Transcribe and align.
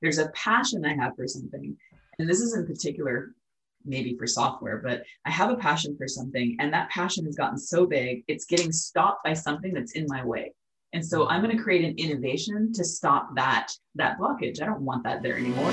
there's 0.00 0.18
a 0.18 0.28
passion 0.30 0.84
I 0.84 0.94
have 0.94 1.14
for 1.16 1.26
something. 1.26 1.76
And 2.18 2.28
this 2.28 2.40
is 2.40 2.54
in 2.54 2.66
particular 2.66 3.34
maybe 3.84 4.14
for 4.16 4.26
software, 4.26 4.78
but 4.78 5.04
I 5.24 5.30
have 5.30 5.50
a 5.50 5.56
passion 5.56 5.96
for 5.96 6.06
something. 6.06 6.56
And 6.60 6.72
that 6.72 6.90
passion 6.90 7.24
has 7.24 7.36
gotten 7.36 7.58
so 7.58 7.86
big, 7.86 8.24
it's 8.28 8.44
getting 8.44 8.72
stopped 8.72 9.24
by 9.24 9.32
something 9.32 9.72
that's 9.72 9.92
in 9.92 10.06
my 10.08 10.24
way. 10.24 10.52
And 10.92 11.04
so 11.04 11.28
I'm 11.28 11.42
going 11.42 11.56
to 11.56 11.62
create 11.62 11.84
an 11.84 11.94
innovation 11.96 12.72
to 12.74 12.84
stop 12.84 13.34
that 13.36 13.72
that 13.94 14.18
blockage. 14.18 14.60
I 14.60 14.66
don't 14.66 14.82
want 14.82 15.04
that 15.04 15.22
there 15.22 15.36
anymore. 15.36 15.70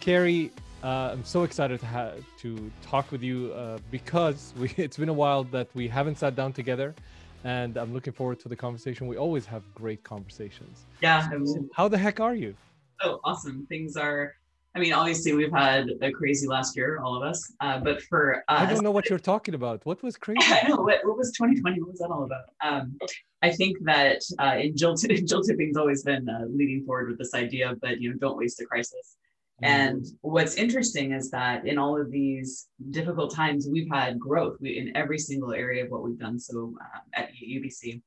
Kari, 0.00 0.52
uh, 0.84 1.10
I'm 1.12 1.24
so 1.24 1.44
excited 1.44 1.80
to 1.80 1.86
have 1.86 2.22
to 2.40 2.70
talk 2.82 3.10
with 3.10 3.22
you 3.22 3.52
uh, 3.54 3.78
because 3.90 4.52
we, 4.58 4.68
it's 4.76 4.98
been 4.98 5.08
a 5.08 5.14
while 5.14 5.44
that 5.44 5.68
we 5.74 5.88
haven't 5.88 6.18
sat 6.18 6.36
down 6.36 6.52
together, 6.52 6.94
and 7.42 7.78
I'm 7.78 7.94
looking 7.94 8.12
forward 8.12 8.38
to 8.40 8.48
the 8.50 8.56
conversation. 8.56 9.06
We 9.06 9.16
always 9.16 9.46
have 9.46 9.62
great 9.74 10.04
conversations. 10.04 10.84
Yeah. 11.00 11.28
So 11.44 11.66
how 11.74 11.88
the 11.88 11.96
heck 11.96 12.20
are 12.20 12.34
you? 12.34 12.54
Oh, 13.02 13.18
awesome! 13.24 13.66
Things 13.68 13.96
are. 13.96 14.34
I 14.76 14.80
mean, 14.80 14.92
obviously, 14.92 15.32
we've 15.32 15.52
had 15.52 15.86
a 16.02 16.10
crazy 16.10 16.48
last 16.48 16.76
year, 16.76 17.00
all 17.02 17.16
of 17.16 17.22
us. 17.22 17.40
Uh, 17.60 17.78
but 17.78 18.02
for 18.02 18.36
us, 18.36 18.42
I 18.48 18.66
don't 18.66 18.82
know 18.82 18.90
what 18.90 19.08
you're 19.10 19.18
talking 19.18 19.54
about. 19.54 19.86
What 19.86 20.02
was 20.02 20.16
crazy? 20.24 20.40
I 20.42 20.68
know 20.68 20.76
what, 20.76 20.98
what 21.04 21.16
was 21.16 21.32
2020. 21.32 21.80
What 21.80 21.90
was 21.90 21.98
that 22.00 22.10
all 22.10 22.24
about? 22.24 22.46
Um, 22.62 22.98
I 23.40 23.50
think 23.50 23.78
that 23.84 24.20
uh, 24.38 24.56
in 24.58 24.76
Jill, 24.76 24.96
Jill 24.96 25.42
Tipping's 25.42 25.76
always 25.78 26.02
been 26.02 26.28
uh, 26.28 26.44
leading 26.48 26.84
forward 26.84 27.08
with 27.08 27.18
this 27.18 27.32
idea, 27.34 27.74
but 27.80 28.00
you 28.00 28.10
know, 28.10 28.16
don't 28.18 28.36
waste 28.36 28.60
a 28.60 28.66
crisis. 28.66 29.16
And 29.62 30.02
mm-hmm. 30.02 30.14
what's 30.22 30.56
interesting 30.56 31.12
is 31.12 31.30
that 31.30 31.66
in 31.66 31.78
all 31.78 32.00
of 32.00 32.10
these 32.10 32.68
difficult 32.90 33.34
times, 33.34 33.68
we've 33.70 33.90
had 33.90 34.18
growth 34.18 34.56
we, 34.60 34.78
in 34.78 34.96
every 34.96 35.18
single 35.18 35.52
area 35.52 35.84
of 35.84 35.90
what 35.90 36.02
we've 36.02 36.18
done. 36.18 36.38
So 36.38 36.74
uh, 36.80 37.00
at 37.14 37.30
UBC, 37.34 38.02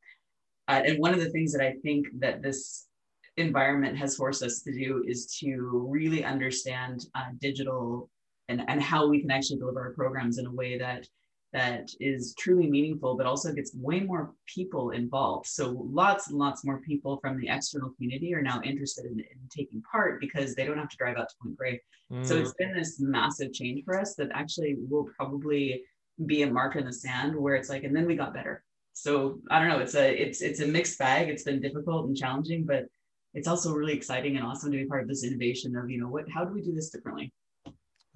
uh, 0.68 0.82
and 0.86 1.00
one 1.00 1.14
of 1.14 1.20
the 1.20 1.30
things 1.30 1.54
that 1.54 1.66
I 1.66 1.76
think 1.84 2.08
that 2.20 2.42
this 2.42 2.88
environment 3.38 3.98
has 3.98 4.16
forced 4.16 4.44
us 4.44 4.62
to 4.64 4.74
do 4.74 5.06
is 5.08 5.38
to 5.40 5.88
really 5.90 6.24
understand 6.24 7.06
uh, 7.16 7.28
digital 7.40 8.10
and, 8.50 8.64
and 8.68 8.82
how 8.82 9.08
we 9.08 9.22
can 9.22 9.32
actually 9.32 9.60
deliver 9.60 9.82
our 9.82 9.94
programs 9.94 10.40
in 10.40 10.46
a 10.46 10.52
way 10.52 10.78
that 10.78 11.08
that 11.54 11.90
is 12.00 12.36
truly 12.38 12.68
meaningful, 12.70 13.16
but 13.16 13.26
also 13.26 13.54
gets 13.54 13.74
way 13.74 14.02
more 14.02 14.34
people 14.54 14.92
involved. 14.92 15.48
So 15.48 15.88
lots 15.90 16.30
and 16.30 16.38
lots 16.38 16.66
more 16.66 16.82
people 16.82 17.18
from 17.22 17.40
the 17.40 17.48
external 17.48 17.92
community 17.92 18.34
are 18.34 18.42
now 18.42 18.62
interested 18.64 19.06
in, 19.06 19.20
in 19.20 19.38
taking 19.50 19.82
part 19.90 20.20
because 20.20 20.56
they 20.56 20.66
don't 20.66 20.78
have 20.78 20.90
to 20.90 20.98
drive 20.98 21.18
out 21.18 21.30
to 21.30 21.36
Point 21.42 21.58
Grey. 21.58 21.82
Mm. 22.12 22.26
So 22.26 22.36
it's 22.36 22.54
been 22.54 22.74
this 22.74 23.00
massive 23.00 23.54
change 23.54 23.84
for 23.86 23.98
us 23.98 24.16
that 24.16 24.30
actually 24.34 24.76
will 24.90 25.08
probably 25.16 25.84
be 26.26 26.44
a 26.44 26.52
mark 26.52 26.76
in 26.76 26.86
the 26.86 26.94
sand 26.94 27.36
where 27.36 27.56
it's 27.56 27.70
like, 27.70 27.84
and 27.84 27.96
then 27.96 28.06
we 28.06 28.16
got 28.16 28.34
better. 28.34 28.64
So 28.94 29.40
I 29.50 29.60
don't 29.60 29.70
know. 29.70 29.80
It's 29.80 29.96
a 29.96 30.22
it's 30.22 30.42
it's 30.42 30.60
a 30.60 30.66
mixed 30.66 30.98
bag. 30.98 31.30
It's 31.30 31.44
been 31.44 31.62
difficult 31.62 32.08
and 32.08 32.18
challenging, 32.18 32.66
but 32.66 32.88
it's 33.36 33.48
also 33.48 33.72
really 33.72 33.94
exciting 33.94 34.36
and 34.36 34.46
awesome 34.46 34.72
to 34.72 34.78
be 34.78 34.86
part 34.86 35.04
of 35.04 35.08
this 35.08 35.24
innovation 35.24 35.76
of 35.76 35.90
you 35.90 36.00
know 36.00 36.08
what 36.08 36.26
how 36.30 36.44
do 36.44 36.52
we 36.52 36.64
do 36.64 36.74
this 36.74 36.90
differently 36.90 37.32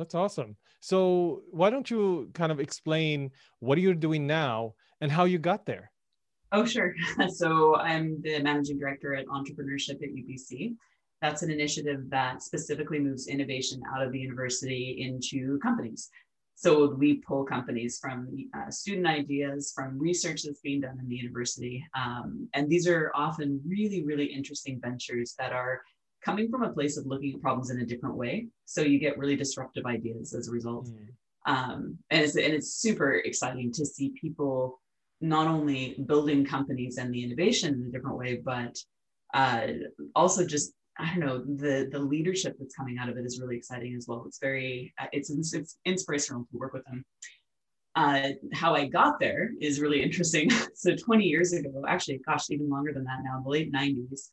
that's 0.01 0.15
awesome. 0.15 0.55
So 0.79 1.43
why 1.51 1.69
don't 1.69 1.89
you 1.89 2.31
kind 2.33 2.51
of 2.51 2.59
explain 2.59 3.29
what 3.59 3.77
you're 3.77 3.93
doing 3.93 4.25
now 4.25 4.73
and 4.99 5.11
how 5.11 5.25
you 5.25 5.37
got 5.37 5.67
there? 5.67 5.91
Oh, 6.51 6.65
sure. 6.65 6.95
So 7.29 7.75
I'm 7.75 8.19
the 8.23 8.39
managing 8.39 8.79
director 8.79 9.13
at 9.13 9.27
Entrepreneurship 9.27 10.01
at 10.01 10.09
UBC. 10.09 10.75
That's 11.21 11.43
an 11.43 11.51
initiative 11.51 12.09
that 12.09 12.41
specifically 12.41 12.97
moves 12.97 13.27
innovation 13.27 13.79
out 13.93 14.01
of 14.01 14.11
the 14.11 14.17
university 14.17 14.97
into 15.07 15.59
companies. 15.59 16.09
So 16.55 16.95
we 16.95 17.21
pull 17.27 17.43
companies 17.43 17.99
from 18.01 18.27
uh, 18.57 18.71
student 18.71 19.05
ideas, 19.05 19.71
from 19.75 19.99
research 19.99 20.43
that's 20.43 20.61
being 20.61 20.81
done 20.81 20.97
in 20.99 21.07
the 21.07 21.15
university. 21.15 21.85
Um, 21.95 22.49
and 22.55 22.67
these 22.67 22.87
are 22.87 23.11
often 23.13 23.61
really, 23.67 24.03
really 24.03 24.25
interesting 24.25 24.79
ventures 24.81 25.35
that 25.37 25.53
are 25.53 25.81
coming 26.23 26.49
from 26.49 26.63
a 26.63 26.71
place 26.71 26.97
of 26.97 27.05
looking 27.05 27.33
at 27.33 27.41
problems 27.41 27.69
in 27.71 27.79
a 27.81 27.85
different 27.85 28.15
way. 28.15 28.47
So 28.65 28.81
you 28.81 28.99
get 28.99 29.17
really 29.17 29.35
disruptive 29.35 29.85
ideas 29.85 30.33
as 30.33 30.47
a 30.47 30.51
result. 30.51 30.87
Mm. 30.87 31.07
Um, 31.47 31.97
and, 32.09 32.21
it's, 32.21 32.35
and 32.35 32.53
it's 32.53 32.75
super 32.75 33.15
exciting 33.15 33.71
to 33.73 33.85
see 33.85 34.13
people 34.19 34.79
not 35.19 35.47
only 35.47 35.95
building 36.05 36.45
companies 36.45 36.97
and 36.97 37.13
the 37.13 37.23
innovation 37.23 37.73
in 37.75 37.87
a 37.87 37.91
different 37.91 38.17
way, 38.17 38.41
but 38.43 38.75
uh, 39.33 39.67
also 40.15 40.45
just 40.45 40.73
I 40.97 41.15
don't 41.15 41.19
know 41.19 41.39
the 41.39 41.89
the 41.91 41.99
leadership 41.99 42.57
that's 42.59 42.75
coming 42.75 42.97
out 42.97 43.09
of 43.09 43.17
it 43.17 43.25
is 43.25 43.39
really 43.39 43.55
exciting 43.55 43.95
as 43.95 44.07
well. 44.07 44.23
It's 44.27 44.39
very 44.39 44.93
uh, 44.99 45.07
it's, 45.11 45.29
it's 45.53 45.77
inspirational 45.85 46.45
to 46.51 46.57
work 46.57 46.73
with 46.73 46.83
them. 46.85 47.05
Uh, 47.95 48.29
how 48.53 48.73
I 48.73 48.87
got 48.87 49.19
there 49.19 49.51
is 49.59 49.81
really 49.81 50.01
interesting. 50.01 50.49
so 50.75 50.95
20 50.95 51.25
years 51.25 51.53
ago, 51.53 51.83
actually, 51.87 52.21
gosh, 52.25 52.49
even 52.49 52.69
longer 52.69 52.93
than 52.93 53.03
that 53.03 53.19
now, 53.23 53.41
the 53.43 53.49
late 53.49 53.71
90s, 53.71 54.29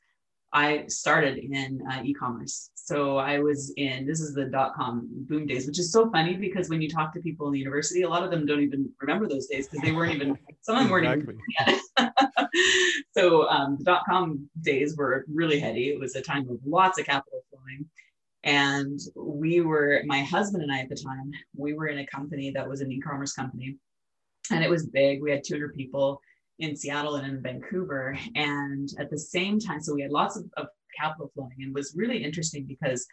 I 0.52 0.86
started 0.86 1.38
in 1.38 1.82
uh, 1.90 2.02
e-commerce. 2.04 2.70
So 2.74 3.18
I 3.18 3.38
was 3.38 3.72
in 3.76 4.06
this 4.06 4.20
is 4.20 4.34
the 4.34 4.46
dot 4.46 4.74
com 4.74 5.06
boom 5.10 5.46
days, 5.46 5.66
which 5.66 5.78
is 5.78 5.92
so 5.92 6.10
funny 6.10 6.36
because 6.36 6.70
when 6.70 6.80
you 6.80 6.88
talk 6.88 7.12
to 7.14 7.20
people 7.20 7.46
in 7.48 7.52
the 7.52 7.58
university, 7.58 8.02
a 8.02 8.08
lot 8.08 8.24
of 8.24 8.30
them 8.30 8.46
don't 8.46 8.62
even 8.62 8.90
remember 9.00 9.28
those 9.28 9.46
days 9.46 9.68
because 9.68 9.84
they 9.84 9.92
weren't 9.92 10.14
even 10.14 10.38
some 10.62 10.76
of 10.76 10.84
them 10.84 10.90
weren't 10.90 11.22
even 11.22 11.38
yet. 11.60 11.80
so 13.16 13.46
um, 13.50 13.76
the 13.78 13.84
dot 13.84 14.04
com 14.08 14.48
days 14.62 14.96
were 14.96 15.26
really 15.32 15.60
heady. 15.60 15.90
It 15.90 16.00
was 16.00 16.16
a 16.16 16.22
time 16.22 16.48
of 16.48 16.58
lots 16.64 16.98
of 16.98 17.04
capital 17.04 17.44
flowing. 17.50 17.86
And 18.44 18.98
we 19.16 19.60
were, 19.60 20.02
my 20.06 20.22
husband 20.22 20.62
and 20.62 20.72
I 20.72 20.80
at 20.80 20.88
the 20.88 20.94
time, 20.96 21.30
we 21.56 21.74
were 21.74 21.88
in 21.88 21.98
a 21.98 22.06
company 22.06 22.50
that 22.52 22.66
was 22.66 22.80
an 22.80 22.90
e-commerce 22.90 23.32
company. 23.32 23.76
And 24.50 24.64
it 24.64 24.70
was 24.70 24.86
big. 24.86 25.20
We 25.20 25.30
had 25.30 25.44
200 25.44 25.74
people 25.74 26.22
in 26.58 26.76
Seattle 26.76 27.16
and 27.16 27.26
in 27.26 27.42
Vancouver. 27.42 28.18
And 28.34 28.88
at 28.98 29.10
the 29.10 29.18
same 29.18 29.58
time, 29.58 29.80
so 29.80 29.94
we 29.94 30.02
had 30.02 30.10
lots 30.10 30.36
of, 30.36 30.44
of 30.56 30.66
capital 30.98 31.30
flowing 31.34 31.56
and 31.60 31.74
was 31.74 31.94
really 31.96 32.22
interesting 32.22 32.64
because 32.64 33.06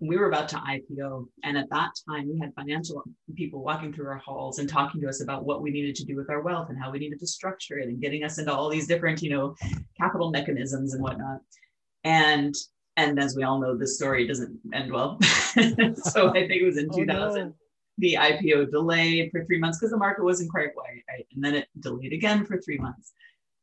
we 0.00 0.16
were 0.16 0.28
about 0.28 0.48
to 0.50 0.56
IPO. 0.56 1.26
And 1.44 1.58
at 1.58 1.68
that 1.70 1.90
time, 2.08 2.28
we 2.32 2.38
had 2.38 2.54
financial 2.54 3.02
people 3.34 3.62
walking 3.62 3.92
through 3.92 4.08
our 4.08 4.18
halls 4.18 4.58
and 4.58 4.68
talking 4.68 5.00
to 5.00 5.08
us 5.08 5.22
about 5.22 5.44
what 5.44 5.62
we 5.62 5.70
needed 5.70 5.94
to 5.96 6.04
do 6.04 6.16
with 6.16 6.30
our 6.30 6.42
wealth 6.42 6.68
and 6.70 6.78
how 6.80 6.90
we 6.90 6.98
needed 6.98 7.20
to 7.20 7.26
structure 7.26 7.78
it 7.78 7.88
and 7.88 8.00
getting 8.00 8.24
us 8.24 8.38
into 8.38 8.52
all 8.52 8.68
these 8.68 8.86
different, 8.86 9.22
you 9.22 9.30
know, 9.30 9.54
capital 9.98 10.30
mechanisms 10.30 10.94
and 10.94 11.02
whatnot. 11.02 11.40
And 12.04 12.54
and 12.98 13.18
as 13.18 13.34
we 13.34 13.42
all 13.42 13.58
know, 13.58 13.76
the 13.76 13.86
story 13.86 14.26
doesn't 14.26 14.58
end 14.74 14.92
well. 14.92 15.18
so 15.22 16.28
I 16.28 16.46
think 16.46 16.52
it 16.52 16.64
was 16.64 16.76
in 16.76 16.90
oh, 16.92 16.96
2000. 16.96 17.46
No 17.46 17.54
the 17.98 18.14
IPO 18.14 18.70
delayed 18.70 19.30
for 19.30 19.44
three 19.44 19.58
months 19.58 19.78
because 19.78 19.90
the 19.90 19.98
market 19.98 20.24
wasn't 20.24 20.50
quite 20.50 20.70
right. 20.76 21.26
And 21.34 21.44
then 21.44 21.54
it 21.54 21.68
delayed 21.80 22.12
again 22.12 22.44
for 22.44 22.60
three 22.60 22.78
months. 22.78 23.12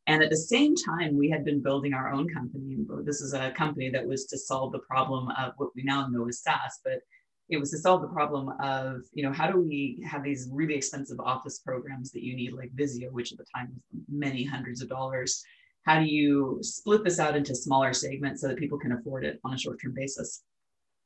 And 0.07 0.23
at 0.23 0.29
the 0.29 0.37
same 0.37 0.75
time, 0.75 1.17
we 1.17 1.29
had 1.29 1.45
been 1.45 1.61
building 1.61 1.93
our 1.93 2.11
own 2.11 2.27
company. 2.29 2.77
This 3.03 3.21
is 3.21 3.33
a 3.33 3.51
company 3.51 3.89
that 3.91 4.07
was 4.07 4.25
to 4.25 4.37
solve 4.37 4.71
the 4.71 4.79
problem 4.79 5.29
of 5.37 5.53
what 5.57 5.69
we 5.75 5.83
now 5.83 6.07
know 6.07 6.27
as 6.27 6.41
SaaS, 6.41 6.79
but 6.83 7.01
it 7.49 7.59
was 7.59 7.71
to 7.71 7.77
solve 7.77 8.01
the 8.01 8.07
problem 8.07 8.49
of, 8.59 9.01
you 9.13 9.23
know, 9.23 9.31
how 9.31 9.51
do 9.51 9.59
we 9.59 10.03
have 10.07 10.23
these 10.23 10.49
really 10.51 10.75
expensive 10.75 11.19
office 11.19 11.59
programs 11.59 12.11
that 12.11 12.23
you 12.23 12.35
need, 12.35 12.53
like 12.53 12.71
Visio, 12.73 13.09
which 13.11 13.31
at 13.31 13.39
the 13.39 13.45
time 13.55 13.69
was 13.71 14.01
many 14.07 14.43
hundreds 14.43 14.81
of 14.81 14.89
dollars. 14.89 15.43
How 15.83 15.99
do 15.99 16.05
you 16.05 16.59
split 16.61 17.03
this 17.03 17.19
out 17.19 17.35
into 17.35 17.55
smaller 17.55 17.93
segments 17.93 18.41
so 18.41 18.47
that 18.47 18.57
people 18.57 18.77
can 18.77 18.91
afford 18.91 19.25
it 19.25 19.39
on 19.43 19.53
a 19.53 19.57
short 19.57 19.79
term 19.81 19.93
basis? 19.95 20.43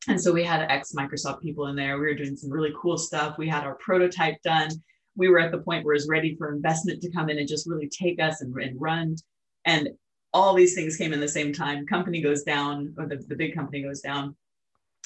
And 0.08 0.20
so 0.20 0.34
we 0.34 0.44
had 0.44 0.62
ex 0.70 0.94
Microsoft 0.94 1.42
people 1.42 1.68
in 1.68 1.76
there. 1.76 1.98
We 1.98 2.06
were 2.06 2.14
doing 2.14 2.36
some 2.36 2.52
really 2.52 2.74
cool 2.82 2.98
stuff. 2.98 3.38
We 3.38 3.48
had 3.48 3.64
our 3.64 3.76
prototype 3.76 4.42
done. 4.44 4.70
We 5.16 5.30
were 5.30 5.40
at 5.40 5.52
the 5.52 5.60
point 5.60 5.86
where 5.86 5.94
it 5.94 5.98
was 5.98 6.08
ready 6.10 6.36
for 6.36 6.54
investment 6.54 7.02
to 7.02 7.12
come 7.12 7.30
in 7.30 7.38
and 7.38 7.48
just 7.48 7.68
really 7.68 7.90
take 7.90 8.22
us 8.22 8.42
and, 8.42 8.54
and 8.56 8.80
run. 8.82 9.16
And 9.66 9.90
all 10.34 10.56
these 10.56 10.74
things 10.74 10.98
came 10.98 11.14
in 11.14 11.20
the 11.20 11.28
same 11.28 11.54
time. 11.54 11.86
Company 11.86 12.22
goes 12.22 12.44
down, 12.44 12.94
or 12.98 13.08
the, 13.08 13.18
the 13.28 13.36
big 13.36 13.56
company 13.56 13.84
goes 13.84 14.02
down. 14.02 14.36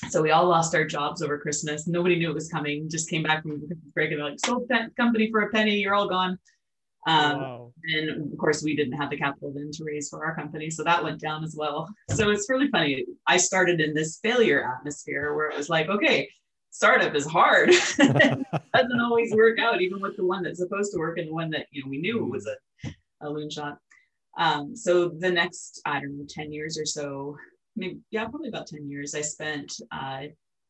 So 0.09 0.21
we 0.21 0.31
all 0.31 0.47
lost 0.47 0.75
our 0.75 0.85
jobs 0.85 1.21
over 1.21 1.37
Christmas. 1.37 1.87
Nobody 1.87 2.17
knew 2.17 2.29
it 2.29 2.35
was 2.35 2.49
coming. 2.49 2.89
Just 2.89 3.09
came 3.09 3.23
back 3.23 3.41
from 3.41 3.67
break 3.93 4.11
and 4.11 4.21
like, 4.21 4.39
sold 4.39 4.67
that 4.69 4.95
company 4.95 5.29
for 5.29 5.41
a 5.41 5.49
penny. 5.49 5.75
You're 5.75 5.95
all 5.95 6.07
gone. 6.07 6.39
Um, 7.07 7.39
wow. 7.39 7.73
And 7.95 8.33
of 8.33 8.37
course, 8.37 8.61
we 8.61 8.75
didn't 8.75 8.97
have 8.97 9.09
the 9.09 9.17
capital 9.17 9.53
then 9.53 9.71
to 9.71 9.83
raise 9.85 10.09
for 10.09 10.25
our 10.25 10.35
company. 10.35 10.69
So 10.69 10.83
that 10.83 11.03
went 11.03 11.21
down 11.21 11.43
as 11.43 11.55
well. 11.57 11.87
So 12.11 12.29
it's 12.29 12.49
really 12.49 12.67
funny. 12.69 13.05
I 13.27 13.37
started 13.37 13.79
in 13.79 13.93
this 13.93 14.19
failure 14.21 14.67
atmosphere 14.77 15.35
where 15.35 15.49
it 15.49 15.57
was 15.57 15.69
like, 15.69 15.87
okay, 15.87 16.29
startup 16.71 17.15
is 17.15 17.25
hard. 17.25 17.69
doesn't 17.97 19.01
always 19.01 19.33
work 19.33 19.59
out, 19.59 19.81
even 19.81 20.01
with 20.01 20.17
the 20.17 20.25
one 20.25 20.43
that's 20.43 20.59
supposed 20.59 20.91
to 20.93 20.99
work 20.99 21.17
and 21.17 21.29
the 21.29 21.33
one 21.33 21.49
that 21.51 21.67
you 21.71 21.83
know 21.83 21.89
we 21.89 21.99
knew 21.99 22.25
was 22.25 22.47
a, 22.47 22.89
a 23.21 23.29
loon 23.29 23.49
shot. 23.49 23.77
Um, 24.37 24.75
so 24.75 25.09
the 25.09 25.31
next, 25.31 25.81
I 25.85 25.99
don't 25.99 26.17
know, 26.17 26.25
10 26.29 26.51
years 26.51 26.77
or 26.77 26.85
so, 26.85 27.37
maybe, 27.75 27.99
yeah, 28.11 28.25
probably 28.25 28.49
about 28.49 28.67
10 28.67 28.89
years, 28.89 29.15
I 29.15 29.21
spent 29.21 29.73
uh, 29.91 30.23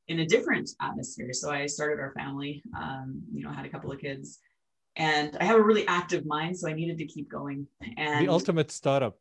in 0.07 0.19
a 0.19 0.25
different 0.25 0.69
atmosphere. 0.81 1.33
So 1.33 1.49
I 1.49 1.65
started 1.65 1.99
our 1.99 2.13
family, 2.13 2.61
um, 2.77 3.21
you 3.33 3.43
know, 3.43 3.51
had 3.51 3.65
a 3.65 3.69
couple 3.69 3.91
of 3.91 3.99
kids 3.99 4.39
and 4.97 5.37
I 5.39 5.45
have 5.45 5.57
a 5.57 5.63
really 5.63 5.87
active 5.87 6.25
mind, 6.25 6.57
so 6.57 6.67
I 6.67 6.73
needed 6.73 6.97
to 6.97 7.05
keep 7.05 7.29
going. 7.29 7.67
And 7.97 8.27
the 8.27 8.31
ultimate 8.31 8.71
startup. 8.71 9.17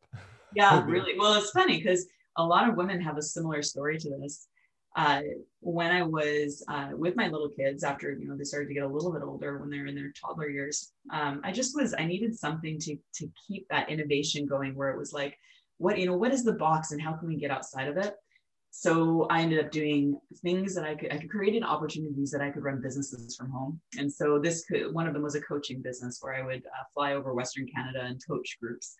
yeah, 0.53 0.83
really. 0.87 1.17
Well, 1.17 1.35
it's 1.35 1.51
funny 1.51 1.77
because 1.77 2.07
a 2.35 2.43
lot 2.43 2.67
of 2.67 2.75
women 2.75 2.99
have 3.01 3.17
a 3.17 3.21
similar 3.21 3.61
story 3.61 3.97
to 3.99 4.09
this. 4.19 4.47
uh, 4.95 5.21
when 5.59 5.91
I 5.91 6.01
was 6.01 6.63
uh, 6.67 6.89
with 6.93 7.15
my 7.15 7.27
little 7.27 7.49
kids, 7.49 7.83
after 7.83 8.11
you 8.11 8.27
know 8.27 8.35
they 8.35 8.43
started 8.43 8.67
to 8.67 8.73
get 8.73 8.83
a 8.83 8.87
little 8.87 9.13
bit 9.13 9.21
older 9.21 9.59
when 9.59 9.69
they're 9.69 9.85
in 9.85 9.95
their 9.95 10.11
toddler 10.19 10.49
years, 10.49 10.91
um, 11.13 11.41
I 11.43 11.51
just 11.51 11.75
was 11.75 11.93
I 11.97 12.05
needed 12.05 12.37
something 12.37 12.79
to 12.79 12.97
to 13.15 13.29
keep 13.47 13.67
that 13.69 13.89
innovation 13.89 14.47
going, 14.47 14.73
where 14.75 14.89
it 14.89 14.97
was 14.97 15.13
like, 15.13 15.37
what 15.77 15.99
you 15.99 16.07
know, 16.07 16.17
what 16.17 16.33
is 16.33 16.43
the 16.43 16.53
box 16.53 16.91
and 16.91 17.01
how 17.01 17.13
can 17.13 17.27
we 17.27 17.37
get 17.37 17.51
outside 17.51 17.87
of 17.87 17.97
it? 17.97 18.15
So 18.69 19.25
I 19.29 19.41
ended 19.41 19.63
up 19.63 19.71
doing 19.71 20.19
things 20.43 20.75
that 20.75 20.83
I 20.83 20.95
could 20.95 21.11
I 21.11 21.17
could 21.17 21.29
create 21.29 21.61
opportunities 21.63 22.31
that 22.31 22.41
I 22.41 22.51
could 22.51 22.63
run 22.63 22.81
businesses 22.81 23.35
from 23.35 23.49
home, 23.49 23.79
and 23.97 24.11
so 24.11 24.39
this 24.39 24.65
could 24.65 24.93
one 24.93 25.07
of 25.07 25.13
them 25.13 25.23
was 25.23 25.35
a 25.35 25.41
coaching 25.41 25.81
business 25.81 26.19
where 26.21 26.35
I 26.35 26.45
would 26.45 26.63
uh, 26.65 26.83
fly 26.93 27.13
over 27.13 27.33
Western 27.33 27.67
Canada 27.67 28.01
and 28.03 28.21
coach 28.27 28.57
groups. 28.61 28.95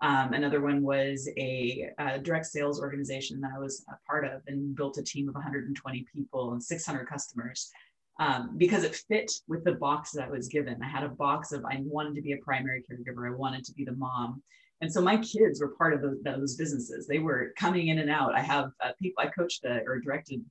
Um, 0.00 0.32
another 0.32 0.60
one 0.60 0.82
was 0.82 1.28
a, 1.36 1.90
a, 1.98 2.20
direct 2.20 2.46
sales 2.46 2.80
organization 2.80 3.40
that 3.40 3.50
I 3.54 3.58
was 3.58 3.84
a 3.88 3.98
part 4.08 4.24
of 4.24 4.42
and 4.46 4.76
built 4.76 4.96
a 4.96 5.02
team 5.02 5.28
of 5.28 5.34
120 5.34 6.06
people 6.14 6.52
and 6.52 6.62
600 6.62 7.08
customers 7.08 7.72
um, 8.20 8.54
because 8.56 8.84
it 8.84 8.94
fit 9.08 9.30
with 9.48 9.64
the 9.64 9.72
box 9.72 10.12
that 10.12 10.24
I 10.24 10.30
was 10.30 10.48
given. 10.48 10.80
I 10.82 10.88
had 10.88 11.02
a 11.04 11.08
box 11.08 11.52
of 11.52 11.64
I 11.64 11.80
wanted 11.84 12.14
to 12.14 12.22
be 12.22 12.32
a 12.32 12.38
primary 12.38 12.84
caregiver, 12.88 13.28
I 13.28 13.34
wanted 13.34 13.64
to 13.64 13.72
be 13.72 13.84
the 13.84 13.92
mom. 13.92 14.42
And 14.80 14.92
so 14.92 15.00
my 15.00 15.16
kids 15.16 15.60
were 15.60 15.74
part 15.76 15.92
of 15.92 16.02
those, 16.02 16.18
those 16.22 16.56
businesses. 16.56 17.06
They 17.06 17.18
were 17.18 17.52
coming 17.58 17.88
in 17.88 17.98
and 17.98 18.10
out. 18.10 18.34
I 18.34 18.40
have 18.40 18.70
uh, 18.82 18.92
people, 19.00 19.22
I 19.22 19.28
coached 19.28 19.64
or 19.64 19.98
directed 20.00 20.44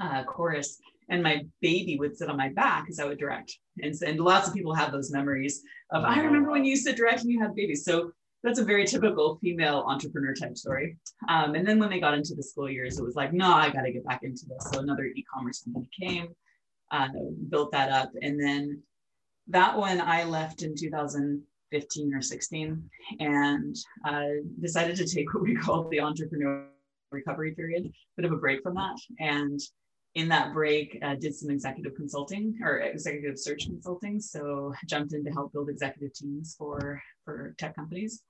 uh, 0.00 0.22
chorus 0.24 0.78
and 1.08 1.22
my 1.22 1.44
baby 1.60 1.98
would 1.98 2.16
sit 2.16 2.28
on 2.30 2.36
my 2.36 2.48
back 2.50 2.86
as 2.88 3.00
I 3.00 3.04
would 3.04 3.18
direct. 3.18 3.58
And, 3.82 3.94
and 4.06 4.20
lots 4.20 4.48
of 4.48 4.54
people 4.54 4.74
have 4.74 4.92
those 4.92 5.10
memories 5.10 5.62
of, 5.90 6.04
I 6.04 6.20
remember 6.20 6.50
when 6.50 6.64
you 6.64 6.70
used 6.70 6.86
to 6.86 6.92
direct 6.92 7.22
and 7.22 7.30
you 7.30 7.40
had 7.40 7.54
babies. 7.54 7.84
So 7.84 8.12
that's 8.42 8.60
a 8.60 8.64
very 8.64 8.86
typical 8.86 9.38
female 9.42 9.84
entrepreneur 9.86 10.34
type 10.34 10.56
story. 10.56 10.96
Um, 11.28 11.56
and 11.56 11.66
then 11.66 11.78
when 11.78 11.90
they 11.90 12.00
got 12.00 12.14
into 12.14 12.34
the 12.34 12.42
school 12.42 12.70
years, 12.70 12.98
it 12.98 13.04
was 13.04 13.16
like, 13.16 13.32
no, 13.32 13.52
I 13.52 13.70
got 13.70 13.82
to 13.82 13.92
get 13.92 14.06
back 14.06 14.20
into 14.22 14.46
this. 14.46 14.70
So 14.72 14.80
another 14.80 15.04
e-commerce 15.04 15.62
company 15.64 15.88
came, 16.00 16.28
uh, 16.90 17.08
built 17.50 17.72
that 17.72 17.90
up, 17.90 18.10
and 18.22 18.40
then 18.40 18.82
that 19.48 19.76
one 19.76 20.00
I 20.00 20.24
left 20.24 20.62
in 20.62 20.74
2015 21.70 22.14
or 22.14 22.22
16, 22.22 22.90
and 23.20 23.76
uh, 24.04 24.26
decided 24.60 24.96
to 24.96 25.06
take 25.06 25.32
what 25.34 25.42
we 25.42 25.54
call 25.64 25.88
the 25.88 26.00
entrepreneur 26.00 26.66
recovery 27.10 27.52
period, 27.52 27.92
bit 28.16 28.26
of 28.26 28.32
a 28.32 28.36
break 28.36 28.62
from 28.62 28.74
that, 28.74 28.96
and 29.18 29.60
in 30.16 30.28
that 30.28 30.52
break, 30.52 30.98
uh, 31.02 31.14
did 31.14 31.34
some 31.34 31.50
executive 31.50 31.94
consulting 31.94 32.58
or 32.62 32.78
executive 32.78 33.38
search 33.38 33.66
consulting. 33.66 34.20
So 34.20 34.74
jumped 34.86 35.12
in 35.14 35.24
to 35.24 35.30
help 35.30 35.52
build 35.52 35.68
executive 35.68 36.12
teams 36.14 36.56
for 36.58 37.00
for 37.24 37.54
tech 37.58 37.76
companies. 37.76 38.22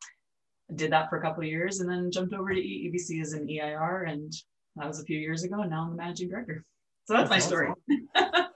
Did 0.75 0.93
that 0.93 1.09
for 1.09 1.19
a 1.19 1.23
couple 1.23 1.43
of 1.43 1.49
years, 1.49 1.81
and 1.81 1.91
then 1.91 2.11
jumped 2.11 2.35
over 2.35 2.53
to 2.53 2.61
UBC 2.61 3.23
as 3.23 3.33
an 3.33 3.49
EIR, 3.49 4.05
and 4.09 4.33
that 4.77 4.87
was 4.87 5.01
a 5.01 5.05
few 5.05 5.19
years 5.19 5.43
ago. 5.43 5.63
And 5.63 5.71
now 5.71 5.85
I'm 5.85 5.91
the 5.91 5.97
managing 5.97 6.29
director. 6.29 6.65
So 7.07 7.15
that's, 7.15 7.31
that's 7.31 7.43
my 7.43 7.47
story. 7.47 7.73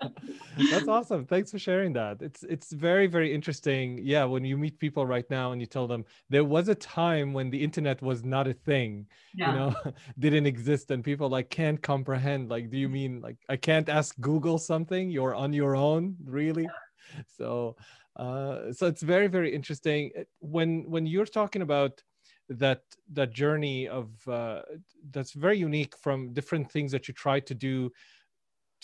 that's 0.71 0.89
awesome. 0.89 1.27
Thanks 1.27 1.51
for 1.51 1.59
sharing 1.59 1.93
that. 1.95 2.23
It's 2.23 2.43
it's 2.45 2.73
very 2.73 3.07
very 3.07 3.33
interesting. 3.33 4.01
Yeah, 4.03 4.25
when 4.25 4.45
you 4.45 4.57
meet 4.57 4.79
people 4.79 5.07
right 5.07 5.29
now 5.31 5.53
and 5.53 5.61
you 5.61 5.67
tell 5.67 5.87
them 5.87 6.05
there 6.31 6.45
was 6.45 6.69
a 6.69 6.75
time 6.75 7.33
when 7.33 7.51
the 7.51 7.63
internet 7.63 8.03
was 8.03 8.25
not 8.25 8.47
a 8.47 8.53
thing, 8.53 9.07
yeah. 9.35 9.51
you 9.51 9.59
know, 9.59 9.75
didn't 10.19 10.47
exist, 10.47 10.91
and 10.91 11.03
people 11.03 11.29
like 11.29 11.51
can't 11.51 11.81
comprehend. 11.83 12.51
Like, 12.51 12.71
do 12.71 12.79
you 12.79 12.89
mean 12.89 13.21
like 13.21 13.37
I 13.49 13.57
can't 13.57 13.89
ask 13.89 14.19
Google 14.21 14.59
something? 14.59 15.11
You're 15.11 15.35
on 15.35 15.53
your 15.53 15.77
own, 15.77 16.17
really? 16.25 16.65
Yeah. 16.65 17.23
So, 17.37 17.77
uh, 18.17 18.73
so 18.73 18.87
it's 18.87 19.03
very 19.03 19.29
very 19.29 19.55
interesting. 19.55 20.11
When 20.41 20.89
when 20.91 21.07
you're 21.07 21.27
talking 21.27 21.63
about 21.63 22.03
that 22.49 22.83
that 23.13 23.33
journey 23.33 23.89
of 23.89 24.11
uh, 24.29 24.63
that's 25.11 25.33
very 25.33 25.59
unique 25.59 25.95
from 26.03 26.33
different 26.33 26.71
things 26.71 26.93
that 26.93 27.09
you 27.09 27.15
try 27.15 27.41
to 27.41 27.55
do 27.55 27.91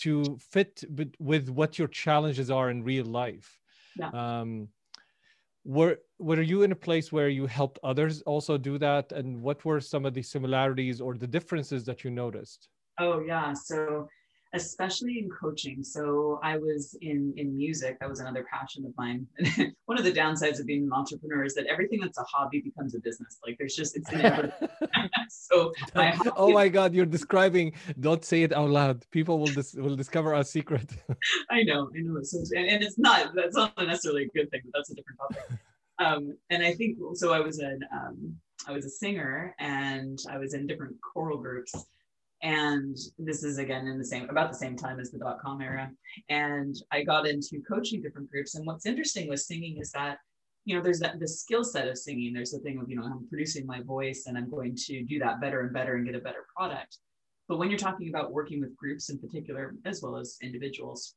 to 0.01 0.37
fit 0.39 0.83
with 1.19 1.49
what 1.49 1.77
your 1.79 1.87
challenges 1.87 2.49
are 2.49 2.69
in 2.69 2.83
real 2.83 3.05
life. 3.05 3.59
Yeah. 3.97 4.09
Um, 4.13 4.69
were 5.63 5.97
were 6.17 6.41
you 6.41 6.63
in 6.63 6.71
a 6.71 6.75
place 6.75 7.11
where 7.11 7.29
you 7.29 7.45
helped 7.45 7.79
others 7.83 8.21
also 8.23 8.57
do 8.57 8.77
that, 8.79 9.11
and 9.11 9.41
what 9.41 9.63
were 9.63 9.79
some 9.79 10.05
of 10.05 10.13
the 10.13 10.23
similarities 10.23 10.99
or 11.01 11.15
the 11.15 11.27
differences 11.27 11.85
that 11.85 12.03
you 12.03 12.09
noticed? 12.09 12.69
Oh 12.99 13.21
yeah, 13.21 13.53
so 13.53 14.07
especially 14.53 15.19
in 15.19 15.29
coaching. 15.29 15.83
So 15.83 16.39
I 16.43 16.57
was 16.57 16.97
in 17.01 17.33
in 17.37 17.55
music. 17.55 17.99
That 17.99 18.09
was 18.09 18.19
another 18.19 18.45
passion 18.51 18.85
of 18.85 18.93
mine. 18.97 19.25
One 19.85 19.97
of 19.97 20.03
the 20.03 20.11
downsides 20.11 20.59
of 20.59 20.65
being 20.65 20.83
an 20.83 20.93
entrepreneur 20.93 21.43
is 21.43 21.53
that 21.55 21.67
everything 21.67 21.99
that's 22.01 22.17
a 22.17 22.23
hobby 22.23 22.61
becomes 22.61 22.95
a 22.95 22.99
business. 22.99 23.39
Like 23.45 23.55
there's 23.57 23.75
just 23.75 23.95
it's 23.95 24.11
inevitable. 24.11 24.69
so 25.29 25.71
my 25.95 26.17
oh 26.35 26.51
my 26.51 26.67
god, 26.67 26.93
you're 26.93 27.05
describing. 27.05 27.73
Don't 27.99 28.23
say 28.25 28.43
it 28.43 28.53
out 28.53 28.69
loud. 28.69 29.05
People 29.11 29.39
will 29.39 29.53
dis- 29.59 29.75
will 29.75 29.95
discover 29.95 30.35
our 30.35 30.43
secret. 30.43 30.89
I 31.49 31.63
know, 31.63 31.89
I 31.95 32.01
know. 32.01 32.19
So, 32.23 32.39
and, 32.55 32.67
and 32.67 32.83
it's 32.83 32.99
not 32.99 33.33
that's 33.35 33.55
not 33.55 33.77
necessarily 33.77 34.23
a 34.23 34.37
good 34.37 34.49
thing, 34.51 34.61
but 34.65 34.79
that's 34.79 34.91
a 34.91 34.95
different 34.95 35.19
topic. 35.19 35.59
Um, 35.99 36.35
and 36.49 36.63
I 36.63 36.73
think 36.73 36.97
so. 37.13 37.31
I 37.31 37.39
was 37.39 37.59
an 37.59 37.79
um, 37.93 38.35
I 38.67 38.71
was 38.71 38.85
a 38.85 38.89
singer, 38.89 39.55
and 39.59 40.19
I 40.29 40.37
was 40.37 40.53
in 40.53 40.67
different 40.67 40.95
choral 41.01 41.37
groups 41.37 41.73
and 42.43 42.97
this 43.19 43.43
is 43.43 43.57
again 43.57 43.87
in 43.87 43.97
the 43.97 44.05
same 44.05 44.29
about 44.29 44.51
the 44.51 44.57
same 44.57 44.75
time 44.75 44.99
as 44.99 45.11
the 45.11 45.19
dot 45.19 45.39
com 45.41 45.61
era. 45.61 45.89
And 46.29 46.75
i 46.91 47.03
got 47.03 47.27
into 47.27 47.61
coaching 47.67 48.01
different 48.01 48.31
groups. 48.31 48.55
And 48.55 48.65
what's 48.65 48.85
interesting 48.85 49.29
with 49.29 49.41
singing 49.41 49.77
is 49.79 49.91
that 49.91 50.17
you 50.65 50.75
know 50.75 50.81
there's 50.81 50.99
that 50.99 51.19
the 51.19 51.27
skill 51.27 51.63
set 51.63 51.87
of 51.87 51.97
singing. 51.97 52.33
There's 52.33 52.51
the 52.51 52.59
thing 52.59 52.79
of 52.79 52.89
you 52.89 52.95
know 52.95 53.03
i'm 53.03 53.27
producing 53.29 53.65
my 53.65 53.81
voice 53.81 54.25
and 54.27 54.37
i'm 54.37 54.49
going 54.49 54.75
to 54.87 55.03
do 55.03 55.19
that 55.19 55.41
better 55.41 55.61
and 55.61 55.73
better 55.73 55.95
and 55.95 56.05
get 56.05 56.15
a 56.15 56.19
better 56.19 56.45
product. 56.55 56.97
But 57.47 57.57
when 57.57 57.69
you're 57.69 57.79
talking 57.79 58.09
about 58.09 58.31
working 58.31 58.61
with 58.61 58.75
groups 58.77 59.09
in 59.09 59.19
particular 59.19 59.75
as 59.85 60.01
well 60.01 60.17
as 60.17 60.37
individuals 60.41 61.15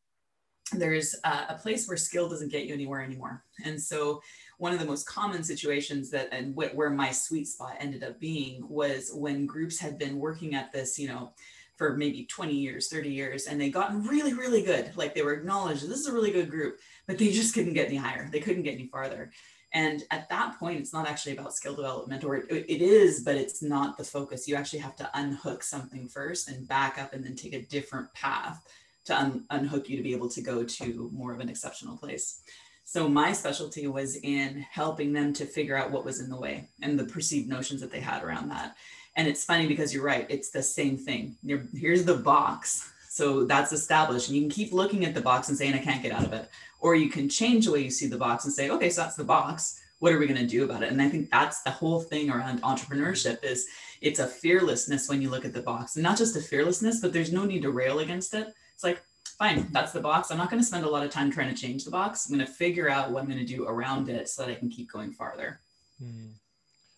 there's 0.72 1.14
a, 1.24 1.46
a 1.50 1.58
place 1.60 1.86
where 1.86 1.96
skill 1.96 2.28
doesn't 2.28 2.50
get 2.50 2.64
you 2.64 2.74
anywhere 2.74 3.02
anymore. 3.02 3.44
And 3.64 3.80
so 3.80 4.20
one 4.58 4.72
of 4.72 4.78
the 4.78 4.86
most 4.86 5.06
common 5.06 5.42
situations 5.42 6.10
that 6.10 6.28
and 6.32 6.54
wh- 6.54 6.74
where 6.74 6.90
my 6.90 7.10
sweet 7.10 7.48
spot 7.48 7.76
ended 7.80 8.02
up 8.02 8.20
being 8.20 8.66
was 8.68 9.10
when 9.14 9.46
groups 9.46 9.78
had 9.78 9.98
been 9.98 10.18
working 10.18 10.54
at 10.54 10.72
this 10.72 10.98
you 10.98 11.08
know 11.08 11.32
for 11.76 11.96
maybe 11.96 12.24
20 12.26 12.54
years 12.54 12.88
30 12.88 13.10
years 13.10 13.46
and 13.46 13.60
they 13.60 13.70
gotten 13.70 14.04
really 14.04 14.32
really 14.32 14.62
good. 14.62 14.96
Like 14.96 15.14
they 15.14 15.22
were 15.22 15.34
acknowledged 15.34 15.82
this 15.82 16.00
is 16.00 16.06
a 16.06 16.12
really 16.12 16.30
good 16.30 16.50
group 16.50 16.78
but 17.06 17.18
they 17.18 17.30
just 17.30 17.54
couldn't 17.54 17.74
get 17.74 17.88
any 17.88 17.96
higher. 17.96 18.28
They 18.30 18.40
couldn't 18.40 18.62
get 18.62 18.74
any 18.74 18.86
farther. 18.86 19.32
And 19.72 20.04
at 20.12 20.28
that 20.28 20.56
point 20.60 20.78
it's 20.78 20.92
not 20.92 21.08
actually 21.08 21.32
about 21.32 21.54
skill 21.54 21.74
development 21.74 22.22
or 22.22 22.36
it, 22.36 22.46
it 22.50 22.82
is 22.82 23.22
but 23.24 23.34
it's 23.34 23.62
not 23.62 23.98
the 23.98 24.04
focus. 24.04 24.46
You 24.46 24.54
actually 24.54 24.80
have 24.80 24.96
to 24.96 25.10
unhook 25.14 25.62
something 25.64 26.08
first 26.08 26.48
and 26.48 26.68
back 26.68 26.98
up 26.98 27.12
and 27.12 27.24
then 27.24 27.34
take 27.34 27.54
a 27.54 27.62
different 27.62 28.12
path 28.14 28.64
to 29.06 29.18
un- 29.18 29.44
unhook 29.50 29.88
you 29.88 29.96
to 29.96 30.02
be 30.02 30.14
able 30.14 30.28
to 30.28 30.40
go 30.40 30.64
to 30.64 31.10
more 31.12 31.32
of 31.32 31.40
an 31.40 31.48
exceptional 31.48 31.96
place 31.96 32.40
so 32.84 33.08
my 33.08 33.32
specialty 33.32 33.86
was 33.86 34.16
in 34.16 34.64
helping 34.70 35.12
them 35.12 35.32
to 35.34 35.46
figure 35.46 35.76
out 35.76 35.90
what 35.90 36.04
was 36.04 36.20
in 36.20 36.28
the 36.28 36.36
way 36.36 36.68
and 36.82 36.98
the 36.98 37.04
perceived 37.04 37.48
notions 37.48 37.80
that 37.80 37.90
they 37.90 38.00
had 38.00 38.22
around 38.22 38.50
that. 38.50 38.76
And 39.16 39.26
it's 39.26 39.44
funny 39.44 39.66
because 39.66 39.94
you're 39.94 40.04
right, 40.04 40.26
it's 40.28 40.50
the 40.50 40.62
same 40.62 40.96
thing. 40.96 41.36
You're, 41.42 41.64
here's 41.74 42.04
the 42.04 42.16
box. 42.16 42.92
So 43.08 43.44
that's 43.44 43.72
established. 43.72 44.28
And 44.28 44.36
you 44.36 44.42
can 44.42 44.50
keep 44.50 44.72
looking 44.72 45.04
at 45.04 45.14
the 45.14 45.20
box 45.20 45.48
and 45.48 45.56
saying, 45.56 45.74
I 45.74 45.78
can't 45.78 46.02
get 46.02 46.12
out 46.12 46.24
of 46.24 46.32
it. 46.32 46.50
Or 46.80 46.94
you 46.94 47.08
can 47.08 47.28
change 47.28 47.64
the 47.64 47.72
way 47.72 47.80
you 47.80 47.90
see 47.90 48.06
the 48.06 48.18
box 48.18 48.44
and 48.44 48.52
say, 48.52 48.70
okay, 48.70 48.90
so 48.90 49.02
that's 49.02 49.16
the 49.16 49.24
box. 49.24 49.80
What 50.00 50.12
are 50.12 50.18
we 50.18 50.26
going 50.26 50.40
to 50.40 50.46
do 50.46 50.64
about 50.64 50.82
it? 50.82 50.90
And 50.90 51.00
I 51.00 51.08
think 51.08 51.30
that's 51.30 51.62
the 51.62 51.70
whole 51.70 52.00
thing 52.00 52.28
around 52.28 52.60
entrepreneurship 52.62 53.42
is 53.44 53.66
it's 54.00 54.18
a 54.18 54.26
fearlessness 54.26 55.08
when 55.08 55.22
you 55.22 55.30
look 55.30 55.44
at 55.44 55.54
the 55.54 55.62
box. 55.62 55.96
And 55.96 56.02
not 56.02 56.18
just 56.18 56.36
a 56.36 56.40
fearlessness, 56.40 57.00
but 57.00 57.12
there's 57.12 57.32
no 57.32 57.44
need 57.44 57.62
to 57.62 57.70
rail 57.70 58.00
against 58.00 58.34
it. 58.34 58.52
It's 58.74 58.84
like, 58.84 59.02
fine, 59.34 59.68
that's 59.72 59.92
the 59.92 60.00
box. 60.00 60.30
I'm 60.30 60.38
not 60.38 60.50
going 60.50 60.60
to 60.60 60.66
spend 60.66 60.84
a 60.84 60.88
lot 60.88 61.04
of 61.04 61.10
time 61.10 61.30
trying 61.30 61.54
to 61.54 61.60
change 61.60 61.84
the 61.84 61.90
box. 61.90 62.26
I'm 62.26 62.36
going 62.36 62.46
to 62.46 62.52
figure 62.52 62.88
out 62.88 63.10
what 63.10 63.22
I'm 63.22 63.28
going 63.28 63.38
to 63.38 63.44
do 63.44 63.66
around 63.66 64.08
it 64.08 64.28
so 64.28 64.42
that 64.42 64.50
I 64.50 64.54
can 64.54 64.68
keep 64.68 64.90
going 64.90 65.12
farther. 65.12 65.60
Hmm. 66.00 66.28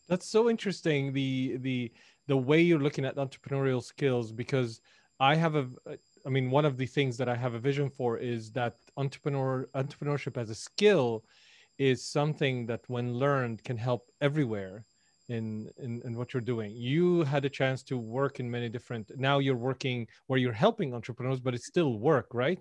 That's 0.09 0.27
so 0.29 0.49
interesting. 0.49 1.13
The 1.13 1.57
the 1.59 1.93
the 2.29 2.37
way 2.37 2.61
you're 2.61 2.81
looking 2.81 3.05
at 3.05 3.17
entrepreneurial 3.17 3.83
skills 3.83 4.33
because 4.33 4.81
I 5.19 5.35
have 5.35 5.57
a 5.57 5.67
I 6.25 6.29
mean 6.29 6.51
one 6.51 6.65
of 6.65 6.77
the 6.77 6.87
things 6.87 7.17
that 7.17 7.29
I 7.29 7.37
have 7.37 7.55
a 7.55 7.59
vision 7.59 7.91
for 7.91 8.19
is 8.19 8.53
that 8.53 8.77
entrepreneur 8.97 9.69
entrepreneurship 9.75 10.37
as 10.37 10.51
a 10.51 10.55
skill 10.55 11.25
is 11.79 12.07
something 12.07 12.67
that 12.67 12.83
when 12.89 13.15
learned 13.15 13.63
can 13.65 13.77
help 13.77 14.11
everywhere 14.21 14.85
in, 15.29 15.69
in 15.79 16.03
in 16.05 16.17
what 16.17 16.33
you're 16.33 16.41
doing. 16.41 16.73
You 16.75 17.25
had 17.25 17.45
a 17.45 17.51
chance 17.51 17.83
to 17.85 17.99
work 17.99 18.39
in 18.41 18.51
many 18.51 18.69
different 18.69 19.11
now 19.17 19.39
you're 19.39 19.57
working 19.57 20.07
where 20.29 20.39
you're 20.39 20.53
helping 20.53 20.95
entrepreneurs 20.95 21.41
but 21.41 21.55
it's 21.55 21.67
still 21.67 21.99
work 21.99 22.29
right? 22.33 22.61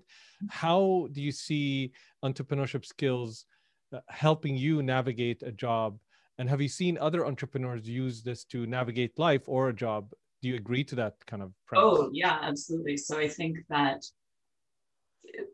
How 0.50 1.08
do 1.12 1.22
you 1.22 1.32
see 1.32 1.92
entrepreneurship 2.24 2.86
skills 2.86 3.46
uh, 3.94 4.00
helping 4.10 4.56
you 4.58 4.82
navigate 4.82 5.44
a 5.44 5.52
job? 5.52 6.00
And 6.38 6.50
have 6.50 6.62
you 6.62 6.68
seen 6.68 6.98
other 6.98 7.26
entrepreneurs 7.26 7.88
use 7.88 8.22
this 8.22 8.44
to 8.46 8.66
navigate 8.66 9.18
life 9.18 9.44
or 9.48 9.70
a 9.70 9.74
job? 9.74 10.12
Do 10.42 10.50
you 10.50 10.56
agree 10.56 10.84
to 10.86 10.96
that 10.96 11.14
kind 11.26 11.42
of 11.44 11.54
premise? 11.68 11.86
oh 11.86 12.10
yeah 12.14 12.40
absolutely. 12.42 12.98
So 12.98 13.20
i 13.20 13.28
think 13.28 13.58
that 13.70 14.04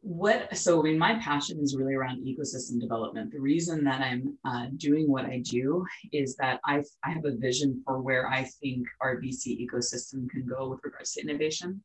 what 0.01 0.55
so 0.57 0.79
I 0.79 0.83
mean 0.83 0.97
my 0.97 1.15
passion 1.19 1.59
is 1.59 1.75
really 1.75 1.95
around 1.95 2.25
ecosystem 2.25 2.79
development 2.79 3.31
the 3.31 3.39
reason 3.39 3.83
that 3.85 4.01
i'm 4.01 4.38
uh, 4.45 4.67
doing 4.77 5.09
what 5.09 5.25
i 5.25 5.39
do 5.39 5.85
is 6.11 6.35
that 6.38 6.59
i 6.65 6.83
i 7.03 7.11
have 7.11 7.25
a 7.25 7.35
vision 7.35 7.81
for 7.85 8.01
where 8.01 8.27
i 8.27 8.43
think 8.61 8.85
our 9.01 9.21
bc 9.21 9.45
ecosystem 9.45 10.29
can 10.29 10.45
go 10.45 10.69
with 10.69 10.79
regards 10.83 11.13
to 11.13 11.21
innovation 11.21 11.81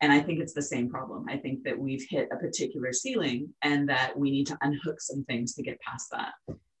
And 0.00 0.12
I 0.12 0.20
think 0.20 0.40
it's 0.40 0.54
the 0.54 0.62
same 0.62 0.88
problem. 0.88 1.26
I 1.28 1.36
think 1.36 1.62
that 1.64 1.78
we've 1.78 2.06
hit 2.08 2.28
a 2.32 2.36
particular 2.36 2.92
ceiling 2.92 3.52
and 3.60 3.86
that 3.88 4.16
we 4.16 4.30
need 4.30 4.46
to 4.46 4.58
unhook 4.62 5.00
some 5.00 5.24
things 5.24 5.54
to 5.54 5.62
get 5.62 5.78
past 5.80 6.08
that. 6.10 6.32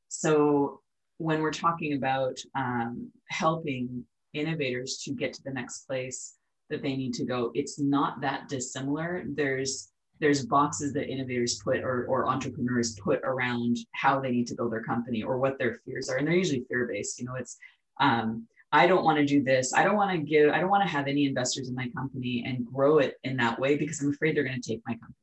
So 0.08 0.80
when 1.18 1.42
we're 1.42 1.52
talking 1.52 1.92
about 1.94 2.38
um, 2.54 3.10
helping 3.28 4.04
innovators 4.32 5.02
to 5.04 5.12
get 5.12 5.34
to 5.34 5.42
the 5.44 5.52
next 5.52 5.86
place 5.86 6.36
that 6.70 6.82
they 6.82 6.96
need 6.96 7.12
to 7.14 7.26
go, 7.26 7.50
it's 7.54 7.78
not 7.78 8.22
that 8.22 8.48
dissimilar. 8.48 9.24
There's 9.26 9.89
there's 10.20 10.44
boxes 10.46 10.92
that 10.92 11.08
innovators 11.08 11.60
put 11.62 11.78
or, 11.80 12.04
or 12.06 12.28
entrepreneurs 12.28 12.98
put 13.00 13.20
around 13.24 13.78
how 13.92 14.20
they 14.20 14.30
need 14.30 14.46
to 14.46 14.54
build 14.54 14.72
their 14.72 14.82
company 14.82 15.22
or 15.22 15.38
what 15.38 15.58
their 15.58 15.80
fears 15.84 16.08
are. 16.08 16.16
And 16.18 16.26
they're 16.26 16.34
usually 16.34 16.64
fear-based. 16.68 17.18
You 17.18 17.26
know, 17.26 17.34
it's 17.36 17.56
um, 18.00 18.46
I 18.72 18.86
don't 18.86 19.04
want 19.04 19.18
to 19.18 19.24
do 19.24 19.42
this. 19.42 19.72
I 19.74 19.82
don't 19.82 19.96
want 19.96 20.12
to 20.12 20.18
give, 20.18 20.52
I 20.52 20.60
don't 20.60 20.70
want 20.70 20.84
to 20.84 20.88
have 20.88 21.08
any 21.08 21.26
investors 21.26 21.68
in 21.68 21.74
my 21.74 21.88
company 21.88 22.44
and 22.46 22.64
grow 22.64 22.98
it 22.98 23.16
in 23.24 23.36
that 23.38 23.58
way 23.58 23.76
because 23.76 24.00
I'm 24.00 24.10
afraid 24.10 24.36
they're 24.36 24.44
going 24.44 24.60
to 24.60 24.68
take 24.68 24.82
my 24.86 24.94
company. 24.94 25.14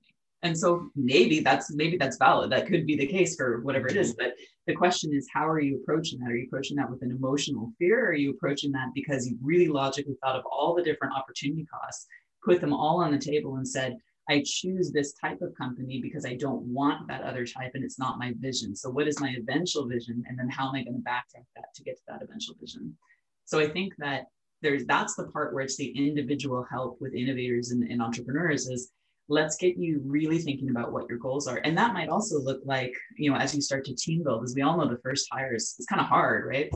And 0.43 0.57
so 0.57 0.91
maybe 0.95 1.39
that's 1.39 1.73
maybe 1.73 1.97
that's 1.97 2.17
valid. 2.17 2.51
That 2.51 2.67
could 2.67 2.85
be 2.85 2.95
the 2.95 3.07
case 3.07 3.35
for 3.35 3.61
whatever 3.61 3.87
it 3.87 3.97
is. 3.97 4.13
But 4.13 4.35
the 4.67 4.75
question 4.75 5.11
is, 5.13 5.27
how 5.33 5.47
are 5.49 5.59
you 5.59 5.77
approaching 5.77 6.19
that? 6.19 6.29
Are 6.29 6.35
you 6.35 6.45
approaching 6.45 6.77
that 6.77 6.89
with 6.89 7.01
an 7.01 7.09
emotional 7.09 7.73
fear? 7.79 8.05
Or 8.05 8.09
are 8.09 8.13
you 8.13 8.31
approaching 8.31 8.71
that 8.73 8.89
because 8.93 9.27
you 9.27 9.37
really 9.41 9.67
logically 9.67 10.15
thought 10.21 10.35
of 10.35 10.45
all 10.45 10.75
the 10.75 10.83
different 10.83 11.15
opportunity 11.15 11.65
costs, 11.65 12.05
put 12.45 12.61
them 12.61 12.73
all 12.73 13.01
on 13.01 13.11
the 13.11 13.17
table 13.17 13.55
and 13.55 13.67
said, 13.67 13.97
I 14.29 14.43
choose 14.45 14.91
this 14.91 15.13
type 15.13 15.41
of 15.41 15.55
company 15.55 16.01
because 16.01 16.25
I 16.25 16.35
don't 16.35 16.61
want 16.63 17.07
that 17.07 17.23
other 17.23 17.45
type 17.45 17.71
and 17.75 17.83
it's 17.83 17.97
not 17.97 18.19
my 18.19 18.33
vision. 18.39 18.75
So 18.75 18.89
what 18.89 19.07
is 19.07 19.21
my 19.21 19.35
eventual 19.37 19.87
vision? 19.87 20.23
And 20.27 20.37
then 20.37 20.49
how 20.49 20.69
am 20.69 20.75
I 20.75 20.83
going 20.83 21.01
to 21.01 21.09
backtrack 21.09 21.45
that 21.55 21.73
to 21.75 21.83
get 21.83 21.95
to 21.97 22.03
that 22.09 22.21
eventual 22.21 22.55
vision? 22.59 22.97
So 23.45 23.59
I 23.59 23.69
think 23.69 23.93
that 23.99 24.25
there's 24.61 24.85
that's 24.85 25.15
the 25.15 25.27
part 25.27 25.53
where 25.53 25.63
it's 25.63 25.77
the 25.77 25.89
individual 25.89 26.65
help 26.69 26.97
with 26.99 27.13
innovators 27.13 27.71
and, 27.71 27.83
and 27.89 28.01
entrepreneurs 28.01 28.67
is 28.67 28.91
let's 29.29 29.57
get 29.57 29.77
you 29.77 30.01
really 30.05 30.39
thinking 30.39 30.69
about 30.69 30.91
what 30.91 31.07
your 31.09 31.17
goals 31.17 31.47
are. 31.47 31.57
And 31.63 31.77
that 31.77 31.93
might 31.93 32.09
also 32.09 32.39
look 32.39 32.61
like, 32.65 32.93
you 33.17 33.29
know, 33.29 33.37
as 33.37 33.53
you 33.53 33.61
start 33.61 33.85
to 33.85 33.95
team 33.95 34.23
build, 34.23 34.43
as 34.43 34.55
we 34.55 34.61
all 34.61 34.77
know 34.77 34.87
the 34.87 35.01
first 35.03 35.27
hire 35.31 35.53
is, 35.53 35.75
is 35.77 35.85
kind 35.85 36.01
of 36.01 36.07
hard, 36.07 36.47
right? 36.47 36.71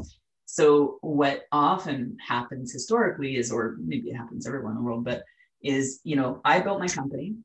So 0.46 0.98
what 1.02 1.44
often 1.54 2.18
happens 2.26 2.74
historically 2.74 3.38
is, 3.38 3.52
or 3.54 3.78
maybe 3.80 4.10
it 4.10 4.16
happens 4.16 4.46
everywhere 4.46 4.72
in 4.72 4.78
the 4.78 4.84
world, 4.84 5.06
but 5.06 5.24
is, 5.64 6.00
you 6.04 6.16
know, 6.16 6.42
I 6.44 6.60
built 6.60 6.80
my 6.80 6.88
company. 6.88 7.36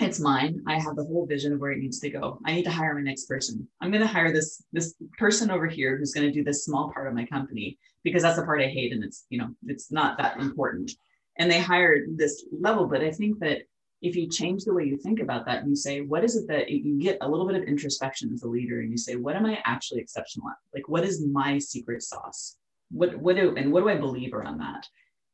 It's 0.00 0.18
mine. 0.18 0.60
I 0.66 0.74
have 0.80 0.96
the 0.96 1.04
whole 1.04 1.24
vision 1.24 1.52
of 1.52 1.60
where 1.60 1.70
it 1.70 1.78
needs 1.78 2.00
to 2.00 2.10
go. 2.10 2.40
I 2.44 2.52
need 2.52 2.64
to 2.64 2.70
hire 2.70 2.94
my 2.94 3.00
next 3.00 3.26
person. 3.26 3.68
I'm 3.80 3.92
going 3.92 4.00
to 4.00 4.08
hire 4.08 4.32
this 4.32 4.64
this 4.72 4.94
person 5.18 5.52
over 5.52 5.68
here 5.68 5.96
who's 5.96 6.12
going 6.12 6.26
to 6.26 6.32
do 6.32 6.42
this 6.42 6.64
small 6.64 6.90
part 6.92 7.06
of 7.06 7.14
my 7.14 7.24
company 7.26 7.78
because 8.02 8.22
that's 8.22 8.36
the 8.36 8.44
part 8.44 8.60
I 8.60 8.66
hate 8.66 8.92
and 8.92 9.04
it's, 9.04 9.24
you 9.30 9.38
know, 9.38 9.50
it's 9.66 9.92
not 9.92 10.18
that 10.18 10.38
important. 10.40 10.90
And 11.38 11.50
they 11.50 11.60
hired 11.60 12.16
this 12.16 12.44
level, 12.52 12.86
but 12.86 13.02
I 13.02 13.10
think 13.10 13.38
that 13.40 13.62
if 14.02 14.14
you 14.14 14.28
change 14.28 14.64
the 14.64 14.74
way 14.74 14.84
you 14.84 14.98
think 14.98 15.20
about 15.20 15.46
that 15.46 15.60
and 15.60 15.70
you 15.70 15.76
say, 15.76 16.02
what 16.02 16.24
is 16.24 16.36
it 16.36 16.46
that 16.48 16.70
you 16.70 17.00
get 17.00 17.18
a 17.22 17.28
little 17.28 17.46
bit 17.46 17.56
of 17.56 17.62
introspection 17.62 18.32
as 18.34 18.42
a 18.42 18.48
leader 18.48 18.80
and 18.80 18.90
you 18.90 18.98
say, 18.98 19.16
what 19.16 19.34
am 19.34 19.46
I 19.46 19.58
actually 19.64 20.00
exceptional 20.00 20.48
at? 20.48 20.56
Like, 20.74 20.88
what 20.88 21.04
is 21.04 21.24
my 21.24 21.58
secret 21.58 22.02
sauce? 22.02 22.56
What, 22.90 23.16
what 23.16 23.36
do, 23.36 23.54
and 23.56 23.72
what 23.72 23.80
do 23.80 23.88
I 23.88 23.96
believe 23.96 24.34
around 24.34 24.58
that? 24.58 24.86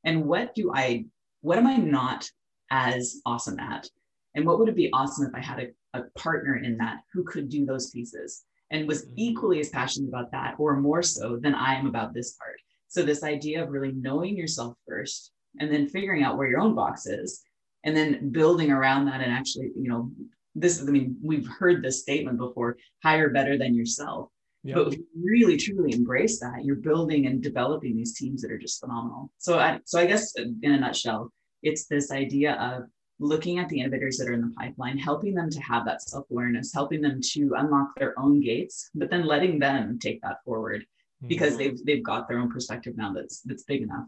And 0.05 0.25
what 0.25 0.55
do 0.55 0.73
I 0.73 1.07
what 1.42 1.59
am 1.59 1.66
I 1.66 1.76
not 1.76 2.28
as 2.70 3.20
awesome 3.26 3.59
at? 3.59 3.88
And 4.35 4.47
what 4.47 4.59
would 4.59 4.68
it 4.68 4.76
be 4.76 4.90
awesome 4.92 5.26
if 5.26 5.35
I 5.35 5.40
had 5.40 5.61
a, 5.94 5.99
a 5.99 6.04
partner 6.18 6.56
in 6.56 6.76
that 6.78 7.00
who 7.12 7.25
could 7.25 7.49
do 7.49 7.66
those 7.66 7.90
pieces 7.90 8.44
and 8.70 8.87
was 8.87 9.02
mm-hmm. 9.02 9.14
equally 9.16 9.61
as 9.61 9.70
passionate 9.70 10.09
about 10.09 10.30
that 10.32 10.54
or 10.59 10.76
more 10.76 11.02
so 11.02 11.37
than 11.37 11.54
I 11.54 11.75
am 11.75 11.87
about 11.87 12.14
this 12.14 12.35
part? 12.35 12.56
So, 12.88 13.02
this 13.02 13.23
idea 13.23 13.62
of 13.62 13.70
really 13.70 13.92
knowing 13.92 14.37
yourself 14.37 14.75
first 14.87 15.32
and 15.59 15.73
then 15.73 15.88
figuring 15.88 16.23
out 16.23 16.37
where 16.37 16.49
your 16.49 16.61
own 16.61 16.75
box 16.75 17.06
is 17.06 17.42
and 17.85 17.97
then 17.97 18.30
building 18.30 18.70
around 18.70 19.06
that 19.06 19.20
and 19.20 19.32
actually, 19.32 19.70
you 19.76 19.88
know, 19.88 20.11
this 20.54 20.80
is, 20.80 20.88
I 20.88 20.92
mean, 20.92 21.16
we've 21.23 21.47
heard 21.47 21.82
this 21.82 22.02
statement 22.02 22.38
before 22.38 22.76
hire 23.02 23.30
better 23.30 23.56
than 23.56 23.75
yourself. 23.75 24.28
Yep. 24.62 24.76
But 24.76 24.97
really 25.17 25.57
truly 25.57 25.95
embrace 25.95 26.38
that, 26.40 26.64
you're 26.64 26.76
building 26.76 27.26
and 27.26 27.43
developing 27.43 27.97
these 27.97 28.14
teams 28.14 28.43
that 28.43 28.52
are 28.52 28.59
just 28.59 28.81
phenomenal. 28.81 29.31
So 29.38 29.59
I 29.59 29.81
so 29.85 29.99
I 29.99 30.07
guess 30.07 30.35
in 30.37 30.73
a 30.73 30.79
nutshell, 30.79 31.33
it's 31.62 31.87
this 31.87 32.11
idea 32.11 32.55
of 32.55 32.85
looking 33.19 33.59
at 33.59 33.69
the 33.69 33.81
innovators 33.81 34.17
that 34.19 34.29
are 34.29 34.33
in 34.33 34.40
the 34.40 34.55
pipeline, 34.59 34.99
helping 34.99 35.35
them 35.35 35.50
to 35.50 35.61
have 35.61 35.85
that 35.85 36.02
self-awareness, 36.02 36.73
helping 36.75 37.00
them 37.00 37.21
to 37.23 37.52
unlock 37.57 37.88
their 37.97 38.19
own 38.19 38.40
gates, 38.40 38.90
but 38.95 39.11
then 39.11 39.26
letting 39.26 39.59
them 39.59 39.99
take 39.99 40.21
that 40.23 40.43
forward 40.45 40.85
because 41.26 41.50
mm-hmm. 41.50 41.59
they've 41.59 41.85
they've 41.85 42.05
got 42.05 42.29
their 42.29 42.38
own 42.38 42.50
perspective 42.50 42.97
now 42.97 43.12
that's 43.12 43.40
that's 43.43 43.64
big 43.64 43.83
enough. 43.83 44.07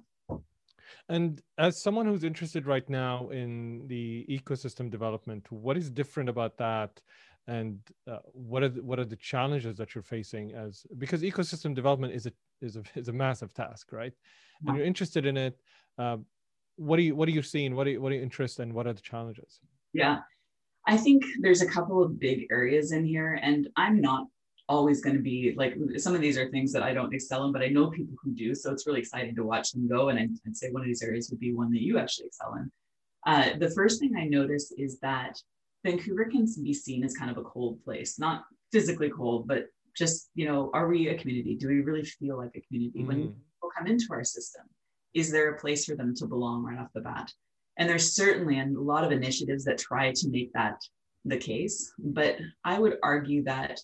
And 1.09 1.43
as 1.59 1.83
someone 1.83 2.07
who's 2.07 2.25
interested 2.25 2.67
right 2.67 2.89
now 2.89 3.29
in 3.31 3.87
the 3.87 4.25
ecosystem 4.29 4.91
development, 4.91 5.51
what 5.51 5.77
is 5.77 5.91
different 5.91 6.29
about 6.29 6.57
that 6.59 7.01
and 7.49 7.79
uh, 8.11 8.19
what 8.33 8.63
are 8.63 8.69
the, 8.69 8.83
what 8.83 8.99
are 8.99 9.05
the 9.05 9.17
challenges 9.17 9.77
that 9.77 9.95
you're 9.95 10.03
facing 10.03 10.53
as 10.53 10.87
because 10.99 11.23
ecosystem 11.23 11.75
development 11.75 12.13
is 12.13 12.27
a 12.27 12.33
is 12.61 12.77
a 12.77 12.83
is 12.95 13.09
a 13.09 13.13
massive 13.13 13.53
task 13.53 13.93
right? 13.93 14.13
Yeah. 14.63 14.71
and 14.71 14.79
you're 14.79 14.87
interested 14.87 15.27
in 15.27 15.37
it 15.37 15.59
uh, 15.99 16.19
what 16.77 16.99
are 16.99 17.03
you 17.03 17.15
what 17.15 17.29
are 17.29 17.33
you 17.33 17.43
seeing? 17.43 17.75
What 17.75 17.87
are 17.87 17.91
you, 17.91 18.01
what 18.01 18.13
are 18.13 18.17
you 18.17 18.23
interested 18.23 18.63
in 18.63 18.75
what 18.75 18.87
are 18.87 18.93
the 18.93 19.03
challenges? 19.03 19.61
Yeah. 19.93 20.19
I 20.87 20.97
think 20.97 21.23
there's 21.41 21.63
a 21.63 21.67
couple 21.67 22.03
of 22.03 22.19
big 22.19 22.47
areas 22.51 22.91
in 22.91 23.05
here 23.05 23.39
and 23.41 23.69
i'm 23.77 24.01
not 24.01 24.27
always 24.69 25.01
going 25.01 25.15
to 25.15 25.23
be 25.23 25.55
like 25.57 25.75
some 25.97 26.13
of 26.13 26.21
these 26.21 26.37
are 26.37 26.49
things 26.51 26.73
that 26.73 26.83
i 26.83 26.93
don't 26.93 27.15
excel 27.15 27.45
in 27.45 27.53
but 27.53 27.63
i 27.63 27.69
know 27.69 27.89
people 27.91 28.17
who 28.23 28.33
do 28.33 28.53
so 28.53 28.73
it's 28.73 28.87
really 28.87 28.99
exciting 28.99 29.35
to 29.35 29.45
watch 29.45 29.71
them 29.71 29.87
go 29.89 30.09
and 30.09 30.19
i'd, 30.19 30.31
I'd 30.45 30.57
say 30.57 30.71
one 30.71 30.83
of 30.83 30.87
these 30.87 31.03
areas 31.03 31.31
would 31.31 31.39
be 31.39 31.53
one 31.53 31.71
that 31.73 31.83
you 31.83 31.99
actually 31.99 32.27
excel 32.27 32.55
in. 32.55 32.73
Uh, 33.25 33.57
the 33.59 33.71
first 33.71 34.01
thing 34.01 34.17
i 34.17 34.25
notice 34.25 34.73
is 34.77 34.99
that 35.01 35.39
Vancouver 35.85 36.27
can 36.27 36.47
be 36.63 36.75
seen 36.75 37.05
as 37.05 37.17
kind 37.17 37.31
of 37.31 37.39
a 37.39 37.43
cold 37.43 37.83
place, 37.85 38.19
not 38.19 38.45
physically 38.71 39.11
cold, 39.11 39.47
but 39.47 39.67
just, 39.97 40.31
you 40.35 40.47
know, 40.47 40.71
are 40.73 40.89
we 40.89 41.09
a 41.09 41.19
community? 41.19 41.55
Do 41.55 41.69
we 41.69 41.81
really 41.81 42.05
feel 42.05 42.39
like 42.39 42.53
a 42.57 42.61
community 42.61 43.01
mm-hmm. 43.01 43.09
when 43.09 43.19
people 43.19 43.71
come 43.77 43.87
into 43.87 44.07
our 44.11 44.25
system? 44.25 44.63
Is 45.15 45.31
there 45.31 45.51
a 45.51 45.59
place 45.59 45.85
for 45.85 45.95
them 45.95 46.15
to 46.17 46.27
belong 46.27 46.63
right 46.63 46.79
off 46.79 46.93
the 46.95 47.01
bat? 47.01 47.31
And 47.77 47.89
there's 47.89 48.15
certainly 48.15 48.59
a 48.59 48.67
lot 48.67 49.05
of 49.05 49.13
initiatives 49.13 49.65
that 49.65 49.79
try 49.79 50.13
to 50.13 50.29
make 50.29 50.53
that 50.53 50.81
the 51.25 51.37
case. 51.37 51.93
But 51.99 52.37
I 52.65 52.79
would 52.79 52.97
argue 53.03 53.45
that 53.45 53.79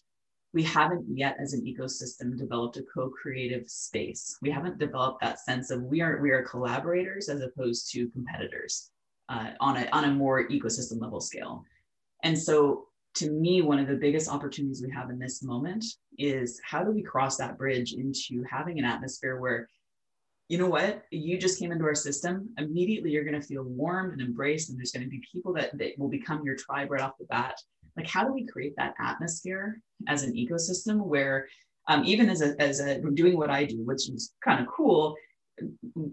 we 0.52 0.62
haven't 0.62 1.05
yet 1.09 1.37
as 1.40 1.52
an 1.52 1.64
ecosystem 1.64 2.37
developed 2.37 2.76
a 2.78 2.83
co-creative 2.95 3.69
space 3.69 4.38
we 4.40 4.50
haven't 4.50 4.78
developed 4.78 5.21
that 5.21 5.38
sense 5.38 5.71
of 5.71 5.83
we 5.83 6.00
are 6.00 6.21
we 6.23 6.31
are 6.31 6.43
collaborators 6.43 7.28
as 7.28 7.43
opposed 7.43 7.90
to 7.93 8.09
competitors 8.11 8.90
uh, 9.28 9.50
on 9.61 9.76
a 9.76 9.87
on 9.90 10.05
a 10.05 10.11
more 10.11 10.49
ecosystem 10.49 11.00
level 11.00 11.21
scale 11.21 11.64
and 12.23 12.39
so, 12.39 12.87
to 13.15 13.31
me, 13.31 13.63
one 13.63 13.79
of 13.79 13.89
the 13.89 13.97
biggest 13.97 14.29
opportunities 14.29 14.83
we 14.83 14.93
have 14.93 15.11
in 15.11 15.19
this 15.19 15.43
moment 15.43 15.85
is 16.19 16.61
how 16.65 16.85
do 16.85 16.91
we 16.91 17.03
cross 17.03 17.37
that 17.37 17.59
bridge 17.59 17.93
into 17.93 18.45
having 18.49 18.79
an 18.79 18.85
atmosphere 18.85 19.41
where, 19.41 19.69
you 20.49 20.59
know 20.59 20.69
what, 20.69 21.05
you 21.11 21.37
just 21.39 21.59
came 21.59 21.73
into 21.73 21.85
our 21.85 21.95
system, 21.95 22.51
immediately 22.59 23.11
you're 23.11 23.25
going 23.25 23.41
to 23.41 23.47
feel 23.47 23.65
warm 23.65 24.13
and 24.13 24.21
embraced, 24.21 24.71
and 24.71 24.79
there's 24.79 24.93
going 24.93 25.05
to 25.05 25.11
be 25.11 25.23
people 25.33 25.53
that, 25.55 25.77
that 25.79 25.99
will 25.99 26.09
become 26.09 26.45
your 26.45 26.57
tribe 26.57 26.91
right 26.91 27.03
off 27.03 27.19
the 27.19 27.27
bat. 27.27 27.61
Like, 27.97 28.07
how 28.07 28.25
do 28.25 28.33
we 28.33 28.47
create 28.47 28.75
that 28.77 28.95
atmosphere 29.01 29.81
as 30.07 30.23
an 30.23 30.35
ecosystem 30.35 31.05
where, 31.05 31.49
um, 31.89 32.05
even 32.05 32.29
as 32.29 32.43
a, 32.43 32.55
as 32.61 32.81
a 32.81 33.01
doing 33.15 33.37
what 33.37 33.51
I 33.51 33.65
do, 33.65 33.79
which 33.85 34.09
is 34.09 34.33
kind 34.45 34.61
of 34.61 34.67
cool, 34.69 35.17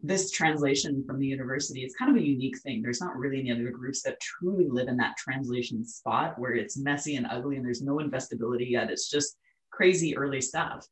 this 0.03 0.31
translation 0.31 1.03
from 1.05 1.19
the 1.19 1.27
university 1.27 1.81
is 1.83 1.95
kind 1.95 2.11
of 2.11 2.17
a 2.17 2.25
unique 2.25 2.57
thing. 2.59 2.81
There's 2.81 3.01
not 3.01 3.15
really 3.15 3.39
any 3.39 3.51
other 3.51 3.69
groups 3.69 4.01
that 4.03 4.19
truly 4.19 4.67
live 4.69 4.87
in 4.87 4.97
that 4.97 5.17
translation 5.17 5.85
spot 5.85 6.37
where 6.37 6.53
it's 6.53 6.77
messy 6.77 7.15
and 7.15 7.27
ugly 7.29 7.57
and 7.57 7.65
there's 7.65 7.81
no 7.81 7.97
investability 7.97 8.69
yet. 8.71 8.89
It's 8.89 9.09
just 9.09 9.37
crazy 9.71 10.15
early 10.17 10.41
stuff. 10.41 10.85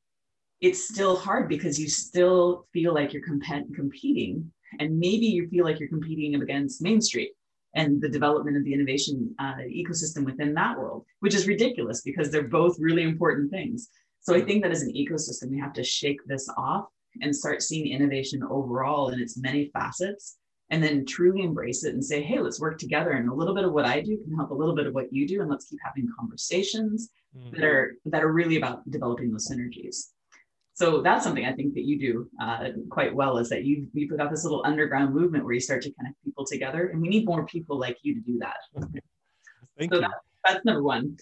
It's 0.61 0.87
still 0.87 1.17
hard 1.17 1.49
because 1.49 1.79
you 1.79 1.89
still 1.89 2.67
feel 2.73 2.93
like 2.93 3.13
you're 3.13 3.25
comp- 3.25 3.75
competing, 3.75 4.51
and 4.79 4.97
maybe 4.97 5.25
you 5.25 5.47
feel 5.49 5.65
like 5.65 5.79
you're 5.79 5.89
competing 5.89 6.41
against 6.41 6.81
Main 6.81 7.01
Street 7.01 7.31
and 7.75 8.01
the 8.01 8.09
development 8.09 8.55
of 8.55 8.63
the 8.63 8.73
innovation 8.73 9.33
uh, 9.39 9.55
ecosystem 9.67 10.25
within 10.25 10.53
that 10.53 10.77
world, 10.77 11.05
which 11.19 11.35
is 11.35 11.47
ridiculous 11.47 12.01
because 12.01 12.29
they're 12.29 12.47
both 12.47 12.77
really 12.79 13.03
important 13.03 13.51
things. 13.51 13.89
So 14.21 14.33
I 14.33 14.41
think 14.41 14.63
that 14.63 14.71
as 14.71 14.83
an 14.83 14.93
ecosystem, 14.93 15.49
we 15.49 15.59
have 15.59 15.73
to 15.73 15.83
shake 15.83 16.19
this 16.25 16.47
off 16.55 16.85
and 17.21 17.35
start 17.35 17.61
seeing 17.61 17.91
innovation 17.91 18.43
overall 18.49 19.09
in 19.09 19.19
its 19.19 19.37
many 19.37 19.69
facets 19.73 20.37
and 20.69 20.83
then 20.83 21.05
truly 21.05 21.43
embrace 21.43 21.83
it 21.83 21.93
and 21.93 22.03
say 22.03 22.21
hey 22.21 22.39
let's 22.39 22.59
work 22.59 22.77
together 22.79 23.11
and 23.11 23.29
a 23.29 23.33
little 23.33 23.53
bit 23.53 23.63
of 23.63 23.73
what 23.73 23.85
i 23.85 24.01
do 24.01 24.17
can 24.17 24.35
help 24.35 24.49
a 24.49 24.53
little 24.53 24.75
bit 24.75 24.87
of 24.87 24.93
what 24.93 25.11
you 25.11 25.27
do 25.27 25.41
and 25.41 25.49
let's 25.49 25.65
keep 25.65 25.79
having 25.83 26.07
conversations 26.19 27.09
mm-hmm. 27.37 27.55
that 27.55 27.63
are 27.63 27.95
that 28.05 28.23
are 28.23 28.31
really 28.31 28.57
about 28.57 28.89
developing 28.89 29.31
those 29.31 29.49
synergies 29.49 30.07
so 30.73 31.01
that's 31.01 31.23
something 31.23 31.45
i 31.45 31.53
think 31.53 31.73
that 31.73 31.83
you 31.83 31.99
do 31.99 32.29
uh, 32.41 32.69
quite 32.89 33.13
well 33.13 33.37
is 33.37 33.49
that 33.49 33.65
you 33.65 33.87
you 33.93 34.09
put 34.09 34.19
out 34.19 34.31
this 34.31 34.43
little 34.43 34.63
underground 34.65 35.13
movement 35.13 35.43
where 35.43 35.53
you 35.53 35.59
start 35.59 35.81
to 35.81 35.91
connect 35.93 36.15
people 36.23 36.45
together 36.45 36.87
and 36.87 37.01
we 37.01 37.07
need 37.07 37.25
more 37.25 37.45
people 37.45 37.77
like 37.77 37.97
you 38.01 38.15
to 38.15 38.21
do 38.21 38.39
that 38.39 38.57
Thank 39.77 39.91
so 39.91 39.99
you. 39.99 40.01
That, 40.01 40.11
that's 40.45 40.65
number 40.65 40.83
one 40.83 41.17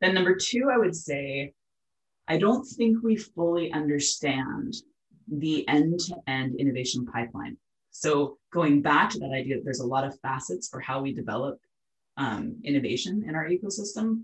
then 0.00 0.14
number 0.14 0.36
two 0.36 0.70
i 0.72 0.78
would 0.78 0.94
say 0.94 1.52
i 2.28 2.36
don't 2.36 2.64
think 2.64 3.02
we 3.02 3.16
fully 3.16 3.72
understand 3.72 4.74
the 5.38 5.66
end 5.68 5.98
to 6.00 6.16
end 6.26 6.56
innovation 6.56 7.06
pipeline. 7.06 7.56
So 7.90 8.38
going 8.52 8.82
back 8.82 9.10
to 9.10 9.18
that 9.20 9.32
idea 9.32 9.56
there's 9.62 9.80
a 9.80 9.86
lot 9.86 10.04
of 10.04 10.18
facets 10.20 10.68
for 10.68 10.80
how 10.80 11.02
we 11.02 11.12
develop 11.12 11.58
um, 12.16 12.56
innovation 12.64 13.24
in 13.26 13.34
our 13.34 13.48
ecosystem, 13.48 14.22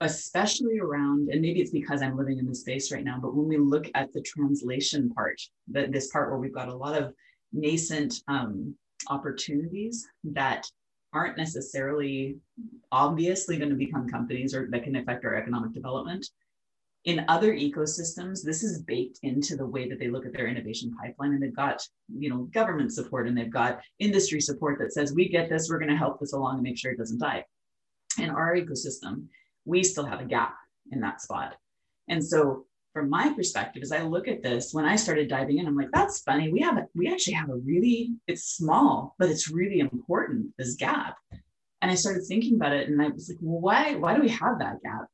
especially 0.00 0.78
around, 0.78 1.28
and 1.30 1.40
maybe 1.40 1.60
it's 1.60 1.70
because 1.70 2.02
I'm 2.02 2.16
living 2.16 2.38
in 2.38 2.46
this 2.46 2.60
space 2.60 2.92
right 2.92 3.04
now, 3.04 3.18
but 3.20 3.34
when 3.34 3.48
we 3.48 3.56
look 3.56 3.88
at 3.94 4.12
the 4.12 4.22
translation 4.22 5.10
part, 5.10 5.40
the, 5.68 5.88
this 5.88 6.08
part 6.08 6.30
where 6.30 6.38
we've 6.38 6.54
got 6.54 6.68
a 6.68 6.74
lot 6.74 7.00
of 7.00 7.12
nascent 7.52 8.22
um, 8.28 8.74
opportunities 9.08 10.06
that 10.24 10.66
aren't 11.12 11.38
necessarily 11.38 12.36
obviously 12.92 13.56
going 13.56 13.70
to 13.70 13.76
become 13.76 14.08
companies 14.08 14.54
or 14.54 14.68
that 14.70 14.84
can 14.84 14.96
affect 14.96 15.24
our 15.24 15.34
economic 15.34 15.72
development. 15.72 16.26
In 17.08 17.24
other 17.26 17.54
ecosystems, 17.54 18.42
this 18.44 18.62
is 18.62 18.82
baked 18.82 19.20
into 19.22 19.56
the 19.56 19.64
way 19.64 19.88
that 19.88 19.98
they 19.98 20.08
look 20.10 20.26
at 20.26 20.34
their 20.34 20.46
innovation 20.46 20.94
pipeline, 21.00 21.32
and 21.32 21.42
they've 21.42 21.56
got, 21.56 21.80
you 22.14 22.28
know, 22.28 22.42
government 22.52 22.92
support 22.92 23.26
and 23.26 23.34
they've 23.34 23.50
got 23.50 23.80
industry 23.98 24.42
support 24.42 24.78
that 24.78 24.92
says, 24.92 25.14
"We 25.14 25.26
get 25.30 25.48
this. 25.48 25.70
We're 25.70 25.78
going 25.78 25.90
to 25.90 25.96
help 25.96 26.20
this 26.20 26.34
along 26.34 26.56
and 26.56 26.62
make 26.62 26.76
sure 26.76 26.92
it 26.92 26.98
doesn't 26.98 27.18
die." 27.18 27.46
In 28.18 28.28
our 28.28 28.54
ecosystem, 28.54 29.28
we 29.64 29.82
still 29.84 30.04
have 30.04 30.20
a 30.20 30.26
gap 30.26 30.54
in 30.92 31.00
that 31.00 31.22
spot, 31.22 31.56
and 32.08 32.22
so 32.22 32.66
from 32.92 33.08
my 33.08 33.32
perspective, 33.32 33.82
as 33.82 33.92
I 33.92 34.02
look 34.02 34.28
at 34.28 34.42
this, 34.42 34.74
when 34.74 34.84
I 34.84 34.96
started 34.96 35.30
diving 35.30 35.56
in, 35.56 35.66
I'm 35.66 35.76
like, 35.76 35.92
that's 35.94 36.20
funny. 36.20 36.52
We 36.52 36.60
have 36.60 36.76
a, 36.76 36.88
we 36.94 37.10
actually 37.10 37.34
have 37.34 37.48
a 37.48 37.56
really, 37.56 38.16
it's 38.26 38.56
small, 38.56 39.14
but 39.18 39.30
it's 39.30 39.50
really 39.50 39.78
important, 39.78 40.52
this 40.58 40.74
gap. 40.74 41.16
And 41.80 41.90
I 41.90 41.94
started 41.94 42.24
thinking 42.26 42.56
about 42.56 42.72
it 42.72 42.88
and 42.88 43.00
I 43.00 43.08
was 43.08 43.28
like, 43.28 43.38
well, 43.40 43.60
why, 43.60 43.94
why 43.94 44.14
do 44.14 44.20
we 44.20 44.30
have 44.30 44.58
that 44.58 44.82
gap? 44.82 45.06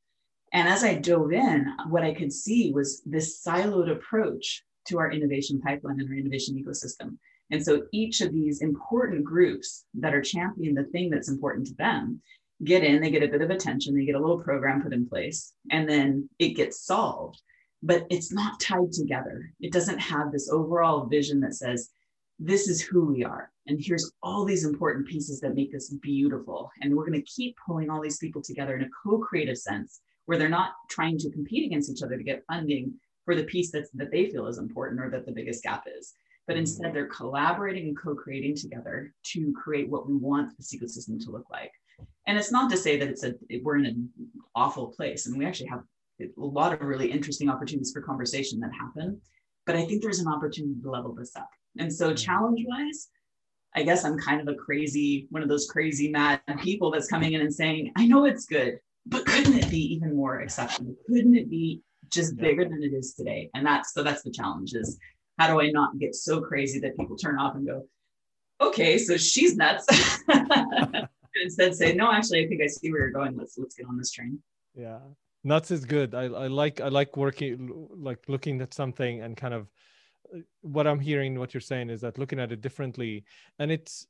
And 0.55 0.67
as 0.67 0.83
I 0.83 0.95
dove 0.95 1.33
in, 1.33 1.67
what 1.89 2.03
I 2.03 2.13
could 2.13 2.33
see 2.33 2.71
was 2.71 3.03
this 3.05 3.43
siloed 3.43 3.91
approach 3.91 4.63
to 4.87 4.97
our 4.97 5.11
innovation 5.11 5.61
pipeline 5.61 5.99
and 5.99 6.09
our 6.09 6.15
innovation 6.15 6.55
ecosystem. 6.55 7.17
And 7.51 7.63
so 7.63 7.83
each 7.91 8.21
of 8.21 8.33
these 8.33 8.61
important 8.61 9.23
groups 9.23 9.85
that 9.95 10.13
are 10.15 10.21
championing 10.21 10.73
the 10.73 10.85
thing 10.85 11.11
that's 11.11 11.29
important 11.29 11.67
to 11.67 11.75
them 11.75 12.21
get 12.63 12.83
in, 12.83 13.01
they 13.01 13.11
get 13.11 13.21
a 13.21 13.27
bit 13.27 13.41
of 13.41 13.51
attention, 13.51 13.93
they 13.93 14.05
get 14.05 14.15
a 14.15 14.19
little 14.19 14.39
program 14.39 14.81
put 14.81 14.93
in 14.93 15.07
place, 15.07 15.53
and 15.69 15.87
then 15.87 16.27
it 16.39 16.55
gets 16.55 16.85
solved 16.85 17.39
but 17.85 18.07
it's 18.09 18.33
not 18.33 18.59
tied 18.59 18.91
together. 18.91 19.53
It 19.61 19.71
doesn't 19.71 19.99
have 19.99 20.31
this 20.31 20.49
overall 20.49 21.05
vision 21.05 21.39
that 21.41 21.53
says, 21.53 21.91
this 22.39 22.67
is 22.67 22.81
who 22.81 23.05
we 23.05 23.23
are. 23.23 23.51
And 23.67 23.79
here's 23.79 24.11
all 24.23 24.43
these 24.43 24.65
important 24.65 25.07
pieces 25.07 25.39
that 25.41 25.53
make 25.53 25.71
this 25.71 25.93
beautiful. 26.01 26.71
And 26.81 26.95
we're 26.95 27.05
going 27.05 27.21
to 27.21 27.31
keep 27.31 27.55
pulling 27.65 27.89
all 27.89 28.01
these 28.01 28.17
people 28.17 28.41
together 28.41 28.75
in 28.75 28.83
a 28.83 28.89
co 29.03 29.19
creative 29.19 29.57
sense 29.57 30.01
where 30.25 30.37
they're 30.37 30.49
not 30.49 30.71
trying 30.89 31.17
to 31.19 31.31
compete 31.31 31.65
against 31.65 31.91
each 31.91 32.03
other 32.03 32.17
to 32.17 32.23
get 32.23 32.43
funding 32.47 32.93
for 33.23 33.35
the 33.35 33.43
piece 33.43 33.71
that's, 33.71 33.89
that 33.91 34.11
they 34.11 34.29
feel 34.29 34.47
is 34.47 34.57
important 34.57 35.01
or 35.01 35.09
that 35.09 35.25
the 35.25 35.31
biggest 35.31 35.63
gap 35.63 35.85
is. 35.97 36.13
But 36.47 36.57
instead, 36.57 36.93
they're 36.93 37.07
collaborating 37.07 37.87
and 37.87 37.97
co 37.97 38.13
creating 38.13 38.55
together 38.55 39.13
to 39.33 39.53
create 39.53 39.89
what 39.89 40.07
we 40.07 40.13
want 40.13 40.55
this 40.57 40.75
ecosystem 40.75 41.23
to 41.25 41.31
look 41.31 41.49
like. 41.51 41.71
And 42.27 42.37
it's 42.37 42.51
not 42.51 42.69
to 42.71 42.77
say 42.77 42.97
that 42.97 43.07
it's 43.07 43.23
a 43.23 43.33
we're 43.63 43.77
in 43.77 43.85
an 43.85 44.09
awful 44.53 44.87
place, 44.87 45.25
and 45.25 45.37
we 45.37 45.45
actually 45.45 45.69
have 45.69 45.81
a 46.21 46.27
lot 46.37 46.73
of 46.73 46.81
really 46.81 47.11
interesting 47.11 47.49
opportunities 47.49 47.91
for 47.91 48.01
conversation 48.01 48.59
that 48.59 48.71
happen. 48.73 49.19
But 49.65 49.75
I 49.75 49.85
think 49.85 50.03
there's 50.03 50.19
an 50.19 50.27
opportunity 50.27 50.79
to 50.81 50.91
level 50.91 51.15
this 51.15 51.35
up. 51.35 51.49
And 51.79 51.91
so, 51.91 52.07
mm-hmm. 52.09 52.15
challenge 52.15 52.63
wise, 52.67 53.07
I 53.75 53.83
guess 53.83 54.05
I'm 54.05 54.17
kind 54.17 54.39
of 54.39 54.47
a 54.47 54.55
crazy, 54.55 55.27
one 55.31 55.41
of 55.41 55.49
those 55.49 55.67
crazy 55.67 56.09
mad 56.09 56.41
people 56.61 56.91
that's 56.91 57.07
coming 57.07 57.33
in 57.33 57.41
and 57.41 57.53
saying, 57.53 57.91
I 57.95 58.05
know 58.05 58.25
it's 58.25 58.45
good, 58.45 58.79
but 59.05 59.25
couldn't 59.25 59.57
it 59.57 59.69
be 59.69 59.93
even 59.93 60.15
more 60.15 60.41
exceptional? 60.41 60.95
Couldn't 61.07 61.35
it 61.35 61.49
be 61.49 61.81
just 62.11 62.37
bigger 62.37 62.63
than 62.63 62.81
it 62.83 62.93
is 62.93 63.13
today? 63.13 63.49
And 63.53 63.65
that's 63.65 63.93
so 63.93 64.03
that's 64.03 64.23
the 64.23 64.31
challenge 64.31 64.73
is 64.73 64.97
how 65.37 65.47
do 65.47 65.61
I 65.61 65.69
not 65.71 65.99
get 65.99 66.15
so 66.15 66.41
crazy 66.41 66.79
that 66.79 66.97
people 66.97 67.17
turn 67.17 67.37
off 67.39 67.55
and 67.55 67.67
go, 67.67 67.87
okay, 68.61 68.97
so 68.97 69.17
she's 69.17 69.55
nuts. 69.55 69.85
Instead 71.43 71.75
say, 71.75 71.93
no, 71.93 72.11
actually, 72.11 72.45
I 72.45 72.47
think 72.47 72.61
I 72.61 72.67
see 72.67 72.89
where 72.91 73.01
you're 73.01 73.11
going. 73.11 73.35
Let's 73.35 73.57
let's 73.57 73.75
get 73.75 73.87
on 73.87 73.97
this 73.97 74.11
train. 74.11 74.39
Yeah 74.73 74.99
nuts 75.45 75.71
is 75.71 75.85
good 75.85 76.13
I, 76.15 76.23
I 76.23 76.47
like 76.47 76.81
i 76.81 76.87
like 76.89 77.15
working 77.15 77.87
like 77.95 78.19
looking 78.27 78.59
at 78.61 78.73
something 78.73 79.21
and 79.21 79.37
kind 79.37 79.53
of 79.53 79.69
uh, 80.35 80.39
what 80.61 80.87
i'm 80.87 80.99
hearing 80.99 81.39
what 81.39 81.53
you're 81.53 81.61
saying 81.61 81.91
is 81.91 82.01
that 82.01 82.17
looking 82.17 82.39
at 82.39 82.51
it 82.51 82.61
differently 82.61 83.23
and 83.59 83.71
it's 83.71 84.07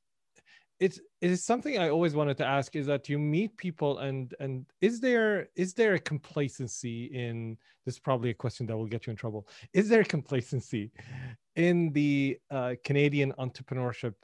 it's 0.79 0.99
it 1.21 1.31
is 1.31 1.43
something 1.43 1.77
i 1.77 1.89
always 1.89 2.15
wanted 2.15 2.37
to 2.37 2.45
ask 2.45 2.75
is 2.75 2.85
that 2.85 3.07
you 3.07 3.17
meet 3.17 3.55
people 3.57 3.99
and 3.99 4.33
and 4.39 4.65
is 4.81 4.99
there 4.99 5.47
is 5.55 5.73
there 5.73 5.93
a 5.93 5.99
complacency 5.99 7.05
in 7.05 7.57
this 7.85 7.95
is 7.95 7.99
probably 7.99 8.29
a 8.29 8.33
question 8.33 8.65
that 8.65 8.75
will 8.75 8.85
get 8.85 9.07
you 9.07 9.11
in 9.11 9.17
trouble 9.17 9.47
is 9.73 9.87
there 9.87 10.03
complacency 10.03 10.91
in 11.55 11.93
the 11.93 12.37
uh, 12.51 12.73
canadian 12.83 13.31
entrepreneurship 13.39 14.15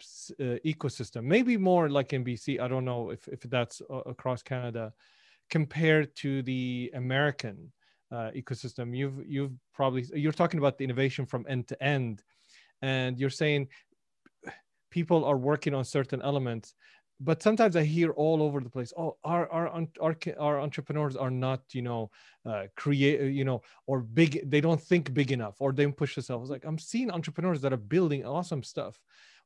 uh, 0.42 0.60
ecosystem 0.66 1.24
maybe 1.24 1.56
more 1.56 1.90
like 1.90 2.12
in 2.12 2.24
bc 2.26 2.60
i 2.60 2.68
don't 2.68 2.86
know 2.86 3.12
if, 3.12 3.28
if 3.30 3.42
that's 3.42 3.82
uh, 3.90 4.02
across 4.06 4.44
canada 4.44 4.92
compared 5.52 6.16
to 6.16 6.42
the 6.42 6.90
American 6.96 7.72
uh, 8.12 8.32
ecosystem? 8.36 8.96
You've 8.96 9.22
you've 9.28 9.52
probably 9.76 10.06
you're 10.16 10.32
talking 10.32 10.58
about 10.58 10.78
the 10.80 10.84
innovation 10.84 11.28
from 11.28 11.46
end 11.48 11.68
to 11.68 11.84
end, 11.84 12.24
and 12.82 13.20
you're 13.20 13.30
saying 13.30 13.68
people 14.91 15.25
are 15.25 15.38
working 15.38 15.73
on 15.73 15.84
certain 15.84 16.21
elements 16.21 16.75
but 17.23 17.43
sometimes 17.43 17.75
I 17.75 17.84
hear 17.84 18.12
all 18.12 18.41
over 18.41 18.60
the 18.60 18.69
place, 18.69 18.91
oh, 18.97 19.15
our 19.23 19.47
our 19.51 19.67
our, 20.01 20.15
our 20.39 20.60
entrepreneurs 20.60 21.15
are 21.15 21.30
not, 21.30 21.62
you 21.71 21.84
know, 21.84 22.10
uh, 22.47 22.63
create, 22.75 23.32
you 23.32 23.45
know, 23.45 23.62
or 23.86 24.01
big. 24.01 24.49
They 24.49 24.60
don't 24.60 24.82
think 24.82 25.13
big 25.13 25.32
enough, 25.32 25.56
or 25.60 25.71
they 25.71 25.84
don't 25.84 25.95
push 25.95 26.15
themselves. 26.15 26.49
Like 26.49 26.65
I'm 26.65 26.80
seeing 26.80 27.12
entrepreneurs 27.12 27.62
that 27.62 27.73
are 27.73 27.77
building 27.95 28.25
awesome 28.25 28.63
stuff. 28.63 28.99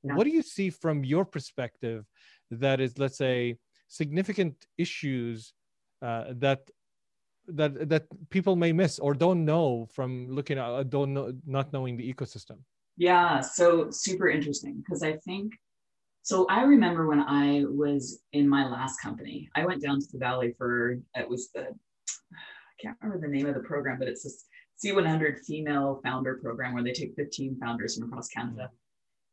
Yeah. 0.03 0.15
What 0.15 0.23
do 0.23 0.29
you 0.29 0.41
see 0.41 0.69
from 0.69 1.03
your 1.03 1.25
perspective 1.25 2.05
that 2.49 2.79
is, 2.79 2.97
let's 2.97 3.17
say, 3.17 3.57
significant 3.89 4.65
issues 4.77 5.53
uh, 6.01 6.25
that 6.29 6.61
that 7.47 7.89
that 7.89 8.05
people 8.29 8.55
may 8.55 8.71
miss 8.71 8.99
or 8.99 9.13
don't 9.13 9.43
know 9.43 9.85
from 9.93 10.29
looking 10.29 10.57
at 10.57 10.65
uh, 10.65 10.83
don't 10.83 11.13
know 11.13 11.33
not 11.45 11.73
knowing 11.73 11.97
the 11.97 12.11
ecosystem 12.11 12.59
yeah 12.97 13.41
so 13.41 13.89
super 13.91 14.29
interesting 14.29 14.77
because 14.77 15.03
i 15.03 15.13
think 15.17 15.53
so 16.21 16.45
i 16.49 16.63
remember 16.63 17.07
when 17.07 17.21
i 17.21 17.63
was 17.67 18.21
in 18.33 18.47
my 18.47 18.67
last 18.67 18.99
company 19.01 19.49
i 19.55 19.65
went 19.65 19.81
down 19.81 19.99
to 19.99 20.07
the 20.11 20.17
valley 20.17 20.53
for 20.57 20.97
it 21.15 21.27
was 21.27 21.49
the 21.51 21.61
i 21.61 22.81
can't 22.81 22.97
remember 23.01 23.25
the 23.25 23.33
name 23.33 23.45
of 23.45 23.53
the 23.53 23.61
program 23.61 23.97
but 23.99 24.07
it's 24.07 24.23
this 24.23 24.45
c100 24.83 25.39
female 25.45 25.99
founder 26.03 26.39
program 26.41 26.73
where 26.73 26.83
they 26.83 26.93
take 26.93 27.15
15 27.15 27.57
founders 27.59 27.97
from 27.97 28.07
across 28.07 28.27
canada 28.29 28.69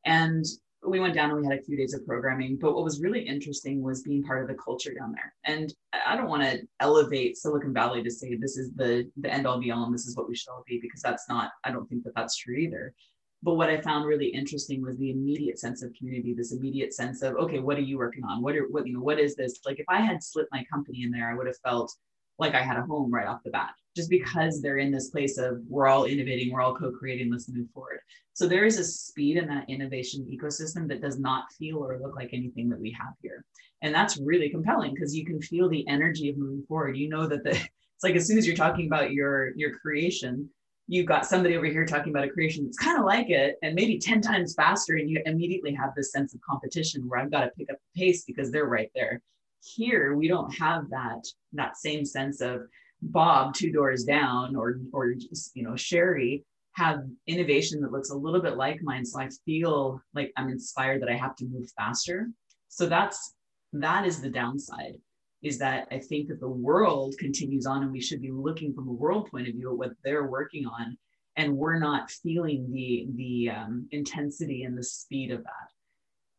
and 0.05 0.44
we 0.85 1.01
went 1.01 1.14
down 1.14 1.31
and 1.31 1.40
we 1.40 1.46
had 1.46 1.59
a 1.59 1.62
few 1.62 1.77
days 1.77 1.94
of 1.94 2.05
programming. 2.07 2.57
But 2.57 2.75
what 2.75 2.85
was 2.85 3.01
really 3.01 3.20
interesting 3.20 3.83
was 3.83 4.03
being 4.03 4.22
part 4.22 4.42
of 4.42 4.48
the 4.48 4.62
culture 4.62 4.92
down 4.92 5.12
there. 5.12 5.33
And 5.44 5.72
I 6.07 6.16
don't 6.16 6.29
want 6.29 6.42
to 6.42 6.61
elevate 6.81 7.37
Silicon 7.37 7.72
Valley 7.72 8.03
to 8.03 8.11
say 8.11 8.35
this 8.35 8.57
is 8.57 8.72
the 8.75 9.09
the 9.16 9.33
end 9.33 9.46
all 9.46 9.61
be 9.61 9.70
all 9.70 9.85
and 9.85 9.94
this 9.94 10.07
is 10.07 10.16
what 10.16 10.29
we 10.29 10.35
should 10.35 10.51
all 10.51 10.64
be 10.66 10.81
because 10.83 11.01
that's 11.01 11.29
not. 11.29 11.53
I 11.64 11.70
don't 11.70 11.88
think 11.88 12.03
that 12.05 12.14
that's 12.16 12.37
true 12.37 12.57
either. 12.57 12.94
But 13.43 13.55
what 13.55 13.69
I 13.69 13.81
found 13.81 14.07
really 14.07 14.29
interesting 14.29 14.83
was 14.83 14.97
the 14.97 15.11
immediate 15.11 15.59
sense 15.59 15.83
of 15.83 15.93
community. 15.95 16.33
This 16.33 16.53
immediate 16.53 16.95
sense 16.95 17.23
of 17.23 17.35
okay, 17.37 17.59
what 17.59 17.77
are 17.77 17.83
you 17.83 17.99
working 17.99 18.25
on? 18.25 18.43
What 18.43 18.57
are 18.57 18.69
what 18.69 18.87
you 18.87 18.95
know? 18.95 19.01
What 19.01 19.19
is 19.19 19.35
this? 19.35 19.59
Like 19.65 19.81
if 19.81 19.87
I 19.89 20.01
had 20.01 20.23
slipped 20.23 20.53
my 20.53 20.65
company 20.73 21.03
in 21.03 21.11
there, 21.11 21.31
I 21.31 21.35
would 21.35 21.47
have 21.47 21.59
felt 21.65 21.93
like 22.39 22.55
I 22.55 22.63
had 22.63 22.77
a 22.77 22.83
home 22.83 23.11
right 23.11 23.27
off 23.27 23.43
the 23.45 23.51
bat, 23.51 23.71
just 23.95 24.11
because 24.11 24.61
they're 24.61 24.79
in 24.79 24.91
this 24.91 25.11
place 25.11 25.39
of 25.39 25.61
we're 25.69 25.87
all 25.87 26.05
innovating, 26.05 26.53
we're 26.53 26.63
all 26.63 26.75
co-creating, 26.75 27.31
let's 27.31 27.49
move 27.49 27.69
forward. 27.75 28.01
So 28.35 28.49
there 28.49 28.65
is 28.65 28.79
a 28.79 28.85
speed 28.85 29.37
in 29.37 29.47
that 29.49 29.69
innovation 29.69 30.27
ecosystem 30.31 30.89
that 30.89 31.03
does 31.03 31.19
not 31.19 31.53
feel 31.53 31.79
or 31.79 32.01
look 32.01 32.17
like 32.17 32.31
anything 32.33 32.69
that 32.71 32.81
we 32.81 32.91
have 32.93 33.13
here. 33.21 33.45
And 33.83 33.95
that's 33.95 34.19
really 34.19 34.49
compelling 34.49 34.95
because 34.95 35.15
you 35.15 35.25
can 35.25 35.41
feel 35.41 35.69
the 35.69 35.87
energy 35.89 36.31
of 36.31 36.39
moving 36.39 36.65
forward. 36.67 36.97
You 36.97 37.09
know 37.09 37.27
that 37.27 37.45
the 37.45 37.51
it's 37.57 38.03
like 38.03 38.17
as 38.17 38.27
soon 38.27 38.39
as 38.39 38.47
you're 38.47 38.57
talking 38.57 38.87
about 38.87 39.13
your 39.13 39.55
your 39.57 39.79
creation, 39.79 40.49
you've 40.88 41.07
got 41.07 41.27
somebody 41.27 41.57
over 41.57 41.66
here 41.66 41.87
talking 41.87 42.12
about 42.12 42.25
a 42.25 42.31
creation 42.31 42.64
that's 42.64 42.79
kind 42.79 42.99
of 42.99 43.05
like 43.05 43.31
it 43.31 43.57
and 43.62 43.75
maybe 43.75 43.99
10 43.99 44.21
times 44.21 44.55
faster 44.55 44.97
and 44.97 45.09
you 45.09 45.23
immediately 45.27 45.73
have 45.73 45.90
this 45.97 46.12
sense 46.12 46.35
of 46.35 46.40
competition 46.40 47.09
where 47.09 47.21
i've 47.21 47.31
got 47.31 47.42
to 47.42 47.51
pick 47.57 47.71
up 47.71 47.77
the 47.95 48.01
pace 48.01 48.25
because 48.25 48.51
they're 48.51 48.66
right 48.66 48.90
there. 48.95 49.21
Here 49.64 50.16
we 50.16 50.27
don't 50.27 50.53
have 50.57 50.90
that 50.90 51.25
that 51.53 51.77
same 51.77 52.05
sense 52.05 52.40
of 52.40 52.62
bob 53.01 53.55
two 53.55 53.71
doors 53.71 54.03
down 54.03 54.57
or 54.57 54.81
or 54.92 55.14
just 55.14 55.53
you 55.55 55.62
know 55.62 55.77
sherry 55.77 56.45
have 56.75 57.05
innovation 57.27 57.81
that 57.81 57.92
looks 57.92 58.11
a 58.11 58.16
little 58.16 58.40
bit 58.40 58.57
like 58.57 58.81
mine 58.83 59.05
so 59.05 59.21
i 59.21 59.29
feel 59.45 60.01
like 60.14 60.33
i'm 60.37 60.49
inspired 60.49 61.01
that 61.01 61.09
i 61.09 61.16
have 61.16 61.37
to 61.37 61.45
move 61.45 61.71
faster. 61.77 62.29
So 62.68 62.87
that's 62.87 63.35
that 63.73 64.05
is 64.05 64.21
the 64.21 64.31
downside 64.31 64.97
is 65.43 65.59
that 65.59 65.87
i 65.91 65.99
think 65.99 66.29
that 66.29 66.41
the 66.41 66.49
world 66.49 67.15
continues 67.19 67.67
on 67.67 67.83
and 67.83 67.93
we 67.93 68.01
should 68.01 68.23
be 68.23 68.31
looking 68.31 68.73
from 68.73 68.89
a 68.89 68.93
world 68.93 69.31
point 69.31 69.49
of 69.49 69.55
view 69.55 69.71
at 69.71 69.77
what 69.77 69.93
they're 70.05 70.27
working 70.27 70.67
on 70.67 70.97
and 71.37 71.57
we're 71.57 71.79
not 71.79 72.11
feeling 72.11 72.71
the 72.71 73.07
the 73.17 73.51
um, 73.51 73.87
intensity 73.91 74.65
and 74.65 74.77
the 74.77 74.83
speed 74.83 75.31
of 75.31 75.43
that 75.43 75.69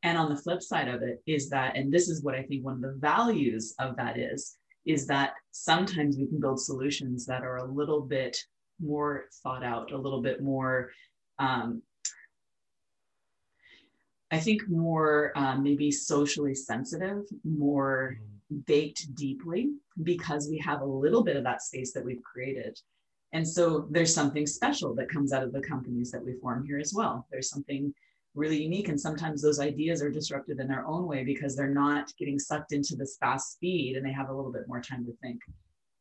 and 0.03 0.17
on 0.17 0.29
the 0.29 0.35
flip 0.35 0.61
side 0.61 0.89
of 0.89 1.01
it 1.01 1.23
is 1.25 1.49
that, 1.49 1.77
and 1.77 1.91
this 1.91 2.09
is 2.09 2.21
what 2.21 2.35
I 2.35 2.43
think 2.43 2.63
one 2.63 2.75
of 2.75 2.81
the 2.81 2.97
values 2.99 3.73
of 3.79 3.95
that 3.95 4.19
is, 4.19 4.57
is 4.85 5.07
that 5.07 5.33
sometimes 5.51 6.17
we 6.17 6.27
can 6.27 6.41
build 6.41 6.59
solutions 6.59 7.25
that 7.25 7.41
are 7.43 7.57
a 7.57 7.71
little 7.71 8.01
bit 8.01 8.37
more 8.81 9.25
thought 9.41 9.63
out, 9.63 9.93
a 9.93 9.97
little 9.97 10.21
bit 10.21 10.43
more 10.43 10.91
um, 11.39 11.81
I 14.29 14.39
think 14.39 14.67
more 14.67 15.31
uh, 15.35 15.55
maybe 15.55 15.91
socially 15.91 16.55
sensitive, 16.55 17.21
more 17.43 18.17
mm-hmm. 18.17 18.32
Baked 18.65 19.13
deeply 19.15 19.71
because 20.03 20.49
we 20.49 20.57
have 20.59 20.81
a 20.81 20.85
little 20.85 21.23
bit 21.23 21.35
of 21.35 21.43
that 21.43 21.61
space 21.61 21.93
that 21.93 22.05
we've 22.05 22.23
created. 22.23 22.79
And 23.33 23.47
so 23.47 23.87
there's 23.89 24.13
something 24.13 24.45
special 24.45 24.93
that 24.95 25.09
comes 25.09 25.33
out 25.33 25.43
of 25.43 25.51
the 25.51 25.61
companies 25.61 26.11
that 26.11 26.23
we 26.23 26.33
form 26.33 26.65
here 26.65 26.79
as 26.79 26.93
well. 26.93 27.27
There's 27.31 27.49
something 27.49 27.93
really 28.35 28.61
unique. 28.61 28.89
And 28.89 28.99
sometimes 28.99 29.41
those 29.41 29.59
ideas 29.59 30.01
are 30.01 30.09
disrupted 30.09 30.59
in 30.59 30.67
their 30.67 30.85
own 30.85 31.07
way 31.07 31.23
because 31.23 31.55
they're 31.55 31.67
not 31.67 32.11
getting 32.17 32.39
sucked 32.39 32.73
into 32.73 32.95
this 32.95 33.17
fast 33.17 33.53
speed 33.53 33.95
and 33.95 34.05
they 34.05 34.11
have 34.11 34.29
a 34.29 34.33
little 34.33 34.51
bit 34.51 34.67
more 34.67 34.81
time 34.81 35.05
to 35.05 35.13
think. 35.21 35.41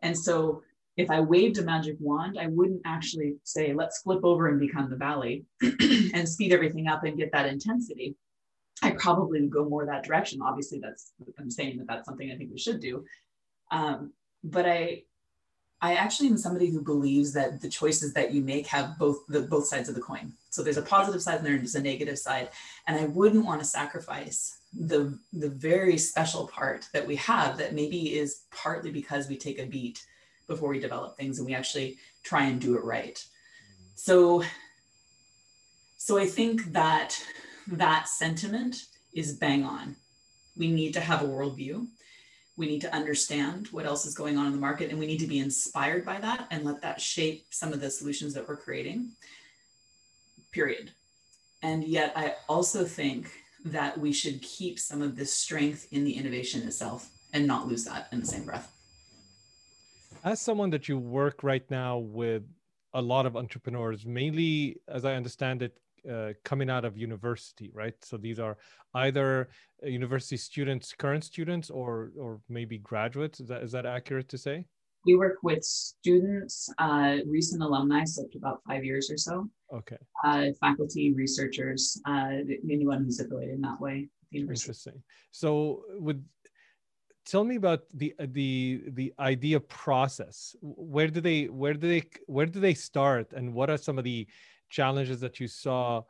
And 0.03 0.17
so 0.17 0.63
if 0.97 1.11
I 1.11 1.21
waved 1.21 1.59
a 1.59 1.63
magic 1.63 1.97
wand, 2.01 2.39
I 2.39 2.49
wouldn't 2.49 2.83
actually 2.85 3.37
say, 3.45 3.73
let's 3.73 4.03
flip 4.03 4.21
over 4.25 4.49
and 4.49 4.61
become 4.61 4.91
the 4.91 4.97
valley 4.97 5.45
and 6.15 6.29
speed 6.29 6.53
everything 6.53 6.89
up 6.89 7.05
and 7.05 7.17
get 7.17 7.33
that 7.33 7.49
intensity. 7.49 8.15
I 8.83 8.91
probably 8.91 9.41
would 9.41 9.51
go 9.51 9.65
more 9.65 9.87
that 9.87 10.05
direction. 10.05 10.43
Obviously, 10.43 10.81
that's 10.81 11.13
I'm 11.39 11.51
saying 11.51 11.79
that 11.79 11.87
that's 11.87 12.07
something 12.07 12.31
I 12.31 12.37
think 12.37 12.51
we 12.51 12.59
should 12.59 12.81
do. 12.81 13.05
Um, 13.71 14.13
but 14.45 14.67
I, 14.67 15.05
I 15.81 15.95
actually 15.95 16.29
am 16.29 16.37
somebody 16.37 16.69
who 16.69 16.83
believes 16.83 17.33
that 17.33 17.61
the 17.61 17.69
choices 17.69 18.13
that 18.15 18.33
you 18.33 18.43
make 18.43 18.67
have 18.67 18.99
both 18.99 19.27
the 19.29 19.43
both 19.43 19.67
sides 19.67 19.89
of 19.89 19.95
the 19.95 20.01
coin. 20.01 20.33
So 20.51 20.63
there's 20.63 20.77
a 20.77 20.83
positive 20.83 21.23
side 21.23 21.39
and 21.39 21.47
there's 21.47 21.75
a 21.75 21.83
negative 21.83 22.19
side, 22.19 22.51
and 22.87 22.99
I 22.99 23.07
wouldn't 23.07 23.47
want 23.47 23.61
to 23.61 23.67
sacrifice 23.67 24.59
the 24.73 25.19
the 25.33 25.49
very 25.49 25.99
special 25.99 26.49
part 26.49 26.89
that 26.93 27.07
we 27.07 27.17
have 27.17 27.59
that 27.59 27.75
maybe 27.75 28.19
is 28.19 28.43
partly 28.51 28.91
because 28.91 29.29
we 29.29 29.37
take 29.37 29.59
a 29.59 29.67
beat 29.67 30.05
before 30.47 30.69
we 30.71 30.81
develop 30.81 31.17
things 31.17 31.39
and 31.39 31.47
we 31.47 31.55
actually 31.55 31.99
try 32.23 32.45
and 32.45 32.61
do 32.61 32.77
it 32.77 32.85
right. 32.85 33.25
So, 33.95 34.43
so 35.97 36.19
I 36.19 36.27
think 36.27 36.73
that 36.73 37.21
that 37.67 38.09
sentiment 38.09 38.85
is 39.13 39.37
bang 39.37 39.65
on. 39.65 39.97
We 40.57 40.71
need 40.71 40.93
to 40.95 41.01
have 41.01 41.23
a 41.23 41.27
worldview. 41.27 41.87
We 42.57 42.67
need 42.67 42.83
to 42.83 42.95
understand 42.95 43.69
what 43.69 43.87
else 43.87 44.05
is 44.05 44.15
going 44.15 44.37
on 44.37 44.47
in 44.47 44.53
the 44.53 44.59
market, 44.59 44.91
and 44.91 44.99
we 44.99 45.07
need 45.07 45.21
to 45.21 45.27
be 45.27 45.39
inspired 45.39 46.05
by 46.05 46.21
that 46.21 46.47
and 46.51 46.65
let 46.65 46.83
that 46.83 47.01
shape 47.01 47.47
some 47.51 47.73
of 47.73 47.81
the 47.81 47.91
solutions 47.91 48.35
that 48.35 48.47
we're 48.47 48.57
creating. 48.57 49.13
Period. 50.53 50.91
And 51.63 51.85
yet, 51.85 52.13
I 52.15 52.35
also 52.49 52.85
think 52.85 53.31
that 53.65 53.99
we 53.99 54.13
should 54.13 54.43
keep 54.43 54.79
some 54.79 55.01
of 55.01 55.17
this 55.17 55.33
strength 55.33 55.89
in 55.93 56.05
the 56.05 56.13
innovation 56.13 56.63
itself 56.63 57.11
and 57.33 57.47
not 57.47 57.69
lose 57.69 57.85
that 57.85 58.09
in 58.13 58.21
the 58.21 58.27
same 58.27 58.45
breath 58.45 58.73
as 60.25 60.41
someone 60.41 60.71
that 60.71 60.89
you 60.89 60.99
work 60.99 61.43
right 61.43 61.69
now 61.71 61.99
with 61.99 62.45
a 62.95 63.03
lot 63.03 63.27
of 63.27 63.37
entrepreneurs, 63.37 64.07
mainly 64.07 64.77
as 64.89 65.05
I 65.05 65.15
understand 65.15 65.63
it, 65.63 65.79
uh, 66.11 66.33
coming 66.45 66.71
out 66.71 66.85
of 66.85 66.97
university, 66.97 67.71
right? 67.73 67.95
So 68.03 68.17
these 68.17 68.39
are 68.39 68.57
either 68.95 69.49
university 69.83 70.37
students, 70.37 70.95
current 70.97 71.25
students, 71.25 71.71
or 71.71 72.13
or 72.19 72.41
maybe 72.49 72.79
graduates. 72.79 73.41
Is 73.41 73.49
that 73.49 73.63
is 73.63 73.73
that 73.73 73.87
accurate 73.87 74.29
to 74.31 74.39
say? 74.39 74.67
We 75.05 75.17
work 75.17 75.39
with 75.43 75.65
students, 75.65 76.73
uh, 76.79 77.17
recent 77.27 77.61
alumni, 77.63 78.05
so 78.05 78.25
about 78.37 78.61
five 78.69 78.85
years 78.85 79.11
or 79.11 79.17
so. 79.17 79.49
Okay. 79.75 79.99
Uh, 80.25 80.47
faculty, 80.61 81.13
researchers, 81.13 82.01
uh, 82.07 82.39
anyone 82.71 83.05
who's 83.05 83.19
affiliated 83.19 83.57
in 83.57 83.63
that 83.63 83.81
way. 83.81 84.09
Interesting. 84.33 85.03
So 85.33 85.83
with 85.99 86.25
tell 87.25 87.45
me 87.45 87.57
about 87.57 87.83
the 87.95 88.15
uh, 88.19 88.27
the 88.31 88.83
the 88.89 89.13
idea 89.19 89.61
process 89.61 90.57
where 90.61 91.09
do 91.09 91.21
they 91.21 91.45
where 91.45 91.75
do 91.75 91.89
they 91.89 92.03
where 92.27 92.47
do 92.47 92.61
they 92.61 92.75
start 92.75 93.33
and 93.33 93.53
what 93.55 93.71
are 93.71 93.77
some 93.77 93.99
of 93.99 94.05
the 94.05 94.27
challenges 94.79 95.21
that 95.21 95.39
you 95.41 95.49
saw 95.49 96.03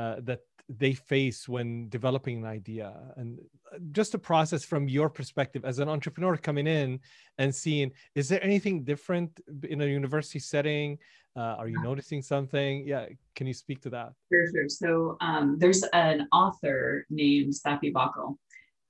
uh, 0.00 0.16
that 0.28 0.40
they 0.68 0.94
face 0.94 1.48
when 1.48 1.88
developing 1.88 2.36
an 2.38 2.48
idea? 2.60 2.88
And 3.16 3.38
uh, 3.72 3.78
just 3.92 4.14
a 4.14 4.18
process 4.18 4.64
from 4.64 4.88
your 4.88 5.08
perspective 5.10 5.62
as 5.64 5.78
an 5.78 5.88
entrepreneur 5.88 6.36
coming 6.36 6.66
in 6.66 7.00
and 7.38 7.54
seeing 7.54 7.90
is 8.14 8.28
there 8.30 8.42
anything 8.42 8.84
different 8.84 9.30
in 9.68 9.80
a 9.82 9.86
university 9.86 10.38
setting? 10.38 10.98
Uh, 11.36 11.56
are 11.60 11.68
you 11.68 11.80
noticing 11.82 12.22
something? 12.22 12.86
Yeah 12.86 13.06
can 13.34 13.46
you 13.46 13.54
speak 13.54 13.80
to 13.82 13.90
that? 13.90 14.12
Sure 14.32 14.46
sure. 14.52 14.68
So 14.68 15.16
um, 15.20 15.56
there's 15.58 15.82
an 15.92 16.28
author 16.32 17.06
named 17.10 17.52
Safi 17.52 17.92
Bahcall 17.92 18.36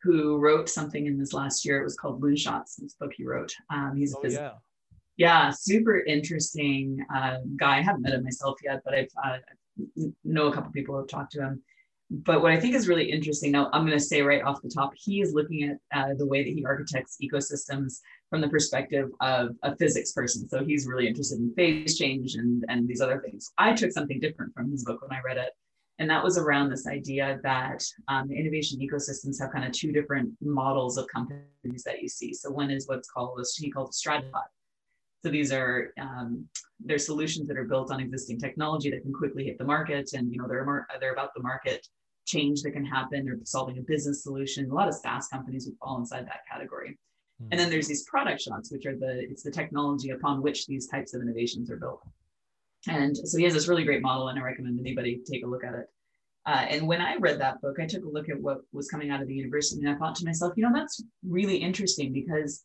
who 0.03 0.37
wrote 0.37 0.69
something 0.69 1.07
in 1.07 1.19
this 1.19 1.33
last 1.33 1.65
year. 1.65 1.81
It 1.81 1.85
was 1.85 1.97
called 1.97 2.23
Loonshots, 2.23 2.77
this 2.79 2.95
book 2.95 3.13
he 3.17 3.25
wrote. 3.25 3.53
Um, 3.73 3.95
he's 3.97 4.15
a 4.15 4.19
oh, 4.19 4.29
yeah. 4.29 4.53
Yeah, 5.17 5.51
super 5.51 6.01
interesting 6.01 7.05
uh, 7.15 7.37
guy. 7.57 7.79
I 7.79 7.83
haven't 7.83 8.03
met 8.03 8.15
him 8.15 8.25
myself 8.25 8.59
yet, 8.65 8.83
but 8.85 8.95
I've 8.95 9.09
uh, 9.23 9.39
know 10.25 10.49
a 10.49 10.53
couple 10.53 10.73
people 10.73 10.95
who 10.95 11.01
have 11.01 11.09
talked 11.09 11.33
to 11.33 11.43
him. 11.43 11.63
But 12.11 12.43
what 12.43 12.53
I 12.53 12.61
think 12.61 12.75
is 12.75 12.87
really 12.87 13.11
interesting 13.11 13.51
now, 13.51 13.71
I'm 13.73 13.87
going 13.87 13.99
to 13.99 14.05
say 14.05 14.21
right 14.23 14.43
off 14.43 14.61
the 14.63 14.69
top, 14.69 14.93
he 14.95 15.21
is 15.21 15.33
looking 15.33 15.65
at 15.65 15.79
uh, 15.97 16.15
the 16.15 16.27
way 16.27 16.45
that 16.45 16.51
he 16.51 16.65
architects 16.65 17.17
ecosystems 17.23 18.01
from 18.29 18.41
the 18.41 18.49
perspective 18.49 19.11
of 19.21 19.57
a 19.63 19.75
physics 19.77 20.13
person. 20.13 20.49
So 20.49 20.65
he's 20.65 20.87
really 20.87 21.09
interested 21.09 21.39
in 21.39 21.55
phase 21.55 21.97
change 21.99 22.35
and, 22.35 22.65
and 22.69 22.87
these 22.87 23.01
other 23.01 23.23
things. 23.25 23.51
I 23.57 23.73
took 23.73 23.91
something 23.91 24.21
different 24.21 24.53
from 24.55 24.71
his 24.71 24.85
book 24.85 25.01
when 25.01 25.17
I 25.17 25.23
read 25.25 25.39
it. 25.39 25.51
And 25.99 26.11
that 26.11 26.23
was 26.23 26.37
around 26.37 26.69
this 26.69 26.87
idea 26.87 27.39
that 27.43 27.83
um, 28.09 28.31
innovation 28.31 28.81
ecosystems 28.81 29.41
have 29.41 29.53
kind 29.53 29.65
of 29.65 29.73
two 29.73 29.93
different 29.93 30.31
models 30.43 30.99
of 30.99 31.07
companies 31.07 31.85
that 31.85 32.03
you 32.03 32.09
see. 32.09 32.35
So 32.35 32.51
one 32.51 32.71
is 32.71 32.87
what's 32.87 33.09
called, 33.09 33.41
he 33.57 33.71
called 33.71 33.93
Stratipod. 33.93 34.49
So 35.25 35.31
these 35.31 35.53
are 35.53 35.95
um, 35.99 36.47
they're 36.85 36.99
solutions 36.99 37.49
that 37.49 37.57
are 37.57 37.65
built 37.65 37.91
on 37.91 37.99
existing 37.99 38.39
technology 38.39 38.91
that 38.91 39.01
can 39.03 39.13
quickly 39.13 39.45
hit 39.45 39.57
the 39.57 39.65
market, 39.65 40.11
and 40.13 40.31
you 40.31 40.37
know 40.37 40.47
they're 40.47 40.87
they're 41.01 41.15
about 41.15 41.31
the 41.35 41.43
market 41.43 41.87
change 42.27 42.61
that 42.63 42.73
can 42.73 42.85
happen. 42.85 43.25
They're 43.25 43.39
solving 43.45 43.79
a 43.79 43.81
business 43.81 44.23
solution. 44.23 44.71
A 44.71 44.75
lot 44.75 44.89
of 44.89 44.95
SaaS 44.95 45.29
companies 45.29 45.65
would 45.65 45.79
fall 45.79 45.97
inside 45.99 46.27
that 46.27 46.41
category. 46.51 46.99
Mm. 47.43 47.49
And 47.53 47.61
then 47.61 47.71
there's 47.71 47.89
these 47.89 48.05
product 48.05 48.43
shots, 48.43 48.71
which 48.71 48.85
are 48.85 48.97
the 48.97 49.21
it's 49.21 49.43
the 49.43 49.51
technology 49.51 50.11
upon 50.11 50.43
which 50.43 50.67
these 50.67 50.89
types 50.89 51.15
of 51.15 51.23
innovations 51.23 51.71
are 51.71 51.79
built. 51.79 52.03
And 52.87 53.17
so 53.17 53.39
he 53.39 53.45
has 53.45 53.55
this 53.55 53.67
really 53.67 53.85
great 53.85 54.03
model, 54.03 54.29
and 54.29 54.39
I 54.39 54.43
recommend 54.43 54.79
anybody 54.79 55.23
take 55.27 55.43
a 55.43 55.49
look 55.49 55.65
at 55.65 55.73
it. 55.73 55.87
Uh, 56.45 56.67
and 56.69 56.87
when 56.87 57.01
I 57.01 57.17
read 57.17 57.41
that 57.41 57.63
book, 57.63 57.77
I 57.81 57.87
took 57.87 58.05
a 58.05 58.09
look 58.11 58.29
at 58.29 58.39
what 58.39 58.59
was 58.75 58.91
coming 58.91 59.09
out 59.09 59.23
of 59.23 59.29
the 59.29 59.35
university, 59.35 59.81
and 59.81 59.89
I 59.89 59.97
thought 59.97 60.17
to 60.17 60.27
myself, 60.27 60.53
you 60.55 60.65
know, 60.65 60.73
that's 60.75 61.03
really 61.27 61.57
interesting 61.57 62.13
because 62.13 62.63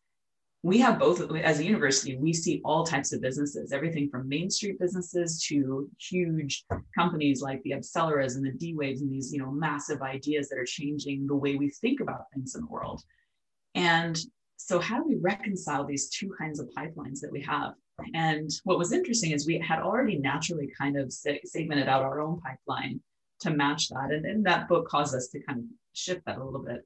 we 0.62 0.78
have 0.78 1.00
both 1.00 1.22
as 1.38 1.60
a 1.60 1.64
university 1.64 2.18
we 2.18 2.34
see 2.34 2.62
all 2.66 2.86
types 2.86 3.14
of 3.14 3.22
businesses 3.22 3.72
everything 3.72 4.10
from 4.10 4.28
main 4.28 4.50
street 4.50 4.78
businesses 4.80 5.42
to 5.42 5.90
huge 5.98 6.66
companies 6.94 7.42
like 7.42 7.62
the 7.64 7.72
AbCelleras 7.72 8.36
and 8.36 8.46
the 8.46 8.52
d-waves 8.52 9.02
and 9.02 9.12
these 9.12 9.32
you 9.32 9.40
know 9.40 9.52
massive 9.52 10.02
ideas 10.02 10.50
that 10.50 10.60
are 10.60 10.66
changing 10.66 11.26
the 11.28 11.36
way 11.36 11.56
we 11.56 11.70
think 11.70 12.02
about 12.02 12.30
things 12.34 12.56
in 12.56 12.62
the 12.62 12.68
world 12.68 13.02
and 13.76 14.20
so 14.58 14.80
how 14.80 14.98
do 14.98 15.08
we 15.08 15.16
reconcile 15.16 15.86
these 15.86 16.10
two 16.10 16.34
kinds 16.38 16.60
of 16.60 16.68
pipelines 16.78 17.22
that 17.22 17.32
we 17.32 17.42
have 17.42 17.74
and 18.14 18.50
what 18.64 18.78
was 18.78 18.92
interesting 18.92 19.32
is 19.32 19.48
we 19.48 19.60
had 19.60 19.80
already 19.80 20.18
naturally 20.18 20.70
kind 20.78 20.98
of 20.98 21.12
segmented 21.12 21.88
out 21.88 22.04
our 22.04 22.22
own 22.22 22.42
pipeline 22.42 23.02
to 23.42 23.52
match 23.52 23.90
that. 23.90 24.12
And, 24.12 24.26
and 24.26 24.46
that 24.46 24.68
book 24.68 24.88
caused 24.88 25.16
us 25.16 25.28
to 25.30 25.40
kind 25.42 25.60
of 25.60 25.66
shift 25.94 26.26
that 26.26 26.38
a 26.38 26.44
little 26.44 26.64
bit. 26.64 26.86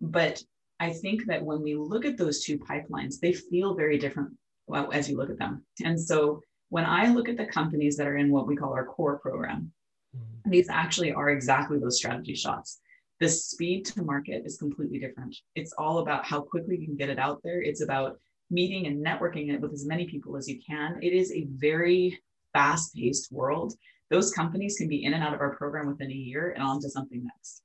But 0.00 0.42
I 0.80 0.90
think 0.90 1.26
that 1.26 1.44
when 1.44 1.62
we 1.62 1.74
look 1.76 2.04
at 2.04 2.16
those 2.16 2.42
two 2.42 2.58
pipelines, 2.58 3.20
they 3.20 3.32
feel 3.32 3.74
very 3.74 3.98
different 3.98 4.32
well, 4.66 4.90
as 4.92 5.10
you 5.10 5.16
look 5.16 5.30
at 5.30 5.38
them. 5.38 5.64
And 5.84 6.00
so 6.00 6.40
when 6.70 6.86
I 6.86 7.08
look 7.08 7.28
at 7.28 7.36
the 7.36 7.46
companies 7.46 7.96
that 7.96 8.06
are 8.06 8.16
in 8.16 8.30
what 8.30 8.46
we 8.46 8.56
call 8.56 8.72
our 8.72 8.86
core 8.86 9.18
program, 9.18 9.72
mm-hmm. 10.16 10.50
these 10.50 10.70
actually 10.70 11.12
are 11.12 11.30
exactly 11.30 11.78
those 11.78 11.98
strategy 11.98 12.34
shots. 12.34 12.80
The 13.18 13.28
speed 13.28 13.84
to 13.86 14.02
market 14.02 14.44
is 14.46 14.56
completely 14.56 14.98
different. 14.98 15.36
It's 15.54 15.74
all 15.76 15.98
about 15.98 16.24
how 16.24 16.40
quickly 16.40 16.78
you 16.78 16.86
can 16.86 16.96
get 16.96 17.10
it 17.10 17.18
out 17.18 17.40
there. 17.42 17.60
It's 17.60 17.82
about 17.82 18.18
meeting 18.50 18.86
and 18.86 19.04
networking 19.04 19.52
it 19.52 19.60
with 19.60 19.72
as 19.72 19.84
many 19.84 20.06
people 20.06 20.36
as 20.36 20.48
you 20.48 20.60
can. 20.66 20.98
It 21.02 21.12
is 21.12 21.30
a 21.32 21.46
very 21.50 22.18
fast 22.52 22.94
paced 22.94 23.30
world. 23.30 23.74
Those 24.08 24.32
companies 24.32 24.76
can 24.78 24.88
be 24.88 25.04
in 25.04 25.12
and 25.12 25.22
out 25.22 25.34
of 25.34 25.40
our 25.40 25.54
program 25.56 25.86
within 25.86 26.10
a 26.10 26.14
year 26.14 26.52
and 26.52 26.62
on 26.62 26.80
to 26.80 26.88
something 26.88 27.22
next. 27.22 27.62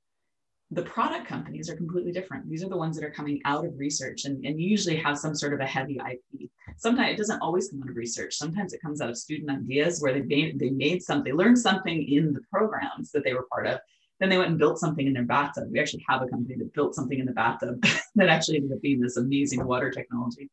The 0.72 0.82
product 0.82 1.28
companies 1.28 1.70
are 1.70 1.76
completely 1.76 2.10
different. 2.10 2.48
These 2.48 2.64
are 2.64 2.68
the 2.68 2.76
ones 2.76 2.96
that 2.96 3.04
are 3.04 3.10
coming 3.10 3.40
out 3.44 3.64
of 3.64 3.78
research 3.78 4.24
and, 4.24 4.44
and 4.44 4.60
usually 4.60 4.96
have 4.96 5.16
some 5.16 5.34
sort 5.34 5.54
of 5.54 5.60
a 5.60 5.66
heavy 5.66 5.98
IP. 5.98 6.50
Sometimes 6.76 7.12
it 7.12 7.18
doesn't 7.18 7.40
always 7.40 7.68
come 7.68 7.82
out 7.82 7.90
of 7.90 7.96
research. 7.96 8.34
Sometimes 8.34 8.72
it 8.72 8.82
comes 8.82 9.00
out 9.00 9.08
of 9.08 9.16
student 9.16 9.50
ideas 9.50 10.00
where 10.00 10.12
they 10.12 10.22
made, 10.22 10.58
they 10.58 10.70
made 10.70 11.02
something, 11.02 11.32
they 11.32 11.36
learned 11.36 11.58
something 11.58 12.08
in 12.08 12.32
the 12.32 12.40
programs 12.52 13.12
that 13.12 13.22
they 13.22 13.32
were 13.32 13.46
part 13.50 13.66
of. 13.68 13.78
Then 14.18 14.28
they 14.28 14.38
went 14.38 14.50
and 14.50 14.58
built 14.58 14.78
something 14.78 15.06
in 15.06 15.12
their 15.12 15.24
bathtub. 15.24 15.68
We 15.70 15.78
actually 15.78 16.04
have 16.08 16.22
a 16.22 16.26
company 16.26 16.56
that 16.56 16.72
built 16.72 16.94
something 16.94 17.18
in 17.18 17.26
the 17.26 17.32
bathtub 17.32 17.82
that 18.16 18.28
actually 18.28 18.56
ended 18.56 18.72
up 18.72 18.82
being 18.82 19.00
this 19.00 19.18
amazing 19.18 19.64
water 19.64 19.90
technology. 19.90 20.50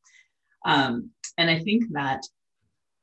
Um, 0.65 1.09
and 1.37 1.49
I 1.49 1.59
think 1.59 1.85
that 1.93 2.23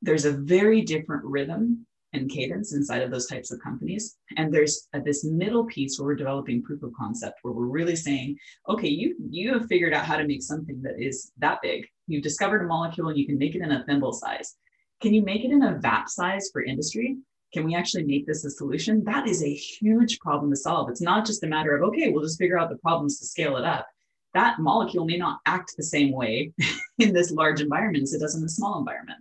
there's 0.02 0.24
a 0.26 0.32
very 0.32 0.82
different 0.82 1.24
rhythm 1.24 1.86
and 2.12 2.30
cadence 2.30 2.74
inside 2.74 3.02
of 3.02 3.10
those 3.10 3.26
types 3.26 3.52
of 3.52 3.60
companies. 3.60 4.16
And 4.36 4.52
there's 4.52 4.88
a, 4.94 5.00
this 5.00 5.24
middle 5.24 5.64
piece 5.66 5.98
where 5.98 6.06
we're 6.06 6.16
developing 6.16 6.62
proof 6.62 6.82
of 6.82 6.92
concept, 6.98 7.38
where 7.42 7.54
we're 7.54 7.66
really 7.66 7.96
saying, 7.96 8.36
okay, 8.68 8.88
you 8.88 9.14
you 9.30 9.52
have 9.52 9.66
figured 9.66 9.94
out 9.94 10.04
how 10.04 10.16
to 10.16 10.26
make 10.26 10.42
something 10.42 10.80
that 10.82 10.94
is 10.98 11.32
that 11.38 11.60
big. 11.62 11.86
You've 12.06 12.22
discovered 12.22 12.64
a 12.64 12.66
molecule 12.66 13.08
and 13.08 13.18
you 13.18 13.26
can 13.26 13.38
make 13.38 13.54
it 13.54 13.62
in 13.62 13.72
a 13.72 13.84
thimble 13.84 14.12
size. 14.12 14.56
Can 15.00 15.14
you 15.14 15.22
make 15.22 15.44
it 15.44 15.52
in 15.52 15.62
a 15.62 15.78
vat 15.78 16.10
size 16.10 16.50
for 16.52 16.62
industry? 16.62 17.16
can 17.52 17.64
we 17.64 17.74
actually 17.74 18.04
make 18.04 18.26
this 18.26 18.44
a 18.44 18.50
solution? 18.50 19.04
That 19.04 19.28
is 19.28 19.42
a 19.42 19.52
huge 19.52 20.20
problem 20.20 20.50
to 20.50 20.56
solve. 20.56 20.88
It's 20.88 21.00
not 21.00 21.26
just 21.26 21.42
a 21.42 21.48
matter 21.48 21.76
of, 21.76 21.82
okay, 21.88 22.10
we'll 22.10 22.22
just 22.22 22.38
figure 22.38 22.58
out 22.58 22.70
the 22.70 22.78
problems 22.78 23.18
to 23.18 23.26
scale 23.26 23.56
it 23.56 23.64
up. 23.64 23.86
That 24.34 24.60
molecule 24.60 25.04
may 25.04 25.16
not 25.16 25.40
act 25.46 25.74
the 25.76 25.82
same 25.82 26.12
way 26.12 26.52
in 26.98 27.12
this 27.12 27.32
large 27.32 27.60
environment 27.60 28.04
as 28.04 28.14
it 28.14 28.20
does 28.20 28.36
in 28.36 28.42
the 28.42 28.48
small 28.48 28.78
environment. 28.78 29.18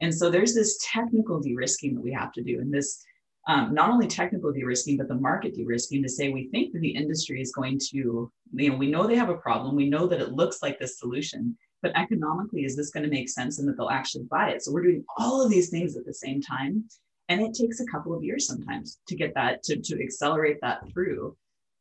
And 0.00 0.14
so 0.14 0.30
there's 0.30 0.54
this 0.54 0.78
technical 0.82 1.40
de 1.40 1.54
risking 1.54 1.94
that 1.94 2.02
we 2.02 2.12
have 2.12 2.32
to 2.32 2.42
do. 2.42 2.60
And 2.60 2.72
this, 2.72 3.04
um, 3.48 3.74
not 3.74 3.90
only 3.90 4.06
technical 4.06 4.52
de 4.52 4.62
risking, 4.62 4.96
but 4.96 5.08
the 5.08 5.14
market 5.14 5.54
de 5.54 5.64
risking 5.64 6.02
to 6.02 6.08
say 6.08 6.28
we 6.28 6.48
think 6.48 6.72
that 6.72 6.80
the 6.80 6.90
industry 6.90 7.40
is 7.40 7.52
going 7.52 7.78
to, 7.90 7.96
you 7.96 8.70
know, 8.70 8.76
we 8.76 8.90
know 8.90 9.06
they 9.06 9.16
have 9.16 9.30
a 9.30 9.36
problem. 9.36 9.74
We 9.74 9.88
know 9.88 10.06
that 10.06 10.20
it 10.20 10.32
looks 10.32 10.62
like 10.62 10.78
this 10.78 10.98
solution, 10.98 11.56
but 11.82 11.96
economically, 11.96 12.64
is 12.64 12.76
this 12.76 12.90
going 12.90 13.04
to 13.04 13.10
make 13.10 13.28
sense 13.28 13.58
and 13.58 13.68
that 13.68 13.76
they'll 13.76 13.90
actually 13.90 14.24
buy 14.24 14.50
it? 14.50 14.62
So 14.62 14.72
we're 14.72 14.82
doing 14.82 15.04
all 15.16 15.42
of 15.42 15.50
these 15.50 15.70
things 15.70 15.96
at 15.96 16.04
the 16.04 16.14
same 16.14 16.40
time. 16.40 16.84
And 17.30 17.42
it 17.42 17.54
takes 17.54 17.80
a 17.80 17.86
couple 17.86 18.14
of 18.14 18.24
years 18.24 18.46
sometimes 18.46 18.98
to 19.06 19.14
get 19.14 19.34
that, 19.34 19.62
to, 19.64 19.76
to 19.76 20.02
accelerate 20.02 20.58
that 20.62 20.80
through. 20.92 21.36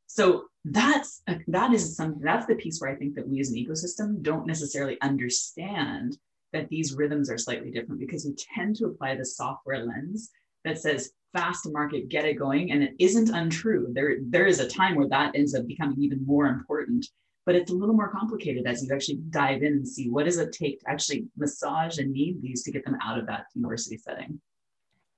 So 0.08 0.46
that's 0.66 1.22
that 1.48 1.74
is 1.74 1.96
something 1.96 2.22
that's 2.22 2.46
the 2.46 2.56
piece 2.56 2.80
where 2.80 2.92
I 2.92 2.96
think 2.96 3.16
that 3.16 3.28
we 3.28 3.40
as 3.40 3.52
an 3.52 3.58
ecosystem 3.58 4.22
don't 4.22 4.48
necessarily 4.48 5.00
understand 5.02 6.18
that 6.54 6.70
these 6.70 6.94
rhythms 6.94 7.30
are 7.30 7.38
slightly 7.38 7.72
different 7.72 8.00
because 8.00 8.26
we 8.26 8.36
tend 8.56 8.76
to 8.78 8.86
apply 8.86 9.16
the 9.16 9.26
software 9.26 9.86
lens 9.86 10.32
that 10.64 10.80
says 10.80 11.12
fast 11.34 11.64
to 11.64 11.72
market, 11.72 12.10
get 12.10 12.26
it 12.26 12.36
going, 12.36 12.72
and 12.72 12.82
it 12.84 12.94
isn't 13.00 13.30
untrue. 13.30 13.88
There, 13.92 14.18
there 14.22 14.48
is 14.48 14.60
a 14.60 14.68
time 14.68 14.96
where 14.96 15.10
that 15.10 15.36
ends 15.36 15.54
up 15.54 15.68
becoming 15.68 16.02
even 16.02 16.26
more 16.26 16.48
important, 16.48 17.06
but 17.46 17.56
it's 17.56 17.72
a 17.72 17.76
little 17.76 17.96
more 17.96 18.12
complicated 18.12 18.66
as 18.66 18.84
you 18.84 18.94
actually 18.94 19.20
dive 19.30 19.62
in 19.62 19.74
and 19.74 19.88
see 19.88 20.10
what 20.10 20.26
does 20.26 20.38
it 20.38 20.52
take 20.52 20.80
to 20.80 20.90
actually 20.90 21.28
massage 21.38 21.98
and 21.98 22.12
knead 22.12 22.42
these 22.42 22.64
to 22.64 22.72
get 22.72 22.84
them 22.86 22.98
out 23.04 23.20
of 23.20 23.28
that 23.28 23.46
university 23.54 23.98
setting. 23.98 24.40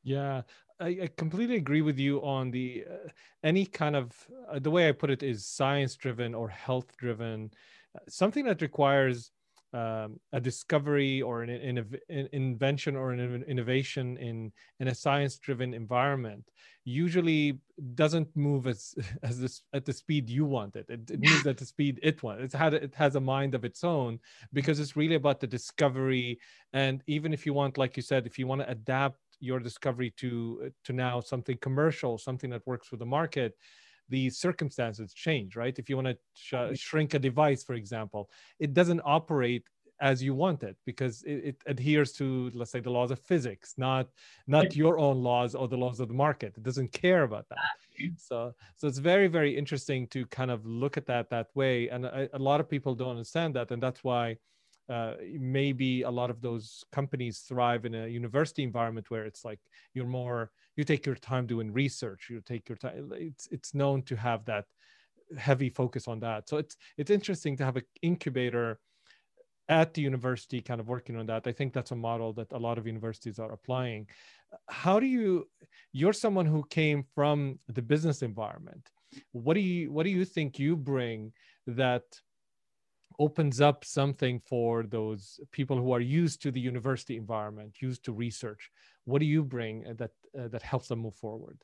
Yeah, 0.03 0.41
I, 0.79 0.87
I 1.03 1.09
completely 1.17 1.57
agree 1.57 1.81
with 1.81 1.99
you 1.99 2.23
on 2.23 2.51
the 2.51 2.85
uh, 2.89 3.09
any 3.43 3.65
kind 3.65 3.95
of 3.95 4.11
uh, 4.49 4.59
the 4.59 4.71
way 4.71 4.87
I 4.87 4.91
put 4.91 5.09
it 5.09 5.23
is 5.23 5.45
science 5.45 5.95
driven 5.95 6.33
or 6.33 6.47
health 6.49 6.95
driven, 6.97 7.51
uh, 7.95 7.99
something 8.07 8.45
that 8.45 8.61
requires 8.61 9.31
um, 9.73 10.19
a 10.33 10.39
discovery 10.39 11.21
or 11.21 11.43
an, 11.43 11.49
an, 11.49 11.77
an, 12.09 12.29
invention 12.31 12.95
or 12.95 13.11
an 13.11 13.43
innovation 13.47 14.17
in 14.17 14.51
in 14.79 14.87
a 14.87 14.95
science 14.95 15.37
driven 15.37 15.73
environment 15.73 16.43
usually 16.85 17.59
doesn't 17.93 18.27
move 18.35 18.65
as 18.65 18.95
as 19.23 19.39
this 19.39 19.61
at 19.73 19.85
the 19.85 19.93
speed 19.93 20.29
you 20.29 20.45
want 20.45 20.75
it. 20.75 20.85
It, 20.89 21.11
it 21.11 21.19
moves 21.21 21.45
at 21.45 21.57
the 21.57 21.65
speed 21.65 21.99
it 22.01 22.21
wants. 22.23 22.43
It's 22.43 22.53
had 22.53 22.73
it 22.73 22.95
has 22.95 23.15
a 23.15 23.19
mind 23.19 23.53
of 23.53 23.63
its 23.63 23.83
own 23.83 24.19
because 24.53 24.79
it's 24.79 24.95
really 24.95 25.15
about 25.15 25.39
the 25.39 25.47
discovery. 25.47 26.39
And 26.73 27.03
even 27.05 27.31
if 27.31 27.45
you 27.45 27.53
want 27.53 27.77
like 27.77 27.95
you 27.95 28.03
said 28.03 28.25
if 28.25 28.39
you 28.39 28.47
want 28.47 28.61
to 28.61 28.69
adapt 28.69 29.19
your 29.39 29.59
discovery 29.59 30.11
to 30.17 30.71
to 30.83 30.93
now 30.93 31.21
something 31.21 31.57
commercial 31.61 32.17
something 32.17 32.49
that 32.49 32.65
works 32.67 32.87
for 32.87 32.97
the 32.97 33.05
market 33.05 33.55
the 34.09 34.29
circumstances 34.29 35.13
change, 35.13 35.55
right? 35.55 35.77
If 35.77 35.89
you 35.89 35.95
want 35.95 36.07
to 36.07 36.17
sh- 36.33 36.53
mm-hmm. 36.53 36.73
shrink 36.73 37.13
a 37.13 37.19
device, 37.19 37.63
for 37.63 37.73
example, 37.73 38.29
it 38.59 38.73
doesn't 38.73 39.01
operate 39.05 39.63
as 40.01 40.23
you 40.23 40.33
want 40.33 40.63
it 40.63 40.77
because 40.85 41.23
it, 41.23 41.41
it, 41.49 41.63
adheres 41.65 42.13
to 42.13 42.49
let's 42.53 42.71
say 42.71 42.79
the 42.79 42.89
laws 42.89 43.11
of 43.11 43.19
physics 43.19 43.73
not 43.77 44.07
not 44.47 44.75
your 44.75 44.97
own 44.97 45.21
laws 45.21 45.55
or 45.55 45.67
the 45.67 45.77
laws 45.77 45.99
of 45.99 46.07
the 46.07 46.13
market. 46.13 46.53
It 46.55 46.63
doesn't 46.63 46.91
care 46.93 47.23
about 47.23 47.47
that. 47.49 47.57
So 48.17 48.53
so 48.77 48.87
it's 48.87 48.97
very 48.97 49.27
very 49.27 49.57
interesting 49.57 50.07
to 50.07 50.25
kind 50.27 50.51
of 50.51 50.65
look 50.65 50.95
at 50.95 51.05
that 51.07 51.29
that 51.31 51.47
way. 51.53 51.89
And 51.89 52.05
a, 52.05 52.29
a 52.33 52.39
lot 52.39 52.59
of 52.61 52.69
people 52.69 52.95
don't 52.95 53.11
understand 53.11 53.55
that 53.55 53.71
and 53.71 53.83
that's 53.83 54.03
why 54.03 54.37
uh, 54.89 55.13
maybe 55.39 56.01
a 56.01 56.09
lot 56.09 56.29
of 56.29 56.41
those 56.41 56.83
companies 56.91 57.39
thrive 57.39 57.85
in 57.85 57.93
a 57.93 58.07
university 58.07 58.63
environment 58.63 59.09
where 59.11 59.25
it's 59.25 59.45
like 59.45 59.59
you're 59.93 60.07
more 60.07 60.51
you 60.75 60.83
take 60.83 61.05
your 61.05 61.15
time 61.15 61.45
doing 61.45 61.71
research 61.71 62.27
you 62.29 62.41
take 62.41 62.67
your 62.67 62.77
time 62.77 63.11
it's 63.13 63.47
it's 63.51 63.73
known 63.73 64.01
to 64.01 64.15
have 64.15 64.43
that 64.45 64.65
heavy 65.37 65.69
focus 65.69 66.07
on 66.07 66.19
that. 66.21 66.49
So 66.49 66.57
it's 66.57 66.75
it's 66.97 67.11
interesting 67.11 67.57
to 67.57 67.65
have 67.65 67.77
an 67.77 67.83
incubator 68.01 68.79
at 69.67 69.93
the 69.93 70.01
university 70.01 70.61
kind 70.61 70.79
of 70.79 70.87
working 70.87 71.15
on 71.15 71.27
that. 71.27 71.45
I 71.45 71.51
think 71.51 71.73
that's 71.73 71.91
a 71.91 71.95
model 71.95 72.33
that 72.33 72.51
a 72.53 72.57
lot 72.57 72.77
of 72.77 72.87
universities 72.87 73.37
are 73.37 73.51
applying. 73.51 74.07
How 74.67 74.99
do 74.99 75.05
you 75.05 75.47
you're 75.91 76.13
someone 76.13 76.45
who 76.45 76.63
came 76.69 77.03
from 77.15 77.59
the 77.67 77.81
business 77.81 78.21
environment. 78.21 78.89
What 79.31 79.55
do 79.55 79.59
you 79.59 79.91
what 79.91 80.03
do 80.03 80.09
you 80.09 80.25
think 80.25 80.59
you 80.59 80.75
bring 80.75 81.33
that 81.67 82.03
opens 83.19 83.61
up 83.61 83.85
something 83.85 84.39
for 84.39 84.83
those 84.83 85.39
people 85.51 85.77
who 85.77 85.91
are 85.91 85.99
used 86.01 86.41
to 86.43 86.51
the 86.51 86.59
university 86.61 87.17
environment, 87.17 87.81
used 87.81 88.03
to 88.05 88.13
research. 88.13 88.71
What 89.05 89.19
do 89.19 89.25
you 89.25 89.43
bring 89.43 89.83
that 89.97 90.11
uh, 90.39 90.47
that 90.49 90.63
helps 90.63 90.87
them 90.89 90.99
move 90.99 91.15
forward? 91.15 91.59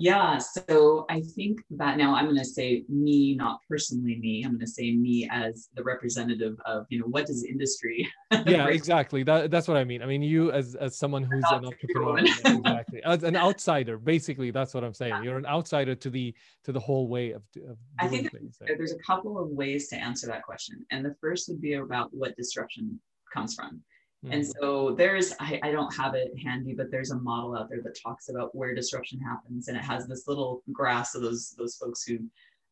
Yeah, 0.00 0.38
so 0.38 1.06
I 1.10 1.22
think 1.34 1.60
that 1.70 1.96
now 1.96 2.14
I'm 2.14 2.26
going 2.26 2.38
to 2.38 2.44
say 2.44 2.84
me, 2.88 3.34
not 3.34 3.58
personally 3.68 4.16
me. 4.20 4.44
I'm 4.44 4.52
going 4.52 4.60
to 4.60 4.66
say 4.66 4.94
me 4.94 5.28
as 5.28 5.70
the 5.74 5.82
representative 5.82 6.56
of, 6.66 6.86
you 6.88 7.00
know, 7.00 7.06
what 7.06 7.26
does 7.26 7.42
industry? 7.42 8.08
yeah, 8.46 8.68
exactly. 8.68 9.24
That, 9.24 9.50
that's 9.50 9.66
what 9.66 9.76
I 9.76 9.82
mean. 9.82 10.00
I 10.00 10.06
mean, 10.06 10.22
you 10.22 10.52
as 10.52 10.76
as 10.76 10.96
someone 10.96 11.24
who's 11.24 11.42
an 11.50 11.64
entrepreneur, 11.64 12.18
exactly, 12.18 13.02
as 13.02 13.24
an 13.24 13.34
outsider. 13.46 13.98
Basically, 13.98 14.52
that's 14.52 14.72
what 14.72 14.84
I'm 14.84 14.94
saying. 14.94 15.14
Yeah. 15.14 15.22
You're 15.22 15.38
an 15.38 15.46
outsider 15.46 15.96
to 15.96 16.10
the 16.10 16.32
to 16.62 16.70
the 16.70 16.80
whole 16.80 17.08
way 17.08 17.32
of. 17.32 17.42
of 17.68 17.76
I 17.98 18.06
think 18.06 18.30
things, 18.30 18.56
there's 18.60 18.92
a 18.92 18.98
couple 18.98 19.36
of 19.36 19.48
ways 19.48 19.88
to 19.88 19.96
answer 19.96 20.28
that 20.28 20.44
question, 20.44 20.86
and 20.92 21.04
the 21.04 21.16
first 21.20 21.48
would 21.48 21.60
be 21.60 21.74
about 21.74 22.10
what 22.12 22.36
disruption 22.36 23.00
comes 23.34 23.56
from. 23.56 23.82
And 24.24 24.42
mm-hmm. 24.42 24.50
so 24.60 24.94
there's, 24.96 25.32
I, 25.38 25.60
I, 25.62 25.70
don't 25.70 25.94
have 25.94 26.14
it 26.14 26.32
handy, 26.42 26.74
but 26.74 26.90
there's 26.90 27.12
a 27.12 27.16
model 27.16 27.56
out 27.56 27.68
there 27.68 27.80
that 27.82 27.96
talks 28.02 28.28
about 28.28 28.52
where 28.52 28.74
disruption 28.74 29.20
happens. 29.20 29.68
And 29.68 29.76
it 29.76 29.84
has 29.84 30.08
this 30.08 30.26
little 30.26 30.62
graph. 30.72 31.06
So 31.06 31.20
those, 31.20 31.54
those 31.56 31.76
folks 31.76 32.02
who 32.02 32.18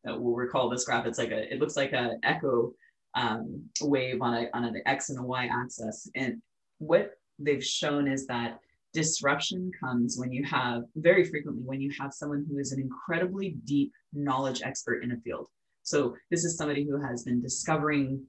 uh, 0.09 0.17
will 0.17 0.35
recall 0.35 0.69
this 0.69 0.83
graph, 0.83 1.05
it's 1.05 1.17
like 1.17 1.31
a, 1.31 1.51
it 1.51 1.59
looks 1.59 1.77
like 1.77 1.93
an 1.93 2.19
echo 2.23 2.73
um, 3.15 3.63
wave 3.81 4.21
on, 4.21 4.33
a, 4.33 4.49
on 4.53 4.65
an 4.65 4.81
X 4.85 5.09
and 5.09 5.19
a 5.19 5.23
Y 5.23 5.49
axis. 5.49 6.09
And 6.15 6.41
what 6.79 7.11
they've 7.39 7.63
shown 7.63 8.09
is 8.09 8.27
that 8.27 8.59
disruption 8.93 9.71
comes 9.79 10.17
when 10.17 10.33
you 10.33 10.43
have, 10.43 10.83
very 10.95 11.23
frequently, 11.23 11.63
when 11.63 11.79
you 11.79 11.91
have 11.97 12.13
someone 12.13 12.45
who 12.49 12.57
is 12.57 12.73
an 12.73 12.81
incredibly 12.81 13.51
deep 13.63 13.93
knowledge 14.11 14.61
expert 14.63 15.01
in 15.01 15.13
a 15.13 15.17
field. 15.17 15.47
So 15.83 16.17
this 16.29 16.43
is 16.43 16.57
somebody 16.57 16.83
who 16.83 16.99
has 16.99 17.23
been 17.23 17.41
discovering 17.41 18.21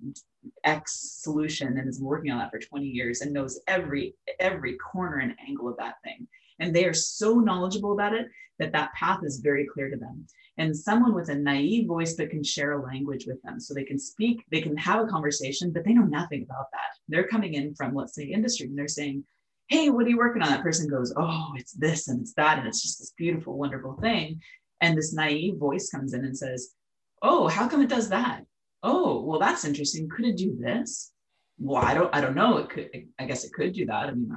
X 0.64 1.18
solution 1.22 1.68
and 1.68 1.86
has 1.86 1.98
been 1.98 2.06
working 2.06 2.30
on 2.30 2.38
that 2.38 2.50
for 2.50 2.58
20 2.58 2.86
years 2.86 3.20
and 3.20 3.32
knows 3.32 3.60
every 3.66 4.14
every 4.40 4.76
corner 4.76 5.18
and 5.18 5.34
angle 5.46 5.68
of 5.68 5.76
that 5.78 5.96
thing. 6.04 6.26
And 6.60 6.74
they 6.74 6.84
are 6.84 6.94
so 6.94 7.38
knowledgeable 7.38 7.92
about 7.92 8.14
it 8.14 8.26
that 8.58 8.72
that 8.72 8.92
path 8.94 9.20
is 9.22 9.38
very 9.38 9.66
clear 9.72 9.90
to 9.90 9.96
them. 9.96 10.26
And 10.56 10.76
someone 10.76 11.14
with 11.14 11.28
a 11.28 11.34
naive 11.34 11.86
voice 11.86 12.16
that 12.16 12.30
can 12.30 12.42
share 12.42 12.72
a 12.72 12.84
language 12.84 13.26
with 13.26 13.40
them, 13.42 13.60
so 13.60 13.72
they 13.72 13.84
can 13.84 13.98
speak, 13.98 14.44
they 14.50 14.60
can 14.60 14.76
have 14.76 15.04
a 15.04 15.08
conversation, 15.08 15.72
but 15.72 15.84
they 15.84 15.92
know 15.92 16.02
nothing 16.02 16.42
about 16.42 16.66
that. 16.72 16.98
They're 17.08 17.28
coming 17.28 17.54
in 17.54 17.74
from, 17.76 17.94
let's 17.94 18.14
say, 18.14 18.24
industry, 18.24 18.66
and 18.66 18.76
they're 18.76 18.88
saying, 18.88 19.24
"Hey, 19.68 19.90
what 19.90 20.06
are 20.06 20.10
you 20.10 20.18
working 20.18 20.42
on?" 20.42 20.50
That 20.50 20.62
person 20.62 20.88
goes, 20.88 21.12
"Oh, 21.16 21.52
it's 21.56 21.72
this 21.72 22.08
and 22.08 22.20
it's 22.20 22.34
that, 22.34 22.58
and 22.58 22.66
it's 22.66 22.82
just 22.82 22.98
this 22.98 23.12
beautiful, 23.16 23.56
wonderful 23.56 23.94
thing." 24.00 24.40
And 24.80 24.96
this 24.96 25.12
naive 25.12 25.56
voice 25.56 25.90
comes 25.90 26.12
in 26.12 26.24
and 26.24 26.36
says, 26.36 26.74
oh, 27.22 27.48
how 27.48 27.68
come 27.68 27.82
it 27.82 27.88
does 27.88 28.08
that? 28.10 28.44
Oh, 28.82 29.22
well, 29.22 29.40
that's 29.40 29.64
interesting. 29.64 30.08
Could 30.08 30.26
it 30.26 30.36
do 30.36 30.56
this? 30.58 31.12
Well, 31.58 31.82
I 31.82 31.94
don't, 31.94 32.14
I 32.14 32.20
don't 32.20 32.36
know. 32.36 32.58
It 32.58 32.70
could, 32.70 32.90
I 33.18 33.24
guess 33.24 33.44
it 33.44 33.52
could 33.52 33.72
do 33.72 33.86
that. 33.86 34.08
I 34.08 34.12
mean, 34.12 34.30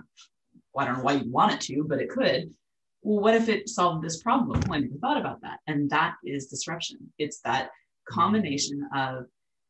well, 0.73 0.83
I 0.83 0.87
don't 0.87 0.97
know 0.97 1.03
why 1.03 1.13
you'd 1.13 1.31
want 1.31 1.53
it 1.53 1.61
to, 1.61 1.83
but 1.87 1.99
it 1.99 2.09
could. 2.09 2.51
Well, 3.03 3.21
what 3.21 3.35
if 3.35 3.49
it 3.49 3.69
solved 3.69 4.03
this 4.03 4.21
problem? 4.21 4.67
Well, 4.67 4.79
I 4.79 4.87
thought 4.99 5.19
about 5.19 5.41
that. 5.41 5.59
And 5.67 5.89
that 5.91 6.15
is 6.25 6.47
disruption. 6.47 7.11
It's 7.17 7.39
that 7.41 7.69
combination 8.09 8.87
of, 8.95 9.25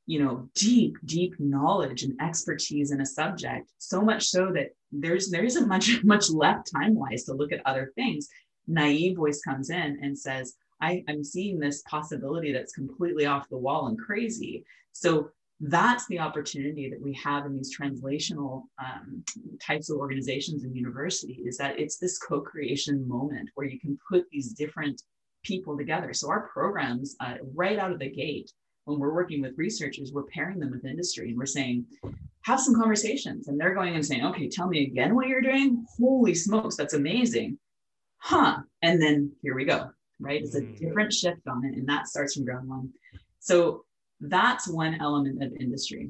you 0.06 0.24
know, 0.24 0.50
deep, 0.56 0.98
deep 1.06 1.36
knowledge 1.40 2.04
and 2.04 2.20
expertise 2.22 2.92
in 2.92 3.02
a 3.02 3.06
subject, 3.06 3.70
so 3.78 4.02
much 4.02 4.28
so 4.28 4.52
that 4.54 4.70
there's 4.92 5.30
there 5.30 5.44
isn't 5.44 5.68
much, 5.68 5.90
much 6.04 6.30
left 6.30 6.72
time-wise 6.74 7.24
to 7.26 7.34
look 7.34 7.52
at 7.52 7.66
other 7.66 7.92
things. 7.96 8.28
Naive 8.68 9.18
voice 9.18 9.42
comes 9.42 9.70
in 9.70 10.00
and 10.02 10.18
says, 10.18 10.56
I, 10.82 11.04
I'm 11.08 11.24
seeing 11.24 11.60
this 11.60 11.84
possibility 11.84 12.52
that's 12.52 12.74
completely 12.74 13.26
off 13.26 13.50
the 13.50 13.58
wall 13.58 13.88
and 13.88 13.98
crazy. 14.00 14.66
So 14.94 15.30
that's 15.62 16.08
the 16.08 16.20
opportunity 16.20 16.90
that 16.90 17.02
we 17.02 17.14
have 17.14 17.46
in 17.46 17.56
these 17.56 17.76
translational 17.76 18.64
um, 18.84 19.24
types 19.62 19.92
of 19.92 19.98
organizations 19.98 20.64
and 20.64 20.76
university 20.76 21.44
is 21.46 21.56
that 21.58 21.80
it's 21.80 21.98
this 21.98 22.18
co-creation 22.18 23.08
moment 23.08 23.50
where 23.54 23.68
you 23.68 23.80
can 23.80 23.98
put 24.10 24.26
these 24.32 24.54
different 24.54 25.04
people 25.44 25.78
together. 25.78 26.14
So 26.14 26.30
our 26.30 26.48
programs, 26.48 27.16
uh, 27.20 27.36
right 27.54 27.78
out 27.78 27.92
of 27.92 28.00
the 28.00 28.10
gate, 28.10 28.52
when 28.86 29.00
we're 29.00 29.14
working 29.14 29.42
with 29.42 29.58
researchers, 29.58 30.12
we're 30.12 30.24
pairing 30.24 30.60
them 30.60 30.72
with 30.72 30.84
industry 30.84 31.30
and 31.30 31.38
we're 31.38 31.46
saying, 31.46 31.86
have 32.42 32.60
some 32.60 32.74
conversations. 32.74 33.48
And 33.48 33.60
they're 33.60 33.76
going 33.76 33.94
and 33.94 34.06
saying, 34.06 34.26
okay, 34.26 34.50
tell 34.50 34.68
me 34.68 34.84
again 34.88 35.14
what 35.14 35.28
you're 35.28 35.42
doing. 35.42 35.86
Holy 36.00 36.34
smokes, 36.34 36.76
that's 36.76 36.96
amazing. 36.96 37.60
Huh. 38.18 38.58
And 38.82 39.00
then 39.00 39.32
here 39.44 39.56
we 39.56 39.66
go 39.66 39.91
right? 40.22 40.42
It's 40.42 40.56
a 40.56 40.62
mm. 40.62 40.78
different 40.78 41.14
shift 41.14 41.42
on 41.48 41.66
it, 41.66 41.78
and 41.78 41.88
that 41.90 42.08
starts 42.08 42.36
from 42.36 42.46
ground 42.46 42.70
one. 42.70 42.90
So 43.40 43.86
that's 44.20 44.68
one 44.68 44.98
element 45.02 45.44
of 45.44 45.52
industry. 45.60 46.10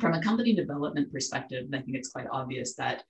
From 0.00 0.14
a 0.14 0.22
company 0.22 0.54
development 0.54 1.12
perspective, 1.12 1.66
I 1.72 1.78
think 1.78 1.96
it's 1.96 2.10
quite 2.10 2.26
obvious 2.30 2.74
that 2.74 3.04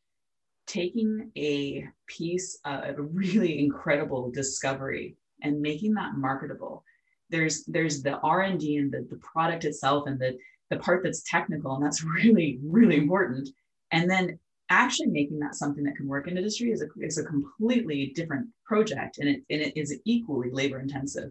taking 0.68 1.32
a 1.36 1.88
piece 2.06 2.60
of 2.64 2.98
a 2.98 3.02
really 3.02 3.58
incredible 3.58 4.30
discovery 4.30 5.16
and 5.42 5.60
making 5.60 5.94
that 5.94 6.14
marketable 6.14 6.84
there's 7.30 7.64
there's 7.64 8.02
the 8.02 8.18
r&d 8.18 8.76
and 8.76 8.92
the, 8.92 9.06
the 9.10 9.16
product 9.16 9.64
itself 9.64 10.06
and 10.06 10.18
the 10.18 10.36
the 10.70 10.76
part 10.76 11.02
that's 11.02 11.22
technical 11.22 11.74
and 11.74 11.84
that's 11.84 12.04
really 12.22 12.58
really 12.62 12.96
important 12.96 13.48
and 13.90 14.10
then 14.10 14.38
actually 14.70 15.08
making 15.08 15.38
that 15.40 15.54
something 15.54 15.84
that 15.84 15.96
can 15.96 16.06
work 16.06 16.28
in 16.28 16.36
industry 16.36 16.70
is 16.70 16.82
a, 16.82 16.86
is 17.00 17.18
a 17.18 17.24
completely 17.24 18.12
different 18.14 18.46
project 18.66 19.18
and 19.18 19.28
it, 19.28 19.42
and 19.50 19.60
it 19.60 19.76
is 19.76 19.98
equally 20.04 20.50
labor 20.50 20.80
intensive. 20.80 21.30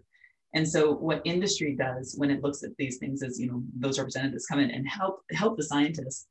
And 0.54 0.66
so 0.66 0.92
what 0.92 1.22
industry 1.24 1.76
does 1.76 2.14
when 2.16 2.30
it 2.30 2.42
looks 2.42 2.62
at 2.62 2.76
these 2.78 2.96
things 2.98 3.22
is 3.22 3.38
you 3.38 3.50
know 3.50 3.62
those 3.76 3.98
representatives 3.98 4.46
come 4.46 4.60
in 4.60 4.70
and 4.70 4.88
help 4.88 5.20
help 5.32 5.56
the 5.56 5.62
scientists 5.62 6.26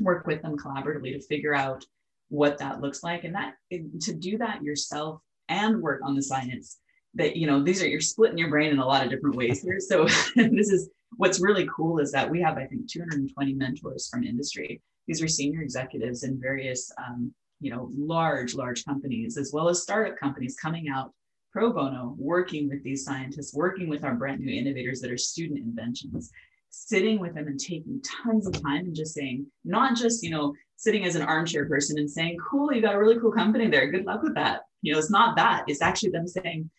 work 0.00 0.26
with 0.26 0.42
them 0.42 0.56
collaboratively 0.56 1.12
to 1.12 1.26
figure 1.26 1.54
out 1.54 1.84
what 2.28 2.58
that 2.58 2.80
looks 2.82 3.02
like. 3.02 3.24
And 3.24 3.34
that 3.34 3.54
to 3.70 4.14
do 4.14 4.36
that 4.38 4.62
yourself 4.62 5.22
and 5.48 5.80
work 5.80 6.02
on 6.04 6.14
the 6.14 6.22
science 6.22 6.78
that 7.14 7.36
you 7.36 7.46
know 7.46 7.62
these 7.62 7.82
are 7.82 7.88
you're 7.88 8.02
splitting 8.02 8.36
your 8.36 8.50
brain 8.50 8.70
in 8.70 8.78
a 8.78 8.86
lot 8.86 9.02
of 9.02 9.10
different 9.10 9.36
ways 9.36 9.62
here. 9.62 9.80
So 9.80 10.04
this 10.36 10.68
is 10.68 10.90
what's 11.16 11.40
really 11.40 11.68
cool 11.74 11.98
is 11.98 12.12
that 12.12 12.28
we 12.30 12.40
have 12.40 12.58
i 12.58 12.66
think 12.66 12.88
220 12.88 13.54
mentors 13.54 14.08
from 14.08 14.24
industry 14.24 14.80
these 15.08 15.20
are 15.20 15.28
senior 15.28 15.62
executives 15.62 16.22
in 16.22 16.40
various 16.40 16.92
um, 17.04 17.32
you 17.60 17.70
know 17.70 17.90
large 17.96 18.54
large 18.54 18.84
companies 18.84 19.36
as 19.36 19.50
well 19.52 19.68
as 19.68 19.82
startup 19.82 20.16
companies 20.16 20.56
coming 20.60 20.88
out 20.88 21.12
pro 21.52 21.72
bono 21.72 22.14
working 22.16 22.68
with 22.68 22.82
these 22.84 23.04
scientists 23.04 23.52
working 23.52 23.88
with 23.88 24.04
our 24.04 24.14
brand 24.14 24.40
new 24.40 24.52
innovators 24.52 25.00
that 25.00 25.10
are 25.10 25.18
student 25.18 25.58
inventions 25.58 26.30
sitting 26.70 27.18
with 27.18 27.34
them 27.34 27.48
and 27.48 27.58
taking 27.58 28.00
tons 28.22 28.46
of 28.46 28.52
time 28.62 28.84
and 28.84 28.94
just 28.94 29.14
saying 29.14 29.44
not 29.64 29.96
just 29.96 30.22
you 30.22 30.30
know 30.30 30.54
sitting 30.76 31.04
as 31.04 31.16
an 31.16 31.22
armchair 31.22 31.66
person 31.66 31.98
and 31.98 32.08
saying 32.08 32.36
cool 32.48 32.72
you 32.72 32.80
got 32.80 32.94
a 32.94 32.98
really 32.98 33.18
cool 33.18 33.32
company 33.32 33.66
there 33.66 33.90
good 33.90 34.04
luck 34.04 34.22
with 34.22 34.34
that 34.34 34.60
you 34.82 34.92
know 34.92 34.98
it's 34.98 35.10
not 35.10 35.34
that 35.34 35.64
it's 35.66 35.82
actually 35.82 36.10
them 36.10 36.28
saying 36.28 36.70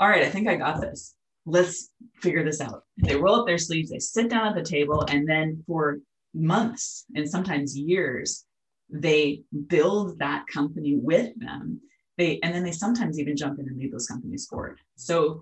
all 0.00 0.08
right, 0.08 0.24
I 0.24 0.30
think 0.30 0.48
I 0.48 0.56
got 0.56 0.80
this. 0.80 1.14
Let's 1.44 1.90
figure 2.20 2.42
this 2.42 2.60
out. 2.60 2.84
They 2.96 3.16
roll 3.16 3.40
up 3.40 3.46
their 3.46 3.58
sleeves, 3.58 3.90
they 3.90 3.98
sit 3.98 4.30
down 4.30 4.48
at 4.48 4.54
the 4.54 4.68
table, 4.68 5.04
and 5.08 5.28
then 5.28 5.62
for 5.66 5.98
months 6.34 7.04
and 7.14 7.28
sometimes 7.28 7.76
years, 7.76 8.44
they 8.88 9.42
build 9.68 10.18
that 10.18 10.46
company 10.46 10.96
with 10.96 11.38
them. 11.38 11.80
They 12.18 12.38
and 12.42 12.54
then 12.54 12.64
they 12.64 12.72
sometimes 12.72 13.18
even 13.18 13.36
jump 13.36 13.58
in 13.58 13.68
and 13.68 13.78
lead 13.78 13.92
those 13.92 14.06
companies 14.06 14.46
forward. 14.46 14.78
So 14.96 15.40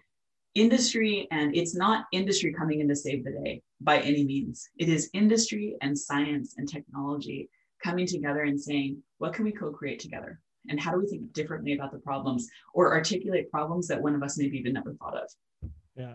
industry 0.55 1.29
and 1.31 1.55
it's 1.57 1.75
not 1.75 2.07
industry 2.13 2.53
coming 2.53 2.81
in 2.81 2.89
to 2.89 2.97
save 2.97 3.25
the 3.25 3.33
day 3.33 3.63
by 3.81 4.01
any 4.01 4.25
means. 4.25 4.69
It 4.79 4.89
is 4.89 5.11
industry 5.13 5.77
and 5.81 5.99
science 5.99 6.55
and 6.57 6.69
technology 6.69 7.49
coming 7.83 8.07
together 8.07 8.43
and 8.43 8.61
saying, 8.61 9.03
what 9.19 9.33
can 9.33 9.45
we 9.45 9.53
co-create 9.53 10.01
together? 10.01 10.41
and 10.69 10.81
how 10.81 10.93
do 10.93 10.99
we 10.99 11.07
think 11.07 11.33
differently 11.33 11.75
about 11.75 11.93
the 11.93 11.99
problems 11.99 12.49
or 12.75 12.95
articulate 12.95 13.51
problems 13.51 13.87
that 13.89 14.01
one 14.01 14.15
of 14.15 14.23
us 14.23 14.39
maybe 14.39 14.59
even 14.59 14.73
never 14.73 14.95
thought 14.95 15.17
of 15.17 15.71
yeah 15.97 16.15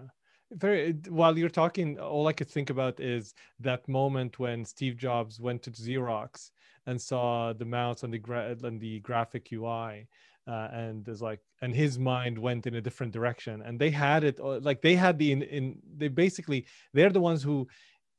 very 0.56 0.94
while 1.10 1.38
you're 1.38 1.50
talking 1.50 2.00
all 2.00 2.28
i 2.28 2.34
could 2.34 2.50
think 2.50 2.70
about 2.70 3.00
is 3.00 3.34
that 3.60 3.88
moment 3.88 4.39
when 4.39 4.63
steve 4.63 4.98
jobs 4.98 5.39
went 5.39 5.62
to 5.63 5.72
xerox 5.72 6.52
and 6.86 7.02
saw 7.02 7.54
the 7.54 7.66
mouse 7.66 8.04
and 8.04 8.13
the 8.13 8.18
gra- 8.18 8.56
and 8.63 8.80
the 8.80 9.00
graphic 9.00 9.52
ui 9.52 10.08
uh, 10.48 10.68
and 10.72 11.08
is 11.08 11.22
like 11.22 11.39
and 11.62 11.74
his 11.74 11.98
mind 11.98 12.38
went 12.38 12.68
in 12.68 12.76
a 12.76 12.82
different 12.82 13.13
direction. 13.13 13.62
And 13.62 13.80
they 13.80 13.89
had 13.89 14.24
it 14.24 14.39
uh, 14.39 14.60
like 14.60 14.82
they 14.82 14.96
had 14.96 15.18
the 15.18 15.32
in, 15.32 15.42
in 15.44 15.80
they 15.96 16.10
basically 16.10 16.66
they're 16.94 17.10
the 17.10 17.22
ones 17.22 17.42
who 17.44 17.68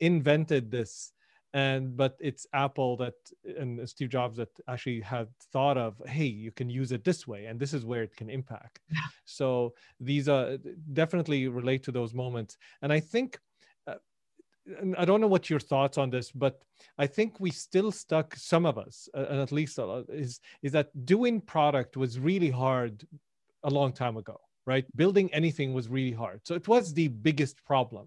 invented 0.01 0.71
this 0.71 1.13
and 1.55 1.97
but 1.97 2.17
it's 2.21 2.47
apple 2.53 2.97
that 2.97 3.15
and 3.59 3.89
steve 3.89 4.11
jobs 4.11 4.37
that 4.37 4.49
actually 4.69 5.01
had 5.01 5.29
thought 5.53 5.79
of 5.79 5.95
hey 6.07 6.27
you 6.27 6.51
can 6.51 6.69
use 6.69 6.93
it 6.93 7.05
this 7.05 7.27
way 7.27 7.47
and 7.47 7.59
this 7.59 7.73
is 7.73 7.87
where 7.87 8.03
it 8.03 8.15
can 8.17 8.29
impact 8.29 8.81
so 9.25 9.73
these 10.01 10.29
are 10.29 10.59
definitely 10.93 11.49
relate 11.49 11.83
to 11.83 11.93
those 11.93 12.13
moments 12.13 12.59
and 12.83 12.93
i 12.93 13.01
think 13.01 13.39
uh, 13.87 13.95
I 14.99 15.05
don't 15.05 15.21
know 15.21 15.27
what 15.27 15.51
your 15.51 15.61
thoughts 15.61 15.99
on 15.99 16.09
this, 16.09 16.33
but 16.33 16.63
I 16.97 17.07
think 17.07 17.39
we 17.39 17.51
still 17.51 17.93
stuck. 17.93 18.35
Some 18.35 18.65
of 18.65 18.79
us, 18.79 19.11
uh, 19.15 19.27
and 19.29 19.39
at 19.39 19.53
least 19.53 19.79
uh, 19.79 20.05
is 20.09 20.41
is 20.63 20.73
that 20.73 20.89
doing 21.05 21.43
product 21.43 21.99
was 21.99 22.19
really 22.19 22.49
hard 22.49 23.07
a 23.63 23.69
long 23.69 23.93
time 23.93 24.17
ago, 24.17 24.41
right? 24.65 24.87
Building 24.97 25.31
anything 25.35 25.75
was 25.75 25.89
really 25.89 26.13
hard, 26.13 26.41
so 26.45 26.55
it 26.55 26.67
was 26.67 26.95
the 26.95 27.09
biggest 27.09 27.63
problem 27.67 28.07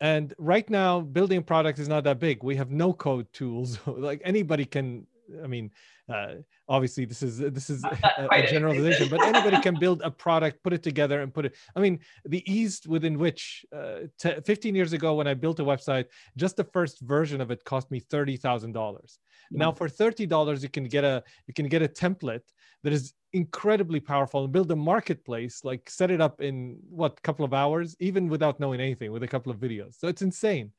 and 0.00 0.34
right 0.38 0.68
now 0.68 1.00
building 1.00 1.42
product 1.42 1.78
is 1.78 1.88
not 1.88 2.04
that 2.04 2.18
big. 2.18 2.42
We 2.42 2.56
have 2.56 2.70
no 2.70 2.92
code 2.92 3.26
tools. 3.32 3.78
Like 3.86 4.20
anybody 4.24 4.64
can 4.64 5.06
i 5.42 5.46
mean 5.46 5.70
uh, 6.12 6.34
obviously 6.68 7.06
this 7.06 7.22
is 7.22 7.38
this 7.38 7.70
is 7.70 7.82
a, 7.82 8.28
a 8.30 8.46
generalization 8.46 9.08
but 9.08 9.22
anybody 9.22 9.58
can 9.62 9.74
build 9.78 10.02
a 10.02 10.10
product 10.10 10.62
put 10.62 10.74
it 10.74 10.82
together 10.82 11.22
and 11.22 11.32
put 11.32 11.46
it 11.46 11.54
i 11.76 11.80
mean 11.80 11.98
the 12.26 12.42
ease 12.50 12.82
within 12.86 13.18
which 13.18 13.64
uh, 13.74 14.00
t- 14.18 14.34
15 14.44 14.74
years 14.74 14.92
ago 14.92 15.14
when 15.14 15.26
i 15.26 15.32
built 15.32 15.60
a 15.60 15.64
website 15.64 16.06
just 16.36 16.56
the 16.56 16.64
first 16.64 17.00
version 17.00 17.40
of 17.40 17.50
it 17.50 17.64
cost 17.64 17.90
me 17.90 18.00
$30000. 18.00 19.18
Now 19.50 19.72
for 19.72 19.88
$30 19.88 20.62
you 20.62 20.68
can 20.68 20.84
get 20.84 21.04
a 21.04 21.22
you 21.46 21.54
can 21.54 21.68
get 21.68 21.82
a 21.82 21.88
template 21.88 22.46
that 22.84 22.92
is 22.92 23.14
incredibly 23.32 23.98
powerful 23.98 24.44
and 24.44 24.52
build 24.52 24.70
a 24.70 24.76
marketplace 24.76 25.64
like 25.64 25.90
set 25.90 26.10
it 26.10 26.20
up 26.20 26.40
in 26.40 26.78
what 26.88 27.20
couple 27.22 27.44
of 27.44 27.52
hours 27.52 27.96
even 27.98 28.28
without 28.28 28.60
knowing 28.60 28.80
anything 28.80 29.10
with 29.10 29.24
a 29.24 29.28
couple 29.28 29.50
of 29.50 29.58
videos. 29.58 29.98
So 29.98 30.06
it's 30.06 30.22
insane. 30.22 30.70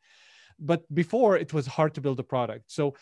But 0.57 0.81
before 0.93 1.35
it 1.35 1.53
was 1.53 1.67
hard 1.67 1.93
to 1.95 2.01
build 2.01 2.19
a 2.21 2.23
product. 2.23 2.71
So 2.71 2.95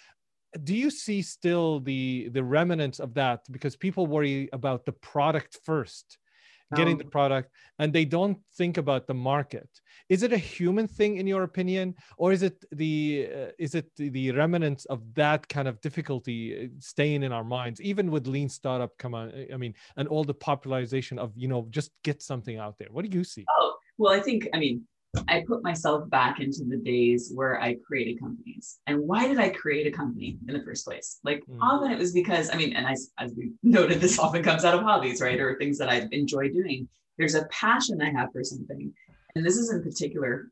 do 0.64 0.74
you 0.76 0.90
see 0.90 1.22
still 1.22 1.80
the 1.80 2.30
the 2.32 2.44
remnants 2.44 3.00
of 3.00 3.14
that? 3.14 3.42
Because 3.52 3.76
people 3.76 4.08
worry 4.08 4.50
about 4.54 4.86
the 4.86 4.92
product 4.92 5.60
first 5.64 6.18
getting 6.76 6.98
the 6.98 7.06
product 7.06 7.50
and 7.80 7.92
they 7.92 8.06
don't 8.06 8.38
think 8.56 8.78
about 8.78 9.08
the 9.08 9.14
market. 9.14 9.68
Is 10.10 10.24
it 10.24 10.34
a 10.34 10.38
human 10.38 10.88
thing 10.88 11.18
in 11.18 11.28
your 11.28 11.44
opinion? 11.44 11.96
Or 12.18 12.32
is 12.32 12.44
it 12.44 12.64
the 12.72 13.30
uh, 13.34 13.52
is 13.58 13.76
it 13.76 13.88
the, 13.96 14.10
the, 14.10 14.32
remnants 14.32 14.86
of 14.86 15.02
that 15.16 15.48
kind 15.48 15.68
of 15.68 15.80
difficulty 15.82 16.66
uh, 16.66 16.68
staying 16.80 17.24
in 17.24 17.32
our 17.32 17.44
minds? 17.44 17.82
Even 17.82 18.12
with 18.12 18.28
lean 18.28 18.50
startup 18.50 18.92
come 18.98 19.14
on 19.14 19.32
i 19.54 19.58
mean 19.58 19.74
and 19.98 20.08
all 20.08 20.24
the 20.24 20.34
popularization 20.34 21.18
of 21.20 21.32
you 21.36 21.48
know 21.48 21.68
just 21.70 21.92
get 22.04 22.22
something 22.22 22.58
out 22.58 22.78
there. 22.78 22.90
What 22.92 23.10
do 23.10 23.18
you 23.18 23.24
see? 23.24 23.46
Oh 23.50 23.76
well 23.98 24.14
i 24.14 24.20
think 24.20 24.48
i 24.54 24.60
mean 24.60 24.84
I 25.28 25.44
put 25.48 25.64
myself 25.64 26.10
back 26.10 26.40
into 26.40 26.64
the 26.66 26.78
days 26.78 27.32
where 27.34 27.62
I 27.62 27.76
created 27.76 28.20
companies. 28.20 28.80
And 28.88 29.00
why 29.00 29.28
did 29.28 29.40
I 29.40 29.50
create 29.50 29.86
a 29.86 29.92
company 29.92 30.38
in 30.48 30.54
the 30.54 30.64
first 30.64 30.86
place? 30.86 31.20
Like 31.24 31.44
mm. 31.46 31.58
often 31.62 31.92
it 31.92 32.00
was 32.00 32.14
because, 32.14 32.50
I 32.50 32.56
mean, 32.56 32.76
and 32.76 32.88
I, 32.88 32.96
as 33.20 33.34
we 33.36 33.52
noted, 33.64 34.02
this 34.02 34.18
often 34.18 34.42
comes 34.42 34.66
out 34.66 34.74
of 34.74 34.82
hobbies, 34.82 35.22
right? 35.22 35.40
Or 35.40 35.58
things 35.58 35.78
that 35.78 35.90
I 35.90 36.08
enjoy 36.12 36.50
doing. 36.50 36.88
There's 37.18 37.36
a 37.36 37.46
passion 37.46 38.02
I 38.02 38.12
have 38.12 38.30
for 38.32 38.44
something. 38.44 38.92
And 39.36 39.46
this 39.46 39.58
is 39.58 39.72
in 39.72 39.84
particular, 39.84 40.50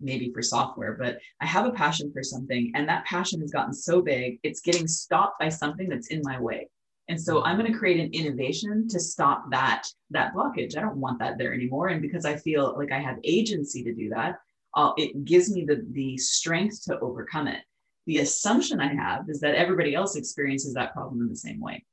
maybe 0.00 0.30
for 0.32 0.42
software, 0.42 0.94
but 0.98 1.18
I 1.40 1.46
have 1.46 1.64
a 1.64 1.72
passion 1.72 2.12
for 2.12 2.22
something. 2.22 2.72
And 2.74 2.88
that 2.88 3.06
passion 3.06 3.40
has 3.40 3.50
gotten 3.50 3.72
so 3.72 4.02
big, 4.02 4.38
it's 4.42 4.60
getting 4.60 4.86
stopped 4.86 5.40
by 5.40 5.48
something 5.48 5.88
that's 5.88 6.08
in 6.08 6.20
my 6.22 6.38
way. 6.38 6.68
And 7.12 7.20
so 7.20 7.44
I'm 7.44 7.58
going 7.58 7.70
to 7.70 7.78
create 7.78 8.00
an 8.00 8.10
innovation 8.14 8.88
to 8.88 8.98
stop 8.98 9.50
that 9.50 9.86
that 10.12 10.32
blockage. 10.32 10.78
I 10.78 10.80
don't 10.80 10.96
want 10.96 11.18
that 11.18 11.36
there 11.36 11.52
anymore. 11.52 11.88
And 11.88 12.00
because 12.00 12.24
I 12.24 12.36
feel 12.36 12.74
like 12.74 12.90
I 12.90 13.00
have 13.00 13.18
agency 13.22 13.84
to 13.84 13.92
do 13.92 14.08
that, 14.08 14.38
uh, 14.74 14.92
it 14.96 15.26
gives 15.26 15.52
me 15.52 15.66
the 15.66 15.86
the 15.90 16.16
strength 16.16 16.82
to 16.84 16.98
overcome 17.00 17.48
it. 17.48 17.60
The 18.06 18.20
assumption 18.20 18.80
I 18.80 18.94
have 18.94 19.28
is 19.28 19.40
that 19.40 19.56
everybody 19.56 19.94
else 19.94 20.16
experiences 20.16 20.72
that 20.72 20.94
problem 20.94 21.20
in 21.20 21.28
the 21.28 21.36
same 21.36 21.60
way. 21.60 21.84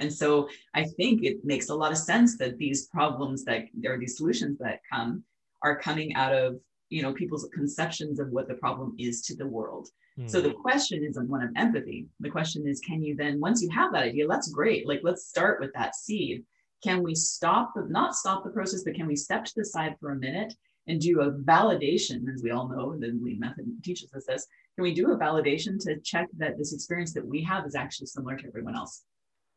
And 0.00 0.12
so 0.12 0.48
I 0.74 0.82
think 0.96 1.22
it 1.22 1.44
makes 1.44 1.68
a 1.68 1.74
lot 1.76 1.92
of 1.92 1.98
sense 1.98 2.36
that 2.38 2.58
these 2.58 2.88
problems 2.88 3.44
that 3.44 3.66
there 3.74 3.94
are 3.94 3.98
these 4.00 4.16
solutions 4.16 4.58
that 4.58 4.80
come 4.92 5.22
are 5.62 5.78
coming 5.78 6.16
out 6.16 6.34
of 6.34 6.58
you 6.94 7.02
know 7.02 7.12
people's 7.12 7.48
conceptions 7.52 8.18
of 8.20 8.28
what 8.30 8.46
the 8.48 8.54
problem 8.54 8.94
is 8.98 9.22
to 9.22 9.34
the 9.36 9.46
world 9.46 9.88
so 10.26 10.40
the 10.40 10.50
hmm. 10.50 10.60
question 10.60 11.02
isn't 11.02 11.28
one 11.28 11.42
of 11.42 11.50
empathy. 11.56 12.06
The 12.20 12.30
question 12.30 12.68
is, 12.68 12.80
can 12.80 13.02
you 13.02 13.16
then, 13.16 13.40
once 13.40 13.62
you 13.62 13.70
have 13.70 13.92
that 13.92 14.04
idea, 14.04 14.28
that's 14.28 14.50
great. 14.50 14.86
Like, 14.86 15.00
let's 15.02 15.26
start 15.26 15.60
with 15.60 15.72
that 15.74 15.96
seed. 15.96 16.44
Can 16.84 17.02
we 17.02 17.14
stop, 17.14 17.72
the, 17.74 17.86
not 17.88 18.14
stop 18.14 18.44
the 18.44 18.50
process, 18.50 18.84
but 18.84 18.94
can 18.94 19.06
we 19.06 19.16
step 19.16 19.44
to 19.44 19.52
the 19.56 19.64
side 19.64 19.96
for 19.98 20.12
a 20.12 20.16
minute 20.16 20.54
and 20.86 21.00
do 21.00 21.22
a 21.22 21.32
validation, 21.32 22.32
as 22.32 22.42
we 22.42 22.50
all 22.50 22.68
know, 22.68 22.96
the 22.96 23.18
lean 23.20 23.40
method 23.40 23.64
teaches 23.82 24.12
us 24.12 24.26
this. 24.26 24.46
Can 24.76 24.82
we 24.82 24.94
do 24.94 25.10
a 25.12 25.18
validation 25.18 25.82
to 25.84 25.98
check 26.00 26.28
that 26.36 26.58
this 26.58 26.74
experience 26.74 27.14
that 27.14 27.26
we 27.26 27.42
have 27.42 27.64
is 27.64 27.74
actually 27.74 28.06
similar 28.06 28.36
to 28.36 28.46
everyone 28.46 28.76
else? 28.76 29.02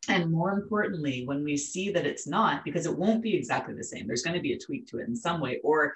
And 0.08 0.32
more 0.32 0.54
importantly, 0.54 1.26
when 1.26 1.44
we 1.44 1.58
see 1.58 1.92
that 1.92 2.06
it's 2.06 2.28
not, 2.28 2.64
because 2.64 2.86
it 2.86 2.98
won't 2.98 3.22
be 3.22 3.36
exactly 3.36 3.76
the 3.76 3.84
same, 3.84 4.08
there's 4.08 4.24
going 4.24 4.38
to 4.38 4.42
be 4.42 4.54
a 4.54 4.60
tweak 4.60 4.88
to 4.88 5.00
it 5.00 5.08
in 5.08 5.16
some 5.16 5.42
way, 5.42 5.60
or 5.64 5.94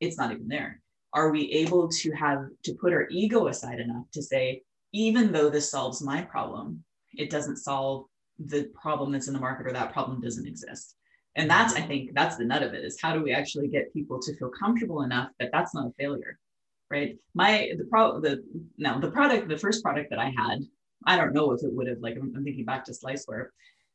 it's 0.00 0.18
not 0.18 0.30
even 0.30 0.48
there 0.48 0.82
are 1.14 1.30
we 1.30 1.50
able 1.52 1.88
to 1.88 2.12
have 2.12 2.46
to 2.64 2.74
put 2.74 2.92
our 2.92 3.06
ego 3.10 3.46
aside 3.48 3.80
enough 3.80 4.04
to 4.12 4.22
say 4.22 4.62
even 4.92 5.32
though 5.32 5.48
this 5.48 5.70
solves 5.70 6.02
my 6.02 6.22
problem 6.22 6.82
it 7.14 7.30
doesn't 7.30 7.56
solve 7.56 8.04
the 8.38 8.64
problem 8.80 9.12
that's 9.12 9.28
in 9.28 9.34
the 9.34 9.40
market 9.40 9.66
or 9.66 9.72
that 9.72 9.92
problem 9.92 10.20
doesn't 10.20 10.46
exist 10.46 10.96
and 11.36 11.48
that's 11.48 11.74
i 11.74 11.80
think 11.80 12.10
that's 12.14 12.36
the 12.36 12.44
nut 12.44 12.62
of 12.62 12.74
it 12.74 12.84
is 12.84 13.00
how 13.00 13.12
do 13.14 13.22
we 13.22 13.32
actually 13.32 13.68
get 13.68 13.92
people 13.92 14.20
to 14.20 14.36
feel 14.36 14.50
comfortable 14.50 15.02
enough 15.02 15.30
that 15.38 15.50
that's 15.52 15.74
not 15.74 15.86
a 15.86 15.92
failure 15.98 16.38
right 16.90 17.16
my 17.34 17.70
the 17.78 17.84
pro 17.84 18.20
the 18.20 18.42
now 18.76 18.98
the 18.98 19.10
product 19.10 19.48
the 19.48 19.56
first 19.56 19.82
product 19.82 20.10
that 20.10 20.18
i 20.18 20.32
had 20.36 20.58
I 21.06 21.16
don't 21.16 21.34
know 21.34 21.52
if 21.52 21.62
it 21.62 21.72
would 21.72 21.86
have, 21.86 21.98
like, 22.00 22.16
I'm, 22.16 22.32
I'm 22.36 22.44
thinking 22.44 22.64
back 22.64 22.84
to 22.84 22.92
Sliceware. 22.92 23.48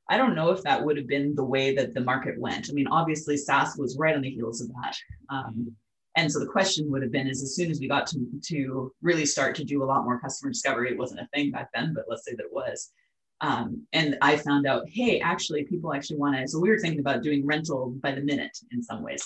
I 0.09 0.17
don't 0.17 0.35
know 0.35 0.51
if 0.51 0.63
that 0.63 0.83
would 0.83 0.97
have 0.97 1.07
been 1.07 1.35
the 1.35 1.43
way 1.43 1.75
that 1.75 1.93
the 1.93 2.01
market 2.01 2.39
went. 2.39 2.69
I 2.69 2.73
mean, 2.73 2.87
obviously, 2.87 3.37
SaaS 3.37 3.77
was 3.77 3.97
right 3.97 4.15
on 4.15 4.21
the 4.21 4.29
heels 4.29 4.61
of 4.61 4.69
that. 4.69 4.95
Um, 5.29 5.75
and 6.19 6.29
so 6.29 6.39
the 6.39 6.45
question 6.45 6.91
would 6.91 7.01
have 7.01 7.13
been 7.13 7.29
is 7.29 7.41
as 7.41 7.55
soon 7.55 7.71
as 7.71 7.79
we 7.79 7.87
got 7.87 8.05
to, 8.07 8.19
to 8.47 8.91
really 9.01 9.25
start 9.25 9.55
to 9.55 9.63
do 9.63 9.81
a 9.81 9.85
lot 9.85 10.03
more 10.03 10.19
customer 10.19 10.51
discovery, 10.51 10.91
it 10.91 10.97
wasn't 10.97 11.21
a 11.21 11.27
thing 11.33 11.49
back 11.49 11.69
then, 11.73 11.93
but 11.93 12.05
let's 12.09 12.25
say 12.25 12.33
that 12.35 12.43
it 12.43 12.53
was. 12.53 12.91
Um, 13.39 13.87
and 13.93 14.17
I 14.21 14.35
found 14.35 14.67
out, 14.67 14.83
hey, 14.89 15.21
actually, 15.21 15.63
people 15.63 15.93
actually 15.93 16.17
want 16.17 16.35
to. 16.35 16.45
So 16.45 16.59
we 16.59 16.69
were 16.69 16.77
thinking 16.77 16.99
about 16.99 17.23
doing 17.23 17.45
rental 17.45 17.91
by 18.03 18.11
the 18.11 18.19
minute 18.19 18.57
in 18.73 18.83
some 18.83 19.01
ways, 19.01 19.25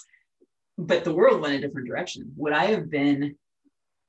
but 0.78 1.04
the 1.04 1.14
world 1.14 1.41
went 1.41 1.56
a 1.56 1.60
different 1.60 1.88
direction. 1.88 2.32
Would 2.38 2.54
I 2.54 2.66
have 2.66 2.91
been, 2.91 3.36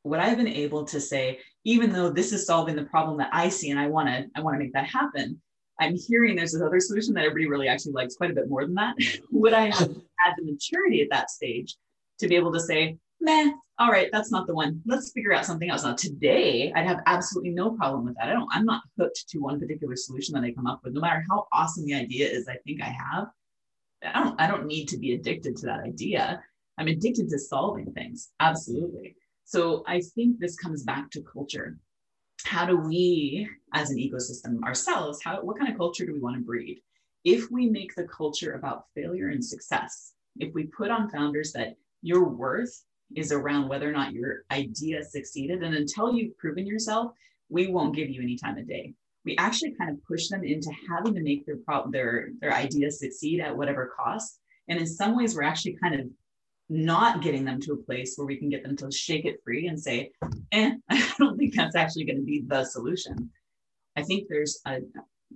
would 0.04 0.20
I 0.20 0.28
have 0.28 0.36
been 0.36 0.46
able 0.46 0.84
to 0.84 1.00
say, 1.00 1.40
even 1.64 1.90
though 1.90 2.10
this 2.10 2.34
is 2.34 2.46
solving 2.46 2.76
the 2.76 2.84
problem 2.84 3.16
that 3.16 3.30
I 3.32 3.48
see, 3.48 3.70
and 3.70 3.80
I 3.80 3.86
want 3.86 4.08
to, 4.08 4.26
I 4.36 4.42
want 4.42 4.56
to 4.56 4.58
make 4.58 4.74
that 4.74 4.86
happen. 4.86 5.40
I'm 5.80 5.96
hearing 5.96 6.36
there's 6.36 6.52
this 6.52 6.60
other 6.60 6.80
solution 6.80 7.14
that 7.14 7.24
everybody 7.24 7.48
really 7.48 7.68
actually 7.68 7.92
likes 7.92 8.16
quite 8.16 8.30
a 8.30 8.34
bit 8.34 8.50
more 8.50 8.66
than 8.66 8.74
that. 8.74 8.94
would 9.32 9.54
I 9.54 9.70
have 9.70 9.88
had 10.18 10.34
the 10.36 10.44
maturity 10.44 11.00
at 11.00 11.08
that 11.10 11.30
stage 11.30 11.76
to 12.18 12.28
be 12.28 12.36
able 12.36 12.52
to 12.52 12.60
say, 12.60 12.96
meh, 13.20 13.52
all 13.78 13.90
right, 13.90 14.08
that's 14.12 14.30
not 14.30 14.46
the 14.46 14.54
one. 14.54 14.80
Let's 14.86 15.12
figure 15.12 15.32
out 15.32 15.44
something 15.44 15.68
else. 15.68 15.84
Now 15.84 15.94
today, 15.94 16.72
I'd 16.74 16.86
have 16.86 17.00
absolutely 17.06 17.50
no 17.50 17.72
problem 17.72 18.04
with 18.04 18.14
that. 18.16 18.28
I 18.28 18.32
don't, 18.32 18.48
I'm 18.52 18.64
not 18.64 18.82
hooked 18.98 19.28
to 19.30 19.38
one 19.38 19.58
particular 19.58 19.96
solution 19.96 20.34
that 20.34 20.44
I 20.44 20.52
come 20.52 20.66
up 20.66 20.80
with, 20.84 20.94
no 20.94 21.00
matter 21.00 21.24
how 21.28 21.46
awesome 21.52 21.84
the 21.84 21.94
idea 21.94 22.28
is 22.28 22.48
I 22.48 22.56
think 22.64 22.82
I 22.82 22.94
have. 23.12 23.28
I 24.04 24.22
don't, 24.22 24.40
I 24.40 24.46
don't 24.46 24.66
need 24.66 24.86
to 24.88 24.98
be 24.98 25.14
addicted 25.14 25.56
to 25.56 25.66
that 25.66 25.80
idea. 25.80 26.42
I'm 26.78 26.88
addicted 26.88 27.28
to 27.30 27.38
solving 27.38 27.92
things. 27.92 28.30
Absolutely. 28.40 29.16
So 29.44 29.82
I 29.86 30.00
think 30.14 30.38
this 30.38 30.56
comes 30.56 30.82
back 30.82 31.10
to 31.12 31.22
culture. 31.22 31.78
How 32.44 32.66
do 32.66 32.76
we, 32.76 33.48
as 33.72 33.90
an 33.90 33.96
ecosystem 33.96 34.62
ourselves, 34.62 35.22
how 35.22 35.40
what 35.42 35.58
kind 35.58 35.70
of 35.70 35.78
culture 35.78 36.04
do 36.04 36.12
we 36.12 36.20
want 36.20 36.36
to 36.36 36.42
breed? 36.42 36.80
If 37.24 37.50
we 37.50 37.66
make 37.66 37.94
the 37.94 38.04
culture 38.04 38.54
about 38.54 38.84
failure 38.94 39.28
and 39.28 39.42
success, 39.42 40.12
if 40.38 40.52
we 40.52 40.64
put 40.64 40.90
on 40.90 41.10
founders 41.10 41.52
that 41.52 41.76
your 42.04 42.28
worth 42.28 42.84
is 43.16 43.32
around 43.32 43.68
whether 43.68 43.88
or 43.88 43.92
not 43.92 44.12
your 44.12 44.44
idea 44.50 45.02
succeeded. 45.02 45.62
And 45.62 45.74
until 45.74 46.14
you've 46.14 46.36
proven 46.36 46.66
yourself, 46.66 47.12
we 47.48 47.68
won't 47.68 47.96
give 47.96 48.10
you 48.10 48.22
any 48.22 48.36
time 48.36 48.58
of 48.58 48.68
day. 48.68 48.94
We 49.24 49.36
actually 49.38 49.74
kind 49.74 49.90
of 49.90 50.04
push 50.04 50.28
them 50.28 50.44
into 50.44 50.70
having 50.88 51.14
to 51.14 51.22
make 51.22 51.46
their 51.46 51.56
pro- 51.66 51.90
their 51.90 52.28
their 52.40 52.52
idea 52.52 52.90
succeed 52.90 53.40
at 53.40 53.56
whatever 53.56 53.92
cost. 53.96 54.38
And 54.68 54.78
in 54.78 54.86
some 54.86 55.16
ways, 55.16 55.34
we're 55.34 55.44
actually 55.44 55.78
kind 55.82 55.98
of 55.98 56.06
not 56.68 57.22
getting 57.22 57.44
them 57.44 57.60
to 57.60 57.72
a 57.72 57.84
place 57.84 58.14
where 58.16 58.26
we 58.26 58.36
can 58.36 58.48
get 58.48 58.62
them 58.62 58.76
to 58.76 58.90
shake 58.90 59.24
it 59.24 59.40
free 59.44 59.68
and 59.68 59.80
say, 59.80 60.10
eh, 60.52 60.72
I 60.90 61.12
don't 61.18 61.38
think 61.38 61.54
that's 61.54 61.76
actually 61.76 62.04
going 62.04 62.18
to 62.18 62.22
be 62.22 62.44
the 62.46 62.64
solution. 62.64 63.30
I 63.96 64.02
think 64.02 64.26
there's 64.28 64.60
a, 64.66 64.80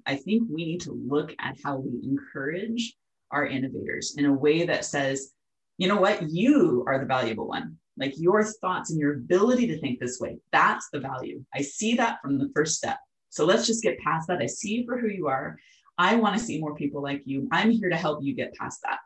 I 0.07 0.17
think 0.17 0.49
we 0.51 0.65
need 0.65 0.81
to 0.83 0.93
look 0.93 1.35
at 1.39 1.57
how 1.65 1.77
we 1.77 2.01
encourage 2.03 2.95
our 3.31 3.47
innovators 3.47 4.15
in 4.17 4.25
a 4.25 4.33
way 4.33 4.65
that 4.67 4.85
says, 4.85 5.33
you 5.79 5.89
know 5.89 6.01
what? 6.01 6.29
You 6.29 6.85
are 6.87 6.99
the 6.99 7.07
valuable 7.07 7.49
one. 7.49 7.77
Like 7.97 8.15
your 8.17 8.45
thoughts 8.45 8.91
and 8.91 9.01
your 9.01 9.15
ability 9.15 9.67
to 9.69 9.81
think 9.81 9.99
this 9.99 10.21
way, 10.21 10.39
that's 10.53 10.89
the 10.93 11.01
value. 11.01 11.45
I 11.55 11.63
see 11.63 11.95
that 11.95 12.19
from 12.21 12.39
the 12.39 12.51
first 12.55 12.77
step. 12.77 12.99
So 13.31 13.45
let's 13.45 13.67
just 13.67 13.83
get 13.83 13.99
past 14.01 14.29
that. 14.29 14.43
I 14.43 14.47
see 14.47 14.75
you 14.75 14.85
for 14.87 14.99
who 14.99 15.09
you 15.09 15.29
are. 15.29 15.57
I 15.97 16.17
want 16.17 16.39
to 16.39 16.45
see 16.45 16.61
more 16.61 16.75
people 16.75 17.03
like 17.03 17.23
you. 17.25 17.49
I'm 17.51 17.71
here 17.71 17.91
to 17.91 17.97
help 17.97 18.23
you 18.23 18.35
get 18.35 18.55
past 18.55 18.81
that. 18.85 18.99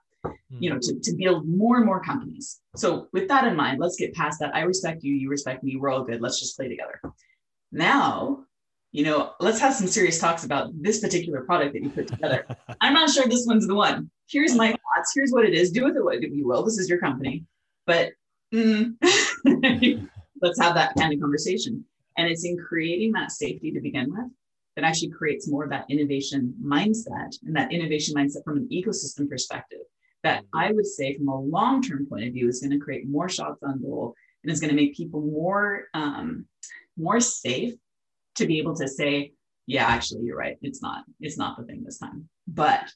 You 0.50 0.70
know, 0.70 0.78
to, 0.78 1.00
to 1.00 1.16
build 1.16 1.48
more 1.48 1.78
and 1.78 1.86
more 1.86 2.02
companies. 2.02 2.60
So 2.76 3.08
with 3.12 3.26
that 3.28 3.46
in 3.46 3.56
mind, 3.56 3.80
let's 3.80 3.96
get 3.96 4.14
past 4.14 4.38
that. 4.40 4.54
I 4.54 4.60
respect 4.60 5.02
you, 5.02 5.14
you 5.14 5.30
respect 5.30 5.64
me, 5.64 5.76
we're 5.76 5.90
all 5.90 6.04
good. 6.04 6.20
Let's 6.20 6.38
just 6.38 6.56
play 6.56 6.68
together. 6.68 7.00
Now 7.72 8.44
you 8.92 9.04
know, 9.04 9.32
let's 9.40 9.58
have 9.58 9.74
some 9.74 9.86
serious 9.86 10.18
talks 10.18 10.44
about 10.44 10.70
this 10.80 11.00
particular 11.00 11.42
product 11.44 11.72
that 11.72 11.82
you 11.82 11.88
put 11.88 12.06
together. 12.06 12.46
I'm 12.80 12.92
not 12.92 13.08
sure 13.08 13.26
this 13.26 13.46
one's 13.46 13.66
the 13.66 13.74
one. 13.74 14.10
Here's 14.28 14.54
my 14.54 14.76
Here's 15.14 15.32
what 15.32 15.44
it 15.44 15.55
is. 15.55 15.70
Do 15.70 15.84
with 15.84 15.96
it 15.96 16.05
what 16.05 16.22
you 16.22 16.46
will. 16.46 16.62
This 16.62 16.78
is 16.78 16.88
your 16.88 16.98
company. 16.98 17.44
But 17.86 18.12
mm, 18.55 18.94
let's 20.42 20.61
have 20.61 20.74
that 20.74 20.94
kind 20.98 21.12
of 21.12 21.20
conversation. 21.20 21.84
And 22.16 22.28
it's 22.28 22.44
in 22.44 22.57
creating 22.59 23.12
that 23.12 23.32
safety 23.32 23.72
to 23.72 23.80
begin 23.80 24.12
with 24.12 24.30
that 24.76 24.84
actually 24.84 25.11
creates 25.11 25.48
more 25.48 25.64
of 25.64 25.70
that 25.70 25.86
innovation 25.88 26.55
mindset 26.62 27.36
and 27.44 27.55
that 27.57 27.72
innovation 27.72 28.14
mindset 28.14 28.44
from 28.44 28.59
an 28.59 28.68
ecosystem 28.72 29.28
perspective 29.28 29.80
that 30.22 30.44
I 30.55 30.72
would 30.72 30.86
say 30.86 31.16
from 31.16 31.28
a 31.28 31.40
long-term 31.40 32.07
point 32.07 32.26
of 32.26 32.32
view 32.32 32.48
is 32.48 32.61
going 32.61 32.70
to 32.70 32.78
create 32.78 33.09
more 33.09 33.28
shots 33.28 33.62
on 33.62 33.82
goal 33.82 34.14
and 34.42 34.53
is 34.53 34.61
going 34.61 34.70
to 34.70 34.76
make 34.76 34.96
people 34.96 35.20
more 35.20 35.88
um, 35.94 36.46
more 36.96 37.20
safe 37.20 37.74
to 38.36 38.46
be 38.46 38.59
able 38.59 38.74
to 38.76 38.88
say, 38.88 39.32
yeah, 39.66 39.86
actually, 39.86 40.22
you're 40.22 40.36
right. 40.36 40.57
It's 40.62 40.82
not, 40.82 41.05
it's 41.20 41.38
not 41.38 41.57
the 41.57 41.64
thing 41.64 41.82
this 41.84 41.98
time. 41.98 42.28
But 42.46 42.90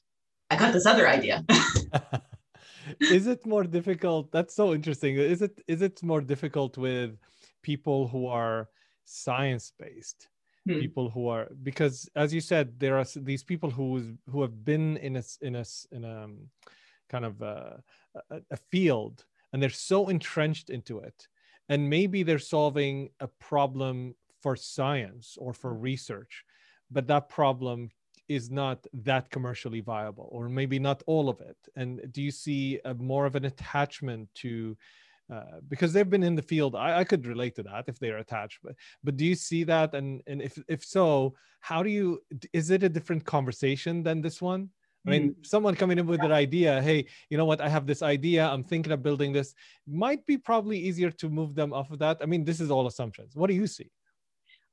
I 0.49 0.55
got 0.55 0.73
this 0.73 0.85
other 0.85 1.07
idea. 1.07 1.45
is 2.99 3.27
it 3.27 3.45
more 3.45 3.63
difficult? 3.63 4.31
That's 4.31 4.55
so 4.55 4.73
interesting. 4.73 5.15
Is 5.17 5.41
it 5.41 5.61
is 5.67 5.81
it 5.81 6.01
more 6.03 6.21
difficult 6.21 6.77
with 6.77 7.17
people 7.61 8.07
who 8.07 8.27
are 8.27 8.69
science 9.05 9.73
based? 9.77 10.29
Hmm. 10.65 10.79
People 10.79 11.09
who 11.09 11.27
are 11.27 11.47
because, 11.63 12.09
as 12.15 12.33
you 12.33 12.41
said, 12.41 12.79
there 12.79 12.97
are 12.97 13.05
these 13.15 13.43
people 13.43 13.69
who 13.69 14.17
who 14.29 14.41
have 14.41 14.63
been 14.63 14.97
in 14.97 15.17
a 15.17 15.23
in 15.41 15.55
a 15.55 15.65
in 15.91 16.03
a 16.03 16.23
um, 16.23 16.49
kind 17.09 17.25
of 17.25 17.41
a, 17.41 17.81
a, 18.29 18.41
a 18.51 18.57
field 18.71 19.25
and 19.51 19.61
they're 19.61 19.69
so 19.69 20.09
entrenched 20.09 20.69
into 20.69 20.99
it 20.99 21.27
and 21.69 21.89
maybe 21.89 22.23
they're 22.23 22.39
solving 22.39 23.09
a 23.19 23.27
problem 23.27 24.15
for 24.41 24.55
science 24.55 25.37
or 25.39 25.53
for 25.53 25.73
research 25.73 26.43
but 26.91 27.07
that 27.07 27.29
problem 27.29 27.89
is 28.27 28.49
not 28.49 28.85
that 28.93 29.29
commercially 29.29 29.81
viable 29.81 30.27
or 30.31 30.49
maybe 30.49 30.79
not 30.79 31.03
all 31.05 31.29
of 31.29 31.39
it 31.41 31.57
and 31.75 32.01
do 32.11 32.21
you 32.21 32.31
see 32.31 32.79
a, 32.85 32.93
more 32.93 33.25
of 33.25 33.35
an 33.35 33.45
attachment 33.45 34.27
to 34.33 34.77
uh, 35.33 35.59
because 35.67 35.91
they've 35.91 36.09
been 36.09 36.23
in 36.23 36.35
the 36.35 36.41
field 36.41 36.75
I, 36.75 36.99
I, 36.99 37.03
could 37.03 37.27
relate 37.27 37.55
to 37.55 37.63
that 37.63 37.85
if 37.87 37.99
they're 37.99 38.19
attached 38.19 38.59
but 38.63 38.75
but 39.03 39.17
do 39.17 39.25
you 39.25 39.35
see 39.35 39.65
that 39.65 39.93
and 39.93 40.21
and 40.25 40.41
if 40.41 40.57
if 40.69 40.85
so 40.85 41.35
how 41.59 41.83
do 41.83 41.89
you 41.89 42.21
is 42.53 42.71
it 42.71 42.83
a 42.83 42.89
different 42.89 43.25
conversation 43.25 44.03
than 44.03 44.21
this 44.21 44.41
one 44.41 44.69
I 45.05 45.09
mean, 45.09 45.29
mm. 45.29 45.45
someone 45.45 45.73
coming 45.75 45.97
in 45.99 46.05
with 46.05 46.21
an 46.21 46.33
idea, 46.33 46.81
hey, 46.81 47.05
you 47.29 47.37
know 47.37 47.45
what? 47.45 47.61
I 47.61 47.69
have 47.69 47.87
this 47.87 48.01
idea. 48.01 48.45
I'm 48.45 48.63
thinking 48.63 48.91
of 48.91 49.01
building 49.01 49.31
this. 49.31 49.53
Might 49.87 50.25
be 50.25 50.37
probably 50.37 50.77
easier 50.77 51.11
to 51.11 51.29
move 51.29 51.55
them 51.55 51.71
off 51.71 51.91
of 51.91 51.99
that. 51.99 52.17
I 52.21 52.25
mean, 52.25 52.43
this 52.43 52.59
is 52.59 52.69
all 52.69 52.87
assumptions. 52.87 53.33
What 53.33 53.47
do 53.47 53.53
you 53.53 53.67
see? 53.67 53.89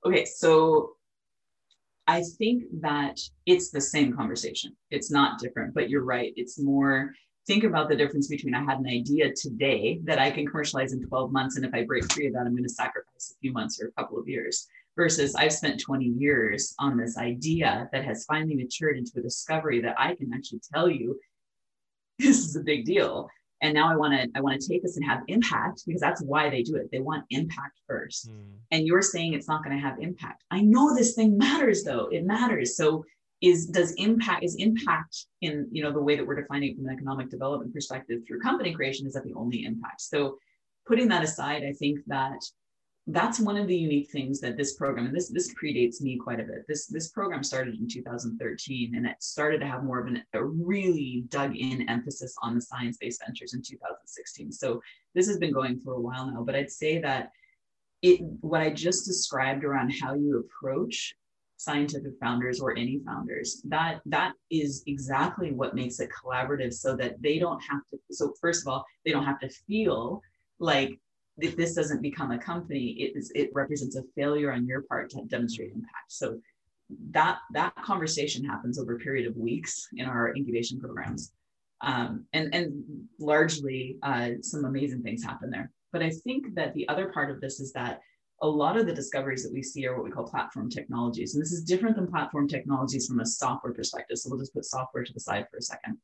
Okay, 0.04 0.24
so 0.24 0.96
I 2.06 2.22
think 2.38 2.64
that 2.80 3.18
it's 3.46 3.70
the 3.70 3.80
same 3.80 4.14
conversation. 4.14 4.76
It's 4.90 5.10
not 5.10 5.38
different, 5.38 5.74
but 5.74 5.88
you're 5.88 6.04
right. 6.04 6.32
It's 6.36 6.60
more 6.60 7.12
think 7.46 7.64
about 7.64 7.88
the 7.88 7.96
difference 7.96 8.28
between 8.28 8.54
I 8.54 8.62
had 8.64 8.78
an 8.78 8.86
idea 8.86 9.32
today 9.34 10.00
that 10.04 10.18
I 10.18 10.30
can 10.30 10.46
commercialize 10.46 10.92
in 10.92 11.06
12 11.06 11.30
months. 11.30 11.56
And 11.56 11.64
if 11.64 11.74
I 11.74 11.84
break 11.84 12.10
free 12.12 12.26
of 12.26 12.32
that, 12.34 12.46
I'm 12.46 12.54
going 12.54 12.62
to 12.62 12.68
sacrifice 12.68 13.34
a 13.34 13.38
few 13.40 13.52
months 13.52 13.80
or 13.80 13.88
a 13.88 13.92
couple 13.92 14.18
of 14.18 14.28
years 14.28 14.66
versus 14.96 15.34
I've 15.34 15.52
spent 15.52 15.80
20 15.80 16.04
years 16.04 16.74
on 16.78 16.96
this 16.96 17.18
idea 17.18 17.88
that 17.92 18.04
has 18.04 18.24
finally 18.24 18.54
matured 18.54 18.96
into 18.96 19.12
a 19.18 19.22
discovery 19.22 19.80
that 19.82 19.96
I 19.98 20.14
can 20.14 20.32
actually 20.32 20.60
tell 20.72 20.88
you 20.88 21.18
this 22.18 22.38
is 22.38 22.56
a 22.56 22.60
big 22.60 22.84
deal 22.84 23.28
and 23.62 23.74
now 23.74 23.90
i 23.90 23.96
want 23.96 24.12
to 24.12 24.28
i 24.34 24.40
want 24.40 24.60
to 24.60 24.68
take 24.68 24.82
this 24.82 24.96
and 24.96 25.04
have 25.04 25.20
impact 25.28 25.82
because 25.86 26.00
that's 26.00 26.22
why 26.22 26.50
they 26.50 26.62
do 26.62 26.76
it. 26.76 26.88
They 26.90 27.00
want 27.00 27.24
impact 27.30 27.80
first. 27.86 28.30
Mm. 28.30 28.56
and 28.70 28.86
you're 28.86 29.02
saying 29.02 29.34
it's 29.34 29.48
not 29.48 29.64
going 29.64 29.76
to 29.76 29.82
have 29.82 30.00
impact. 30.00 30.42
I 30.50 30.60
know 30.60 30.94
this 30.94 31.14
thing 31.14 31.36
matters 31.38 31.82
though. 31.82 32.06
It 32.06 32.24
matters. 32.24 32.76
So 32.76 33.04
is 33.40 33.66
does 33.66 33.92
impact 33.92 34.44
is 34.44 34.54
impact 34.56 35.26
in 35.40 35.68
you 35.70 35.82
know 35.82 35.92
the 35.92 36.00
way 36.00 36.16
that 36.16 36.26
we're 36.26 36.40
defining 36.40 36.70
it 36.70 36.76
from 36.76 36.86
an 36.86 36.94
economic 36.94 37.30
development 37.30 37.72
perspective 37.74 38.20
through 38.26 38.40
company 38.40 38.72
creation 38.72 39.06
is 39.06 39.12
that 39.14 39.24
the 39.24 39.34
only 39.34 39.64
impact? 39.64 40.00
So 40.00 40.38
putting 40.86 41.08
that 41.08 41.24
aside 41.24 41.62
i 41.64 41.72
think 41.72 41.98
that 42.06 42.38
that's 43.06 43.38
one 43.38 43.58
of 43.58 43.66
the 43.66 43.76
unique 43.76 44.10
things 44.10 44.40
that 44.40 44.56
this 44.56 44.74
program 44.74 45.06
and 45.06 45.14
this 45.14 45.28
this 45.28 45.54
predates 45.54 46.00
me 46.00 46.16
quite 46.16 46.40
a 46.40 46.44
bit. 46.44 46.64
This 46.66 46.86
this 46.86 47.08
program 47.08 47.42
started 47.42 47.74
in 47.78 47.86
2013 47.86 48.94
and 48.94 49.06
it 49.06 49.22
started 49.22 49.60
to 49.60 49.66
have 49.66 49.84
more 49.84 50.00
of 50.00 50.06
an, 50.06 50.22
a 50.32 50.42
really 50.42 51.24
dug 51.28 51.54
in 51.54 51.88
emphasis 51.90 52.34
on 52.40 52.54
the 52.54 52.62
science-based 52.62 53.22
ventures 53.24 53.52
in 53.52 53.60
2016 53.62 54.52
so 54.52 54.80
this 55.14 55.26
has 55.26 55.38
been 55.38 55.52
going 55.52 55.78
for 55.78 55.94
a 55.94 56.00
while 56.00 56.30
now 56.30 56.42
but 56.42 56.54
i'd 56.54 56.70
say 56.70 56.98
that 56.98 57.30
it 58.00 58.20
what 58.40 58.62
i 58.62 58.70
just 58.70 59.06
described 59.06 59.64
around 59.64 59.90
how 59.90 60.14
you 60.14 60.38
approach 60.38 61.14
scientific 61.56 62.12
founders 62.20 62.60
or 62.60 62.76
any 62.76 63.00
founders 63.06 63.62
that 63.64 64.00
that 64.06 64.32
is 64.50 64.82
exactly 64.86 65.52
what 65.52 65.74
makes 65.74 66.00
it 66.00 66.10
collaborative 66.10 66.72
so 66.72 66.96
that 66.96 67.20
they 67.22 67.38
don't 67.38 67.60
have 67.60 67.80
to 67.90 67.98
so 68.10 68.32
first 68.40 68.62
of 68.62 68.72
all 68.72 68.84
they 69.04 69.12
don't 69.12 69.24
have 69.24 69.38
to 69.38 69.48
feel 69.48 70.20
like 70.58 70.98
if 71.38 71.56
this 71.56 71.74
doesn't 71.74 72.02
become 72.02 72.30
a 72.30 72.38
company, 72.38 72.90
it 73.00 73.16
is 73.16 73.32
it 73.34 73.50
represents 73.52 73.96
a 73.96 74.02
failure 74.14 74.52
on 74.52 74.66
your 74.66 74.82
part 74.82 75.10
to 75.10 75.22
demonstrate 75.26 75.72
impact. 75.72 76.12
So 76.12 76.40
that 77.10 77.38
that 77.52 77.74
conversation 77.76 78.44
happens 78.44 78.78
over 78.78 78.94
a 78.94 78.98
period 78.98 79.26
of 79.26 79.36
weeks 79.36 79.88
in 79.96 80.06
our 80.06 80.34
incubation 80.34 80.78
programs, 80.78 81.32
um, 81.80 82.24
and 82.32 82.54
and 82.54 82.84
largely 83.18 83.98
uh, 84.02 84.30
some 84.42 84.64
amazing 84.64 85.02
things 85.02 85.24
happen 85.24 85.50
there. 85.50 85.70
But 85.92 86.02
I 86.02 86.10
think 86.10 86.54
that 86.54 86.74
the 86.74 86.88
other 86.88 87.06
part 87.12 87.30
of 87.30 87.40
this 87.40 87.60
is 87.60 87.72
that 87.72 88.00
a 88.42 88.48
lot 88.48 88.76
of 88.76 88.86
the 88.86 88.94
discoveries 88.94 89.42
that 89.44 89.52
we 89.52 89.62
see 89.62 89.86
are 89.86 89.94
what 89.94 90.04
we 90.04 90.10
call 90.10 90.24
platform 90.24 90.68
technologies. 90.68 91.34
And 91.34 91.42
this 91.42 91.52
is 91.52 91.62
different 91.62 91.96
than 91.96 92.06
platform 92.06 92.48
technologies 92.48 93.06
from 93.06 93.20
a 93.20 93.26
software 93.26 93.72
perspective. 93.72 94.18
So 94.18 94.28
we'll 94.28 94.40
just 94.40 94.52
put 94.52 94.64
software 94.64 95.04
to 95.04 95.12
the 95.12 95.20
side 95.20 95.46
for 95.50 95.56
a 95.56 95.62
second. 95.62 95.96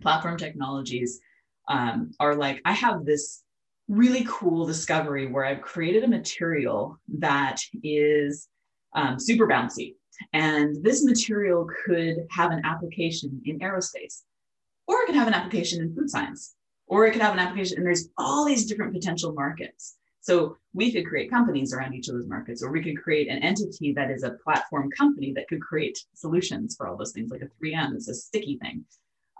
Platform 0.00 0.36
technologies 0.36 1.20
um, 1.68 2.12
are 2.18 2.34
like, 2.34 2.60
I 2.64 2.72
have 2.72 3.04
this 3.04 3.42
really 3.90 4.24
cool 4.28 4.64
discovery 4.64 5.26
where 5.26 5.44
I've 5.44 5.62
created 5.62 6.04
a 6.04 6.08
material 6.08 6.96
that 7.18 7.60
is 7.82 8.46
um, 8.94 9.18
super 9.18 9.48
bouncy. 9.48 9.96
And 10.32 10.82
this 10.82 11.04
material 11.04 11.66
could 11.84 12.26
have 12.30 12.52
an 12.52 12.62
application 12.64 13.42
in 13.44 13.58
aerospace, 13.58 14.22
or 14.86 15.02
it 15.02 15.06
could 15.06 15.16
have 15.16 15.26
an 15.26 15.34
application 15.34 15.82
in 15.82 15.94
food 15.94 16.08
science, 16.08 16.54
or 16.86 17.06
it 17.06 17.12
could 17.12 17.22
have 17.22 17.32
an 17.32 17.40
application, 17.40 17.78
and 17.78 17.86
there's 17.86 18.10
all 18.16 18.44
these 18.44 18.66
different 18.66 18.92
potential 18.92 19.32
markets. 19.32 19.96
So 20.20 20.56
we 20.72 20.92
could 20.92 21.06
create 21.06 21.30
companies 21.30 21.72
around 21.72 21.94
each 21.94 22.08
of 22.08 22.14
those 22.14 22.28
markets, 22.28 22.62
or 22.62 22.70
we 22.70 22.82
could 22.82 23.02
create 23.02 23.28
an 23.28 23.42
entity 23.42 23.92
that 23.94 24.10
is 24.10 24.22
a 24.22 24.36
platform 24.44 24.90
company 24.90 25.32
that 25.32 25.48
could 25.48 25.62
create 25.62 25.98
solutions 26.14 26.76
for 26.76 26.86
all 26.86 26.96
those 26.96 27.12
things, 27.12 27.30
like 27.30 27.42
a 27.42 27.64
3M 27.64 27.96
is 27.96 28.08
a 28.08 28.14
sticky 28.14 28.58
thing. 28.60 28.84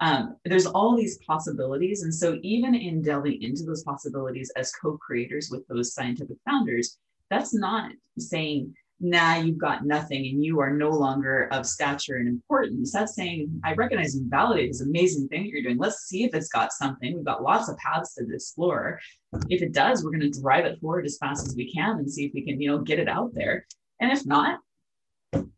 Um, 0.00 0.36
there's 0.44 0.66
all 0.66 0.96
these 0.96 1.18
possibilities. 1.26 2.02
And 2.02 2.14
so 2.14 2.38
even 2.42 2.74
in 2.74 3.02
delving 3.02 3.42
into 3.42 3.64
those 3.64 3.84
possibilities 3.84 4.50
as 4.56 4.72
co-creators 4.72 5.50
with 5.50 5.66
those 5.68 5.94
scientific 5.94 6.38
founders, 6.46 6.98
that's 7.28 7.54
not 7.54 7.92
saying 8.18 8.74
nah, 9.00 9.36
you've 9.36 9.58
got 9.58 9.84
nothing 9.84 10.26
and 10.26 10.44
you 10.44 10.60
are 10.60 10.70
no 10.70 10.90
longer 10.90 11.48
of 11.52 11.66
stature 11.66 12.16
and 12.16 12.28
importance. 12.28 12.92
That's 12.92 13.14
saying, 13.14 13.60
I 13.64 13.72
recognize 13.72 14.14
and 14.14 14.30
validate 14.30 14.70
this 14.70 14.82
amazing 14.82 15.28
thing 15.28 15.44
that 15.44 15.48
you're 15.48 15.62
doing. 15.62 15.78
Let's 15.78 16.02
see 16.02 16.24
if 16.24 16.34
it's 16.34 16.48
got 16.48 16.72
something. 16.72 17.16
We've 17.16 17.24
got 17.24 17.42
lots 17.42 17.68
of 17.68 17.78
paths 17.78 18.14
to 18.16 18.26
explore. 18.30 19.00
If 19.48 19.62
it 19.62 19.72
does, 19.72 20.04
we're 20.04 20.10
going 20.10 20.30
to 20.30 20.40
drive 20.40 20.66
it 20.66 20.78
forward 20.80 21.06
as 21.06 21.16
fast 21.18 21.46
as 21.46 21.56
we 21.56 21.72
can 21.72 21.98
and 21.98 22.10
see 22.10 22.26
if 22.26 22.32
we 22.34 22.42
can, 22.42 22.60
you 22.60 22.70
know, 22.70 22.78
get 22.78 22.98
it 22.98 23.08
out 23.08 23.32
there. 23.32 23.66
And 24.00 24.12
if 24.12 24.26
not, 24.26 24.60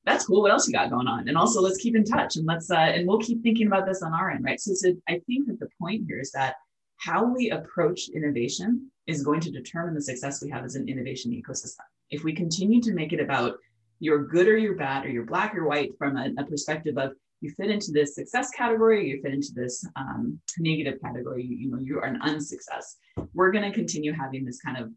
that's 0.05 0.27
cool. 0.27 0.43
What 0.43 0.51
else 0.51 0.67
you 0.67 0.73
got 0.73 0.91
going 0.91 1.07
on? 1.07 1.29
And 1.29 1.37
also 1.37 1.61
let's 1.61 1.79
keep 1.79 1.97
in 1.97 2.05
touch 2.05 2.37
and 2.37 2.47
let's, 2.47 2.71
uh, 2.71 2.77
and 2.77 3.07
we'll 3.07 3.19
keep 3.19 3.43
thinking 3.43 3.67
about 3.67 3.87
this 3.87 4.03
on 4.03 4.13
our 4.13 4.31
end, 4.31 4.45
right? 4.45 4.61
So, 4.61 4.73
so 4.75 4.93
I 5.09 5.21
think 5.27 5.47
that 5.47 5.61
the 5.61 5.69
point 5.81 6.05
here 6.07 6.21
is 6.21 6.33
that 6.33 6.57
how 6.99 7.25
we 7.25 7.51
approach 7.51 8.09
innovation 8.15 8.91
is 9.07 9.23
going 9.23 9.41
to 9.41 9.51
determine 9.51 9.95
the 9.95 10.03
success 10.03 10.43
we 10.43 10.51
have 10.51 10.65
as 10.65 10.77
an 10.77 10.89
innovation 10.89 11.33
ecosystem. 11.33 11.85
If 12.11 12.25
we 12.25 12.33
continue 12.33 12.81
to 12.83 12.93
make 12.93 13.13
it 13.13 13.21
about 13.21 13.57
you're 14.01 14.25
good 14.25 14.49
or 14.49 14.57
you're 14.57 14.77
bad 14.77 15.05
or 15.05 15.11
you're 15.11 15.25
black 15.25 15.55
or 15.55 15.65
white 15.65 15.97
from 15.99 16.17
a, 16.17 16.31
a 16.39 16.45
perspective 16.45 16.99
of 16.99 17.13
you 17.41 17.51
fit 17.51 17.71
into 17.71 17.91
this 17.91 18.15
success 18.15 18.51
category, 18.51 19.09
you 19.09 19.21
fit 19.23 19.33
into 19.33 19.53
this 19.55 19.85
um, 19.97 20.41
negative 20.59 21.01
category, 21.01 21.45
you, 21.45 21.57
you 21.57 21.71
know, 21.71 21.79
you 21.79 21.99
are 21.99 22.05
an 22.05 22.21
unsuccess. 22.23 22.97
We're 23.35 23.51
going 23.51 23.69
to 23.69 23.77
continue 23.77 24.13
having 24.13 24.45
this 24.45 24.61
kind 24.61 24.77
of, 24.79 24.93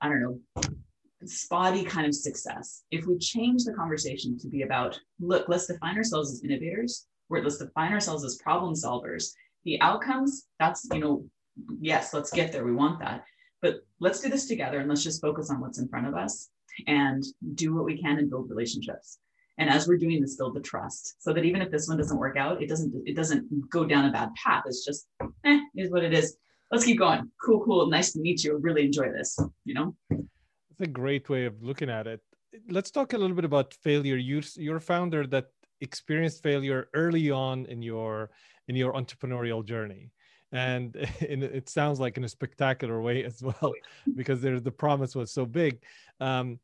I 0.00 0.08
don't 0.08 0.22
know, 0.22 0.62
spotty 1.26 1.84
kind 1.84 2.06
of 2.06 2.14
success. 2.14 2.84
If 2.90 3.06
we 3.06 3.18
change 3.18 3.64
the 3.64 3.72
conversation 3.72 4.38
to 4.38 4.48
be 4.48 4.62
about, 4.62 4.98
look, 5.20 5.48
let's 5.48 5.66
define 5.66 5.96
ourselves 5.96 6.32
as 6.32 6.42
innovators, 6.44 7.06
or 7.30 7.42
let's 7.42 7.58
define 7.58 7.92
ourselves 7.92 8.24
as 8.24 8.36
problem 8.36 8.74
solvers. 8.74 9.32
The 9.64 9.80
outcomes, 9.80 10.46
that's, 10.58 10.86
you 10.92 11.00
know, 11.00 11.24
yes, 11.80 12.12
let's 12.12 12.30
get 12.30 12.52
there. 12.52 12.64
We 12.64 12.72
want 12.72 13.00
that. 13.00 13.24
But 13.62 13.80
let's 14.00 14.20
do 14.20 14.28
this 14.28 14.46
together 14.46 14.80
and 14.80 14.88
let's 14.88 15.02
just 15.02 15.22
focus 15.22 15.50
on 15.50 15.60
what's 15.60 15.78
in 15.78 15.88
front 15.88 16.06
of 16.06 16.14
us 16.14 16.50
and 16.86 17.24
do 17.54 17.74
what 17.74 17.84
we 17.84 18.00
can 18.00 18.18
and 18.18 18.28
build 18.28 18.50
relationships. 18.50 19.18
And 19.56 19.70
as 19.70 19.86
we're 19.86 19.96
doing 19.96 20.20
this, 20.20 20.36
build 20.36 20.54
the 20.54 20.60
trust 20.60 21.14
so 21.20 21.32
that 21.32 21.44
even 21.44 21.62
if 21.62 21.70
this 21.70 21.88
one 21.88 21.96
doesn't 21.96 22.18
work 22.18 22.36
out, 22.36 22.60
it 22.60 22.68
doesn't 22.68 22.92
it 23.06 23.14
doesn't 23.14 23.70
go 23.70 23.84
down 23.84 24.06
a 24.06 24.12
bad 24.12 24.30
path. 24.34 24.64
It's 24.66 24.84
just, 24.84 25.06
eh, 25.44 25.60
is 25.76 25.90
what 25.90 26.02
it 26.02 26.12
is. 26.12 26.36
Let's 26.72 26.84
keep 26.84 26.98
going. 26.98 27.30
Cool, 27.40 27.64
cool. 27.64 27.86
Nice 27.86 28.12
to 28.12 28.20
meet 28.20 28.42
you. 28.42 28.56
Really 28.58 28.84
enjoy 28.84 29.12
this. 29.12 29.38
You 29.64 29.74
know. 29.74 29.96
That's 30.78 30.88
a 30.88 30.92
great 30.92 31.28
way 31.28 31.44
of 31.44 31.62
looking 31.62 31.88
at 31.88 32.06
it. 32.06 32.20
Let's 32.68 32.90
talk 32.90 33.12
a 33.12 33.18
little 33.18 33.36
bit 33.36 33.44
about 33.44 33.74
failure. 33.74 34.16
You 34.16 34.42
you're 34.56 34.76
a 34.76 34.80
founder 34.80 35.26
that 35.28 35.46
experienced 35.80 36.42
failure 36.42 36.88
early 36.94 37.30
on 37.30 37.66
in 37.66 37.82
your 37.82 38.30
in 38.68 38.74
your 38.74 38.92
entrepreneurial 38.94 39.64
journey 39.64 40.10
and 40.52 40.96
it 41.20 41.68
sounds 41.68 42.00
like 42.00 42.16
in 42.16 42.24
a 42.24 42.28
spectacular 42.28 43.00
way 43.02 43.24
as 43.24 43.42
well 43.42 43.72
because 44.16 44.40
there 44.40 44.58
the 44.60 44.70
promise 44.70 45.14
was 45.14 45.30
so 45.30 45.44
big 45.44 45.82
um, 46.20 46.58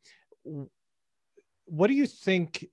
what 1.66 1.88
do 1.88 1.94
you 1.94 2.06
think 2.06 2.66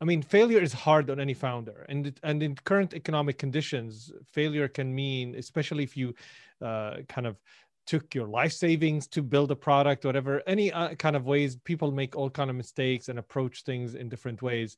i 0.00 0.04
mean 0.04 0.22
failure 0.22 0.60
is 0.60 0.72
hard 0.72 1.10
on 1.10 1.20
any 1.20 1.34
founder 1.34 1.84
and 1.88 2.18
and 2.22 2.42
in 2.42 2.54
current 2.64 2.94
economic 2.94 3.36
conditions 3.36 4.10
failure 4.24 4.68
can 4.68 4.94
mean 4.94 5.34
especially 5.34 5.84
if 5.84 5.96
you 5.96 6.14
uh, 6.62 6.96
kind 7.08 7.26
of 7.26 7.36
took 7.88 8.14
your 8.14 8.28
life 8.28 8.52
savings 8.52 9.08
to 9.08 9.22
build 9.22 9.50
a 9.50 9.56
product 9.56 10.04
whatever 10.04 10.42
any 10.46 10.70
uh, 10.72 10.94
kind 10.94 11.16
of 11.16 11.26
ways 11.26 11.56
people 11.64 11.90
make 11.90 12.14
all 12.14 12.30
kind 12.30 12.50
of 12.50 12.56
mistakes 12.56 13.08
and 13.08 13.18
approach 13.18 13.64
things 13.64 13.94
in 13.94 14.08
different 14.08 14.42
ways 14.42 14.76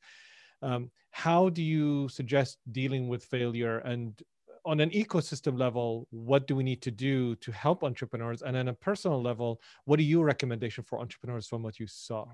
um, 0.63 0.89
how 1.11 1.49
do 1.49 1.61
you 1.61 2.07
suggest 2.09 2.57
dealing 2.71 3.09
with 3.09 3.25
failure 3.25 3.79
and 3.79 4.23
on 4.65 4.79
an 4.79 4.91
ecosystem 4.91 5.57
level, 5.57 6.07
what 6.11 6.47
do 6.47 6.55
we 6.55 6.63
need 6.63 6.81
to 6.83 6.91
do 6.91 7.35
to 7.37 7.51
help 7.51 7.83
entrepreneurs? 7.83 8.41
And 8.41 8.55
on 8.55 8.67
a 8.67 8.73
personal 8.73 9.21
level, 9.21 9.59
what 9.85 9.99
are 9.99 10.03
your 10.03 10.25
recommendation 10.25 10.83
for 10.83 10.99
entrepreneurs 10.99 11.47
from 11.47 11.63
what 11.63 11.79
you 11.79 11.87
saw? 11.87 12.25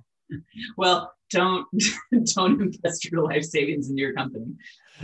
Well, 0.78 1.14
don't 1.30 1.68
don't 2.36 2.62
invest 2.62 3.06
your 3.06 3.24
life 3.24 3.44
savings 3.44 3.90
in 3.90 3.98
your 3.98 4.14
company. 4.14 4.54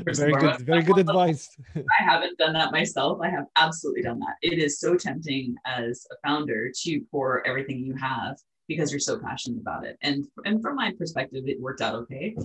Very 0.06 0.34
good, 0.34 0.62
very 0.62 0.82
good 0.82 0.98
advice. 0.98 1.50
I 1.76 2.04
haven't 2.04 2.38
done 2.38 2.54
that 2.54 2.72
myself. 2.72 3.20
I 3.22 3.30
have 3.30 3.46
absolutely 3.58 4.02
done 4.02 4.20
that. 4.20 4.36
It 4.42 4.58
is 4.58 4.80
so 4.80 4.96
tempting 4.96 5.56
as 5.66 6.08
a 6.12 6.28
founder 6.28 6.72
to 6.84 7.02
pour 7.12 7.46
everything 7.46 7.80
you 7.80 7.94
have 7.96 8.38
because 8.68 8.92
you're 8.92 9.00
so 9.00 9.20
passionate 9.20 9.62
about 9.62 9.86
it. 9.86 9.98
And 10.02 10.26
and 10.46 10.62
from 10.62 10.76
my 10.76 10.94
perspective, 10.98 11.44
it 11.48 11.62
worked 11.62 11.82
out 11.82 11.96
okay. 11.96 12.36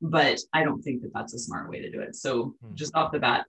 But 0.00 0.40
I 0.52 0.64
don't 0.64 0.82
think 0.82 1.02
that 1.02 1.12
that's 1.14 1.34
a 1.34 1.38
smart 1.38 1.70
way 1.70 1.80
to 1.80 1.90
do 1.90 2.00
it. 2.00 2.14
So 2.14 2.54
hmm. 2.60 2.74
just 2.74 2.94
off 2.94 3.12
the 3.12 3.18
bat, 3.18 3.46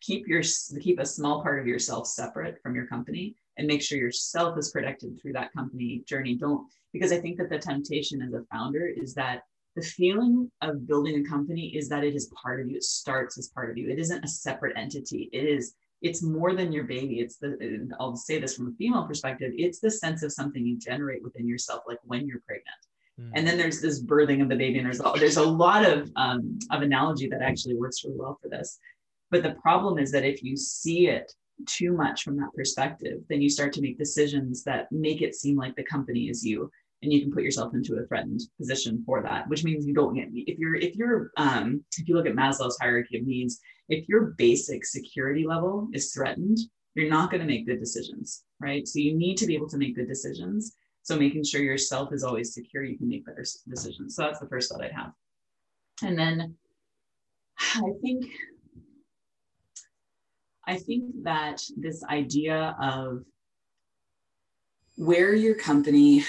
keep 0.00 0.26
your 0.26 0.42
keep 0.80 0.98
a 0.98 1.06
small 1.06 1.42
part 1.42 1.60
of 1.60 1.66
yourself 1.66 2.06
separate 2.06 2.60
from 2.62 2.74
your 2.74 2.86
company 2.86 3.36
and 3.60 3.68
make 3.68 3.82
sure 3.82 3.98
yourself 3.98 4.58
is 4.58 4.70
protected 4.70 5.20
through 5.20 5.34
that 5.34 5.52
company 5.52 6.02
journey. 6.06 6.34
Don't 6.34 6.66
because 6.92 7.12
i 7.12 7.20
think 7.20 7.36
that 7.36 7.50
the 7.50 7.58
temptation 7.58 8.22
as 8.22 8.32
a 8.32 8.42
founder 8.50 8.86
is 8.86 9.14
that 9.14 9.42
the 9.76 9.82
feeling 9.82 10.50
of 10.62 10.88
building 10.88 11.24
a 11.24 11.28
company 11.28 11.76
is 11.76 11.88
that 11.88 12.02
it 12.02 12.16
is 12.16 12.32
part 12.42 12.60
of 12.60 12.68
you. 12.68 12.76
It 12.76 12.82
starts 12.82 13.38
as 13.38 13.48
part 13.48 13.70
of 13.70 13.78
you. 13.78 13.88
It 13.88 14.00
isn't 14.00 14.24
a 14.24 14.28
separate 14.28 14.76
entity. 14.76 15.28
It 15.32 15.44
is 15.44 15.74
it's 16.02 16.22
more 16.22 16.54
than 16.54 16.72
your 16.72 16.84
baby. 16.84 17.20
It's 17.20 17.36
the 17.36 17.88
i'll 18.00 18.16
say 18.16 18.40
this 18.40 18.56
from 18.56 18.68
a 18.68 18.72
female 18.72 19.06
perspective 19.06 19.52
it's 19.54 19.78
the 19.78 19.90
sense 19.90 20.22
of 20.22 20.32
something 20.32 20.64
you 20.64 20.78
generate 20.78 21.22
within 21.22 21.46
yourself 21.46 21.82
like 21.86 21.98
when 22.04 22.26
you're 22.26 22.42
pregnant. 22.46 22.82
Mm. 23.20 23.30
and 23.34 23.46
then 23.46 23.58
there's 23.58 23.82
this 23.82 24.02
birthing 24.02 24.40
of 24.40 24.48
the 24.48 24.56
baby 24.56 24.78
and 24.78 24.86
there's 24.86 25.00
a, 25.00 25.12
there's 25.18 25.36
a 25.36 25.44
lot 25.44 25.84
of 25.84 26.10
um, 26.16 26.58
of 26.70 26.80
analogy 26.80 27.28
that 27.28 27.42
actually 27.42 27.76
works 27.76 28.02
really 28.04 28.16
well 28.16 28.38
for 28.42 28.48
this. 28.48 28.78
But 29.30 29.42
the 29.42 29.54
problem 29.66 29.98
is 29.98 30.10
that 30.12 30.24
if 30.24 30.42
you 30.42 30.56
see 30.56 31.08
it 31.08 31.30
too 31.66 31.92
much 31.92 32.22
from 32.22 32.36
that 32.36 32.52
perspective, 32.54 33.20
then 33.28 33.40
you 33.40 33.48
start 33.48 33.72
to 33.74 33.82
make 33.82 33.98
decisions 33.98 34.62
that 34.64 34.90
make 34.90 35.22
it 35.22 35.34
seem 35.34 35.56
like 35.56 35.74
the 35.76 35.84
company 35.84 36.28
is 36.28 36.44
you 36.44 36.70
and 37.02 37.12
you 37.12 37.22
can 37.22 37.32
put 37.32 37.42
yourself 37.42 37.72
into 37.74 37.96
a 37.96 38.06
threatened 38.06 38.42
position 38.58 39.02
for 39.06 39.22
that 39.22 39.48
which 39.48 39.64
means 39.64 39.86
you 39.86 39.94
don't 39.94 40.14
get 40.14 40.28
if 40.34 40.58
you're 40.58 40.74
if 40.74 40.94
you're 40.96 41.30
um, 41.38 41.82
if 41.96 42.06
you 42.06 42.14
look 42.14 42.26
at 42.26 42.34
maslow's 42.34 42.76
hierarchy 42.78 43.16
of 43.16 43.26
needs 43.26 43.58
if 43.88 44.06
your 44.06 44.34
basic 44.36 44.84
security 44.84 45.46
level 45.46 45.88
is 45.94 46.12
threatened 46.12 46.58
you're 46.94 47.08
not 47.08 47.30
going 47.30 47.40
to 47.40 47.46
make 47.46 47.66
good 47.66 47.80
decisions 47.80 48.44
right? 48.60 48.86
So 48.86 48.98
you 48.98 49.16
need 49.16 49.36
to 49.38 49.46
be 49.46 49.54
able 49.54 49.68
to 49.70 49.78
make 49.78 49.96
good 49.96 50.08
decisions. 50.08 50.76
So 51.02 51.16
making 51.16 51.44
sure 51.44 51.62
yourself 51.62 52.12
is 52.12 52.22
always 52.22 52.54
secure 52.54 52.84
you 52.84 52.98
can 52.98 53.08
make 53.08 53.24
better 53.24 53.44
decisions. 53.68 54.14
So 54.14 54.22
that's 54.22 54.38
the 54.38 54.46
first 54.46 54.70
thought 54.70 54.84
i'd 54.84 54.92
have. 54.92 55.12
And 56.02 56.18
then 56.18 56.54
i 57.58 57.90
think 58.02 58.26
I 60.70 60.76
think 60.76 61.24
that 61.24 61.60
this 61.76 62.04
idea 62.04 62.76
of 62.80 63.24
where 64.94 65.34
your 65.34 65.56
company 65.56 66.24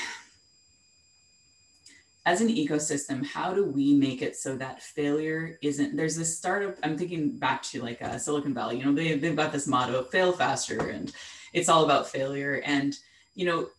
as 2.25 2.41
an 2.41 2.47
ecosystem, 2.47 3.23
how 3.23 3.53
do 3.53 3.63
we 3.63 3.93
make 3.93 4.23
it 4.23 4.35
so 4.35 4.55
that 4.55 4.81
failure 4.81 5.59
isn't 5.61 5.95
there's 5.95 6.15
this 6.15 6.35
startup, 6.35 6.75
I'm 6.81 6.97
thinking 6.97 7.37
back 7.37 7.61
to 7.63 7.83
like 7.83 8.01
uh, 8.01 8.17
Silicon 8.17 8.55
Valley, 8.55 8.79
you 8.79 8.85
know, 8.85 8.93
they, 8.93 9.15
they've 9.15 9.35
got 9.35 9.51
this 9.51 9.67
motto, 9.67 10.05
fail 10.05 10.31
faster, 10.31 10.89
and 10.89 11.13
it's 11.53 11.69
all 11.69 11.85
about 11.85 12.09
failure. 12.09 12.63
And, 12.65 12.95
you 13.35 13.45
know, 13.45 13.69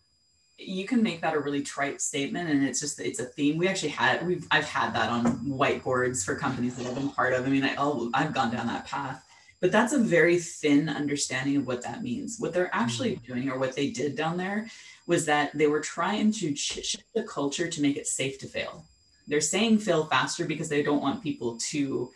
you 0.57 0.85
can 0.85 1.03
make 1.03 1.19
that 1.21 1.33
a 1.33 1.39
really 1.39 1.61
trite 1.61 1.99
statement 1.99 2.49
and 2.49 2.63
it's 2.63 2.79
just 2.79 3.01
it's 3.01 3.19
a 3.19 3.25
theme. 3.25 3.57
We 3.57 3.67
actually 3.67 3.89
had 3.89 4.25
we've 4.25 4.47
i've 4.51 4.63
had 4.63 4.93
that 4.93 5.09
on 5.09 5.25
whiteboards 5.45 6.23
for 6.23 6.35
companies 6.35 6.77
that 6.77 6.85
i've 6.85 6.95
been 6.95 7.09
part 7.09 7.33
of. 7.33 7.45
I 7.45 7.49
mean 7.49 7.65
I, 7.65 7.75
i've 8.13 8.33
gone 8.33 8.51
down 8.51 8.67
that 8.67 8.85
path 8.85 9.25
but 9.63 9.71
that's 9.71 9.93
a 9.93 9.97
very 9.97 10.37
thin 10.39 10.89
understanding 10.89 11.55
of 11.55 11.65
what 11.65 11.81
that 11.83 12.03
means. 12.03 12.35
What 12.37 12.51
they're 12.51 12.69
actually 12.75 13.15
mm. 13.15 13.25
doing, 13.25 13.49
or 13.49 13.57
what 13.57 13.77
they 13.77 13.91
did 13.91 14.13
down 14.13 14.35
there, 14.35 14.67
was 15.07 15.25
that 15.27 15.57
they 15.57 15.67
were 15.67 15.79
trying 15.79 16.33
to 16.33 16.53
shift 16.53 17.05
the 17.15 17.23
culture 17.23 17.69
to 17.69 17.81
make 17.81 17.95
it 17.95 18.05
safe 18.05 18.37
to 18.39 18.45
fail. 18.45 18.83
They're 19.25 19.39
saying 19.39 19.77
fail 19.77 20.03
faster 20.03 20.43
because 20.43 20.67
they 20.67 20.83
don't 20.83 21.01
want 21.01 21.23
people 21.23 21.57
to 21.69 22.11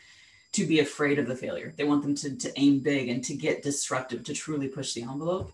to 0.52 0.66
be 0.66 0.82
afraid 0.82 1.20
of 1.20 1.28
the 1.28 1.38
failure. 1.38 1.74
They 1.78 1.86
want 1.86 2.02
them 2.02 2.16
to, 2.16 2.36
to 2.36 2.60
aim 2.60 2.80
big 2.80 3.08
and 3.08 3.24
to 3.24 3.34
get 3.34 3.64
disruptive, 3.64 4.26
to 4.26 4.34
truly 4.34 4.68
push 4.68 4.94
the 4.94 5.04
envelope. 5.04 5.54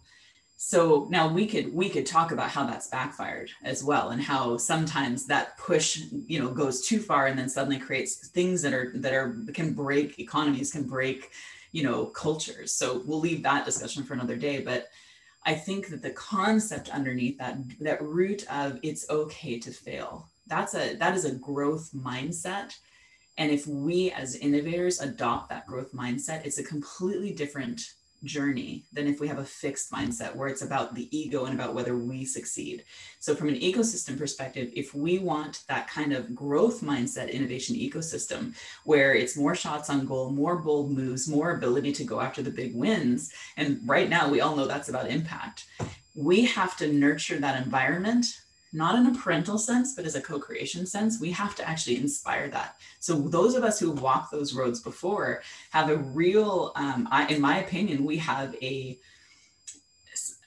so 0.58 1.06
now 1.12 1.28
we 1.28 1.46
could 1.46 1.72
we 1.76 1.90
could 1.90 2.08
talk 2.08 2.32
about 2.32 2.50
how 2.50 2.66
that's 2.66 2.88
backfired 2.88 3.52
as 3.64 3.84
well 3.84 4.10
and 4.10 4.22
how 4.22 4.58
sometimes 4.58 5.28
that 5.28 5.56
push 5.60 6.02
you 6.26 6.40
know 6.40 6.50
goes 6.50 6.88
too 6.88 7.00
far 7.00 7.28
and 7.28 7.38
then 7.38 7.50
suddenly 7.50 7.78
creates 7.78 8.30
things 8.30 8.64
that 8.64 8.74
are 8.74 8.92
that 8.96 9.14
are 9.14 9.36
can 9.54 9.74
break 9.74 10.18
economies 10.18 10.72
can 10.72 10.86
break 10.98 11.30
you 11.74 11.84
know 11.84 12.06
cultures. 12.06 12.72
So 12.72 13.04
we'll 13.06 13.20
leave 13.20 13.44
that 13.44 13.66
discussion 13.66 14.04
for 14.04 14.14
another 14.14 14.38
day 14.38 14.62
but 14.62 14.88
i 15.46 15.54
think 15.54 15.90
that 15.90 16.02
the 16.02 16.12
concept 16.12 16.90
underneath 16.90 17.38
that 17.38 17.58
that 17.82 18.02
root 18.02 18.46
of 18.50 18.80
it's 18.82 19.10
okay 19.10 19.60
to 19.60 19.72
fail 19.72 20.30
that's 20.48 20.76
a 20.76 20.96
that 20.96 21.16
is 21.16 21.26
a 21.26 21.36
growth 21.36 21.92
mindset. 21.94 22.76
And 23.38 23.52
if 23.52 23.66
we 23.66 24.12
as 24.12 24.36
innovators 24.36 25.02
adopt 25.02 25.50
that 25.50 25.68
growth 25.68 25.92
mindset 25.94 26.46
it's 26.46 26.60
a 26.60 26.64
completely 26.64 27.34
different 27.34 27.82
journey 28.24 28.86
than 28.92 29.08
if 29.08 29.20
we 29.20 29.28
have 29.28 29.40
a 29.40 29.46
fixed 29.46 29.92
mindset 29.92 30.36
where 30.36 30.48
it's 30.48 30.62
about 30.62 30.96
the 30.96 31.16
ego 31.16 31.46
and 31.46 31.54
about 31.54 31.74
whether 31.74 31.98
we 31.98 32.26
succeed. 32.26 32.84
So, 33.20 33.36
from 33.36 33.50
an 33.50 33.56
ecosystem 33.56 34.18
perspective, 34.18 34.72
if 34.76 34.94
we 34.94 35.20
want 35.20 35.64
that 35.68 35.90
kind 35.90 36.14
of 36.14 36.34
growth 36.34 36.82
mindset 36.82 37.32
innovation 37.32 37.76
ecosystem 37.76 38.56
where 38.84 39.14
it's 39.14 39.38
more 39.38 39.56
shots 39.56 39.90
on 39.90 40.06
goal, 40.06 40.32
more 40.32 40.58
bold 40.58 40.92
moves, 40.92 41.28
more 41.28 41.52
ability 41.52 41.92
to 41.94 42.04
go 42.04 42.20
after 42.20 42.42
the 42.42 42.52
big 42.52 42.76
wins, 42.76 43.32
and 43.58 43.80
right 43.86 44.10
now 44.10 44.30
we 44.30 44.42
all 44.42 44.56
know 44.56 44.68
that's 44.68 44.90
about 44.90 45.10
impact, 45.10 45.66
we 46.16 46.46
have 46.46 46.78
to 46.78 46.92
nurture 46.92 47.40
that 47.40 47.64
environment 47.64 48.26
not 48.74 48.96
in 48.96 49.06
a 49.06 49.18
parental 49.18 49.58
sense, 49.58 49.94
but 49.94 50.06
as 50.06 50.16
a 50.16 50.22
co-creation 50.22 50.86
sense, 50.86 51.22
we 51.22 51.32
have 51.32 51.56
to 51.56 51.68
actually 51.68 51.98
inspire 51.98 52.50
that. 52.50 52.80
So 53.00 53.14
those 53.14 53.54
of 53.54 53.64
us 53.64 53.80
who 53.80 53.92
have 53.92 54.02
walked 54.02 54.32
those 54.32 54.54
roads 54.54 54.80
before 54.80 55.44
have 55.70 55.90
a 55.90 55.98
real, 55.98 56.72
um, 56.76 57.08
I, 57.12 57.28
in 57.28 57.40
my 57.40 57.60
opinion, 57.60 58.04
we 58.04 58.18
have 58.18 58.56
a 58.62 59.00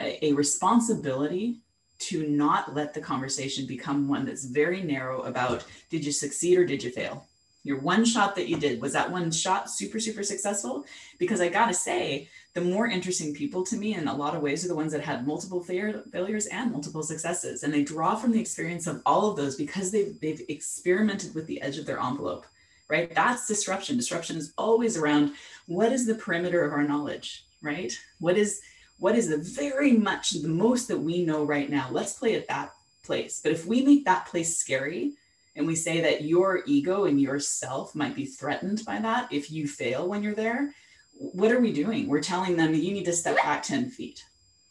a 0.00 0.32
responsibility 0.34 1.60
to 1.98 2.28
not 2.28 2.74
let 2.74 2.92
the 2.92 3.00
conversation 3.00 3.66
become 3.66 4.06
one 4.06 4.24
that's 4.24 4.44
very 4.44 4.82
narrow 4.82 5.22
about 5.22 5.64
did 5.90 6.04
you 6.04 6.12
succeed 6.12 6.58
or 6.58 6.66
did 6.66 6.84
you 6.84 6.90
fail 6.90 7.26
your 7.66 7.80
one 7.80 8.04
shot 8.04 8.34
that 8.36 8.48
you 8.48 8.56
did 8.56 8.80
was 8.80 8.92
that 8.92 9.10
one 9.10 9.30
shot 9.30 9.70
super 9.70 9.98
super 9.98 10.22
successful? 10.22 10.84
Because 11.18 11.40
i 11.40 11.48
gotta 11.48 11.74
say 11.74 12.28
the 12.54 12.60
more 12.60 12.86
interesting 12.86 13.34
people 13.34 13.62
to 13.64 13.76
me 13.76 13.94
in 13.94 14.08
a 14.08 14.14
lot 14.14 14.34
of 14.34 14.42
ways 14.42 14.64
are 14.64 14.68
the 14.68 14.74
ones 14.74 14.92
that 14.92 15.02
had 15.02 15.26
multiple 15.26 15.62
failures 15.62 16.46
and 16.46 16.72
multiple 16.72 17.02
successes. 17.02 17.62
And 17.62 17.72
they 17.72 17.84
draw 17.84 18.16
from 18.16 18.32
the 18.32 18.40
experience 18.40 18.86
of 18.86 19.02
all 19.04 19.30
of 19.30 19.36
those 19.36 19.56
because 19.56 19.90
they've, 19.90 20.18
they've 20.20 20.42
experimented 20.48 21.34
with 21.34 21.46
the 21.46 21.60
edge 21.60 21.78
of 21.78 21.86
their 21.86 22.00
envelope 22.00 22.46
right? 22.88 23.12
That's 23.12 23.48
disruption. 23.48 23.96
Disruption 23.96 24.36
is 24.36 24.52
always 24.56 24.96
around 24.96 25.32
what 25.66 25.90
is 25.90 26.06
the 26.06 26.14
perimeter 26.14 26.64
of 26.64 26.72
our 26.72 26.84
knowledge 26.84 27.46
right? 27.62 27.92
What 28.20 28.36
is 28.36 28.60
what 28.98 29.14
is 29.14 29.28
the 29.28 29.38
very 29.38 29.92
much 29.92 30.30
the 30.30 30.48
most 30.48 30.88
that 30.88 30.98
we 30.98 31.24
know 31.24 31.44
right 31.44 31.68
now? 31.68 31.88
Let's 31.90 32.14
play 32.14 32.34
at 32.34 32.48
that 32.48 32.72
place. 33.02 33.40
But 33.42 33.52
if 33.52 33.66
we 33.66 33.82
make 33.82 34.06
that 34.06 34.26
place 34.26 34.56
scary 34.56 35.12
and 35.56 35.66
we 35.66 35.74
say 35.74 36.00
that 36.02 36.22
your 36.22 36.62
ego 36.66 37.06
and 37.06 37.20
yourself 37.20 37.94
might 37.94 38.14
be 38.14 38.26
threatened 38.26 38.82
by 38.86 38.98
that 39.00 39.32
if 39.32 39.50
you 39.50 39.66
fail 39.66 40.08
when 40.08 40.22
you're 40.22 40.34
there 40.34 40.72
what 41.18 41.52
are 41.52 41.60
we 41.60 41.72
doing? 41.72 42.08
We're 42.08 42.20
telling 42.20 42.56
them 42.56 42.74
you 42.74 42.92
need 42.92 43.04
to 43.06 43.12
step 43.12 43.36
back 43.36 43.62
10 43.62 43.90
feet, 43.90 44.24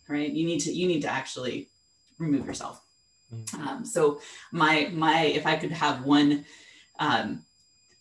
right? 0.08 0.32
You 0.32 0.46
need 0.46 0.60
to, 0.62 0.72
you 0.72 0.88
need 0.88 1.02
to 1.02 1.10
actually 1.10 1.70
remove 2.20 2.46
yourself. 2.46 2.82
Mm-hmm. 3.34 3.68
Um, 3.68 3.86
so 3.86 4.22
my, 4.52 4.90
my, 4.94 5.24
if 5.24 5.46
I 5.46 5.56
could 5.56 5.72
have 5.72 6.06
one, 6.06 6.46
um, 7.00 7.44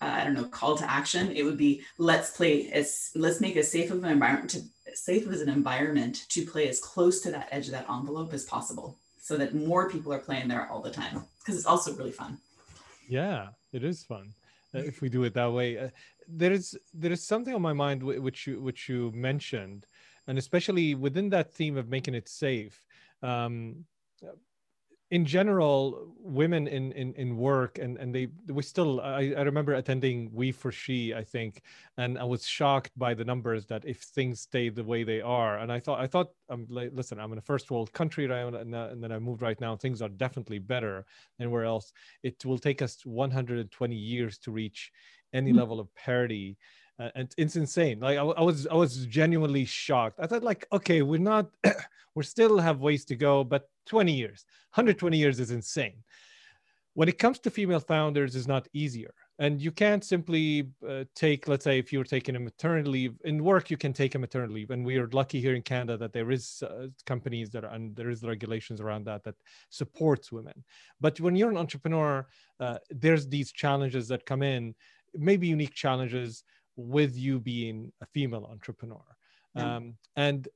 uh, 0.00 0.04
I 0.04 0.24
don't 0.24 0.34
know, 0.34 0.44
call 0.44 0.76
to 0.76 0.90
action, 0.90 1.30
it 1.32 1.42
would 1.42 1.56
be 1.56 1.82
let's 1.98 2.36
play 2.36 2.70
as, 2.70 3.10
let's 3.14 3.40
make 3.40 3.56
as 3.56 3.70
safe 3.70 3.90
of 3.90 4.04
an 4.04 4.10
environment 4.10 4.50
to 4.50 4.62
safe 4.94 5.26
as 5.26 5.40
an 5.40 5.48
environment 5.48 6.26
to 6.28 6.46
play 6.46 6.68
as 6.68 6.80
close 6.80 7.20
to 7.20 7.30
that 7.30 7.48
edge 7.50 7.66
of 7.66 7.72
that 7.72 7.90
envelope 7.90 8.32
as 8.32 8.44
possible 8.44 8.96
so 9.18 9.36
that 9.36 9.54
more 9.54 9.90
people 9.90 10.12
are 10.12 10.18
playing 10.18 10.46
there 10.46 10.68
all 10.70 10.80
the 10.80 10.90
time 10.90 11.24
because 11.40 11.56
it's 11.56 11.66
also 11.66 11.94
really 11.94 12.12
fun. 12.12 12.38
Yeah, 13.08 13.48
it 13.72 13.84
is 13.84 14.04
fun. 14.04 14.32
Uh, 14.74 14.78
if 14.78 15.00
we 15.00 15.08
do 15.08 15.22
it 15.24 15.34
that 15.34 15.52
way. 15.52 15.78
Uh, 15.78 15.88
there 16.26 16.52
is 16.52 16.76
there 16.92 17.12
is 17.12 17.22
something 17.22 17.54
on 17.54 17.62
my 17.62 17.72
mind 17.72 18.02
which 18.02 18.46
you 18.46 18.60
which 18.60 18.88
you 18.88 19.12
mentioned, 19.14 19.86
and 20.26 20.38
especially 20.38 20.94
within 20.94 21.30
that 21.30 21.52
theme 21.52 21.76
of 21.76 21.88
making 21.88 22.14
it 22.14 22.28
safe. 22.28 22.84
Um, 23.22 23.84
in 25.10 25.24
general, 25.26 26.08
women 26.18 26.66
in, 26.66 26.90
in, 26.92 27.12
in 27.14 27.36
work 27.36 27.78
and, 27.78 27.98
and 27.98 28.14
they 28.14 28.28
we 28.48 28.62
still 28.62 29.00
I, 29.00 29.34
I 29.36 29.42
remember 29.42 29.74
attending 29.74 30.30
We 30.32 30.50
for 30.50 30.72
She, 30.72 31.14
I 31.14 31.22
think, 31.22 31.62
and 31.98 32.18
I 32.18 32.24
was 32.24 32.46
shocked 32.46 32.90
by 32.96 33.12
the 33.12 33.24
numbers 33.24 33.66
that 33.66 33.84
if 33.84 33.98
things 34.00 34.40
stay 34.40 34.70
the 34.70 34.82
way 34.82 35.04
they 35.04 35.20
are. 35.20 35.58
And 35.58 35.70
I 35.70 35.78
thought 35.78 36.00
I 36.00 36.06
thought 36.06 36.30
I'm 36.48 36.66
like, 36.70 36.90
listen, 36.94 37.20
I'm 37.20 37.32
in 37.32 37.38
a 37.38 37.42
first 37.42 37.70
world 37.70 37.92
country 37.92 38.26
right 38.26 38.40
and, 38.40 38.74
and 38.74 39.02
then 39.02 39.12
I 39.12 39.18
moved 39.18 39.42
right 39.42 39.60
now. 39.60 39.76
Things 39.76 40.00
are 40.00 40.08
definitely 40.08 40.58
better 40.58 41.04
anywhere 41.38 41.64
else. 41.64 41.92
It 42.22 42.44
will 42.44 42.58
take 42.58 42.80
us 42.80 43.04
120 43.04 43.94
years 43.94 44.38
to 44.38 44.50
reach 44.50 44.90
any 45.34 45.50
mm-hmm. 45.50 45.58
level 45.58 45.80
of 45.80 45.94
parity. 45.94 46.56
Uh, 46.98 47.10
and 47.14 47.34
it's 47.36 47.56
insane. 47.56 48.00
Like 48.00 48.16
I, 48.16 48.22
I 48.22 48.42
was 48.42 48.66
I 48.66 48.74
was 48.74 49.04
genuinely 49.06 49.66
shocked. 49.66 50.18
I 50.18 50.26
thought 50.26 50.42
like, 50.42 50.66
okay, 50.72 51.02
we're 51.02 51.20
not 51.20 51.50
we 52.14 52.22
still 52.22 52.58
have 52.58 52.80
ways 52.80 53.04
to 53.06 53.16
go, 53.16 53.44
but 53.44 53.68
20 53.86 54.12
years. 54.12 54.44
120 54.74 55.16
years 55.16 55.40
is 55.40 55.50
insane. 55.50 56.02
When 56.94 57.08
it 57.08 57.18
comes 57.18 57.40
to 57.40 57.50
female 57.50 57.80
founders 57.80 58.36
is 58.36 58.46
not 58.46 58.68
easier. 58.72 59.12
And 59.40 59.60
you 59.60 59.72
can't 59.72 60.04
simply 60.04 60.68
uh, 60.88 61.04
take 61.16 61.48
let's 61.48 61.64
say 61.64 61.80
if 61.80 61.92
you're 61.92 62.04
taking 62.04 62.36
a 62.36 62.40
maternity 62.40 62.88
leave 62.88 63.14
in 63.24 63.42
work 63.42 63.68
you 63.68 63.76
can 63.76 63.92
take 63.92 64.14
a 64.14 64.18
maternity 64.18 64.54
leave. 64.54 64.70
And 64.70 64.86
we 64.86 64.96
are 64.98 65.08
lucky 65.08 65.40
here 65.40 65.56
in 65.56 65.62
canada 65.62 65.96
that 65.96 66.12
there 66.12 66.30
is 66.30 66.62
uh, 66.62 66.86
companies 67.04 67.50
that 67.50 67.64
are 67.64 67.72
and 67.72 67.96
there 67.96 68.10
is 68.10 68.22
regulations 68.22 68.80
around 68.80 69.06
that 69.06 69.24
that 69.24 69.34
supports 69.70 70.30
women. 70.30 70.62
But 71.00 71.20
when 71.20 71.34
you're 71.34 71.50
an 71.50 71.56
entrepreneur 71.56 72.28
uh, 72.60 72.78
there's 72.90 73.26
these 73.26 73.50
challenges 73.50 74.06
that 74.08 74.24
come 74.24 74.42
in 74.42 74.76
maybe 75.16 75.48
unique 75.48 75.74
challenges 75.74 76.44
with 76.76 77.16
you 77.16 77.40
being 77.40 77.92
a 78.02 78.06
female 78.06 78.46
entrepreneur. 78.50 79.04
Um, 79.56 79.94
and 80.16 80.48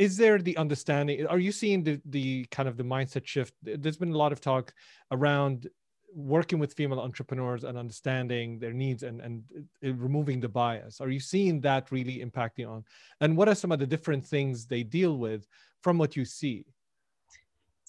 is 0.00 0.16
there 0.16 0.38
the 0.38 0.56
understanding 0.56 1.26
are 1.26 1.38
you 1.38 1.52
seeing 1.52 1.84
the 1.84 2.00
the 2.06 2.46
kind 2.46 2.68
of 2.68 2.76
the 2.78 2.82
mindset 2.94 3.26
shift? 3.26 3.52
There's 3.62 3.98
been 3.98 4.14
a 4.14 4.22
lot 4.24 4.32
of 4.32 4.40
talk 4.40 4.72
around 5.10 5.68
working 6.14 6.58
with 6.58 6.72
female 6.72 7.00
entrepreneurs 7.00 7.64
and 7.64 7.76
understanding 7.76 8.58
their 8.58 8.72
needs 8.72 9.02
and 9.02 9.20
and 9.20 9.42
uh, 9.84 9.92
removing 9.92 10.40
the 10.40 10.48
bias. 10.48 11.02
Are 11.02 11.10
you 11.10 11.20
seeing 11.20 11.60
that 11.60 11.92
really 11.92 12.24
impacting 12.26 12.66
on 12.66 12.82
and 13.20 13.36
what 13.36 13.48
are 13.50 13.54
some 13.54 13.72
of 13.72 13.78
the 13.78 13.86
different 13.94 14.24
things 14.26 14.66
they 14.66 14.82
deal 14.82 15.18
with 15.18 15.46
from 15.82 15.98
what 15.98 16.16
you 16.16 16.24
see 16.24 16.64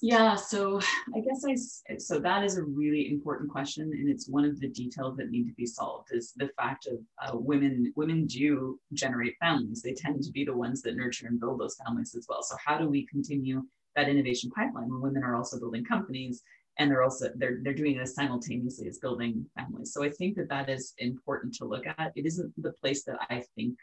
yeah, 0.02 0.36
so 0.36 0.80
I 1.16 1.20
guess 1.20 1.44
I 1.48 1.98
so 1.98 2.20
that 2.20 2.44
is 2.44 2.58
a 2.58 2.64
really 2.64 3.12
important 3.12 3.52
question, 3.52 3.84
and 3.84 4.10
it's 4.10 4.28
one 4.28 4.46
of 4.46 4.60
the 4.60 4.68
details 4.68 5.16
that 5.18 5.30
need 5.30 5.48
to 5.48 5.54
be 5.54 5.66
solved. 5.66 6.10
Is 6.12 6.34
the 6.36 6.50
fact 6.58 6.88
of 6.88 7.00
uh, 7.24 7.38
women 7.38 7.94
women 7.96 8.26
do 8.26 8.80
generate 8.94 9.36
families. 9.40 9.82
They 9.82 9.94
tend 9.94 10.24
to 10.24 10.32
be 10.32 10.44
the 10.44 10.58
ones 10.58 10.82
that 10.82 10.96
nurture 10.96 11.28
and 11.28 11.40
build 11.40 11.60
those 11.60 11.78
families 11.86 12.16
as 12.16 12.26
well. 12.28 12.44
So 12.44 12.56
how 12.64 12.78
do 12.78 12.90
we 12.90 13.06
continue 13.06 13.64
that 13.96 14.10
innovation 14.10 14.50
pipeline 14.52 14.90
when 14.90 15.02
women 15.02 15.24
are 15.24 15.36
also 15.36 15.60
building 15.60 15.84
companies 15.84 16.42
and 16.78 16.90
they're 16.90 17.04
also 17.04 17.28
they're 17.36 17.60
they're 17.62 17.74
doing 17.74 17.98
this 17.98 18.16
simultaneously 18.16 18.88
as 18.88 18.98
building 18.98 19.46
families. 19.56 19.94
So 19.94 20.04
I 20.04 20.10
think 20.10 20.36
that 20.38 20.50
that 20.50 20.70
is 20.70 20.94
important 20.98 21.54
to 21.56 21.66
look 21.66 21.86
at. 21.86 22.12
It 22.16 22.26
isn't 22.26 22.54
the 22.62 22.74
place 22.82 23.04
that 23.04 23.18
I 23.30 23.44
think 23.56 23.78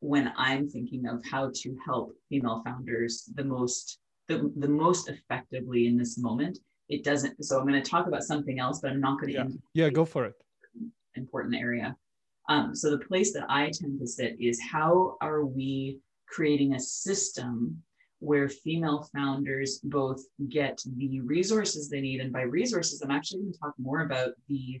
when 0.00 0.32
I'm 0.36 0.68
thinking 0.68 1.06
of 1.06 1.22
how 1.24 1.50
to 1.54 1.76
help 1.84 2.14
female 2.28 2.62
founders 2.64 3.30
the 3.34 3.44
most 3.44 3.98
the, 4.38 4.52
the 4.56 4.68
most 4.68 5.08
effectively 5.08 5.86
in 5.86 5.96
this 5.96 6.18
moment. 6.18 6.58
It 6.88 7.04
doesn't. 7.04 7.42
So 7.44 7.58
I'm 7.58 7.66
going 7.66 7.82
to 7.82 7.90
talk 7.90 8.06
about 8.06 8.22
something 8.22 8.58
else, 8.58 8.80
but 8.80 8.90
I'm 8.90 9.00
not 9.00 9.20
going 9.20 9.32
to. 9.32 9.38
Yeah, 9.38 9.84
yeah 9.84 9.90
go 9.90 10.04
for 10.04 10.26
it. 10.26 10.34
Important 11.14 11.54
area. 11.54 11.96
Um, 12.48 12.74
so 12.74 12.90
the 12.90 13.04
place 13.04 13.32
that 13.34 13.46
I 13.48 13.70
tend 13.72 14.00
to 14.00 14.06
sit 14.06 14.36
is 14.40 14.60
how 14.60 15.16
are 15.20 15.44
we 15.44 16.00
creating 16.28 16.74
a 16.74 16.80
system 16.80 17.82
where 18.18 18.48
female 18.48 19.08
founders 19.14 19.80
both 19.84 20.22
get 20.48 20.80
the 20.96 21.20
resources 21.20 21.88
they 21.88 22.00
need, 22.00 22.20
and 22.20 22.32
by 22.32 22.42
resources, 22.42 23.00
I'm 23.02 23.10
actually 23.10 23.40
going 23.40 23.52
to 23.52 23.58
talk 23.58 23.74
more 23.78 24.02
about 24.02 24.30
the 24.48 24.80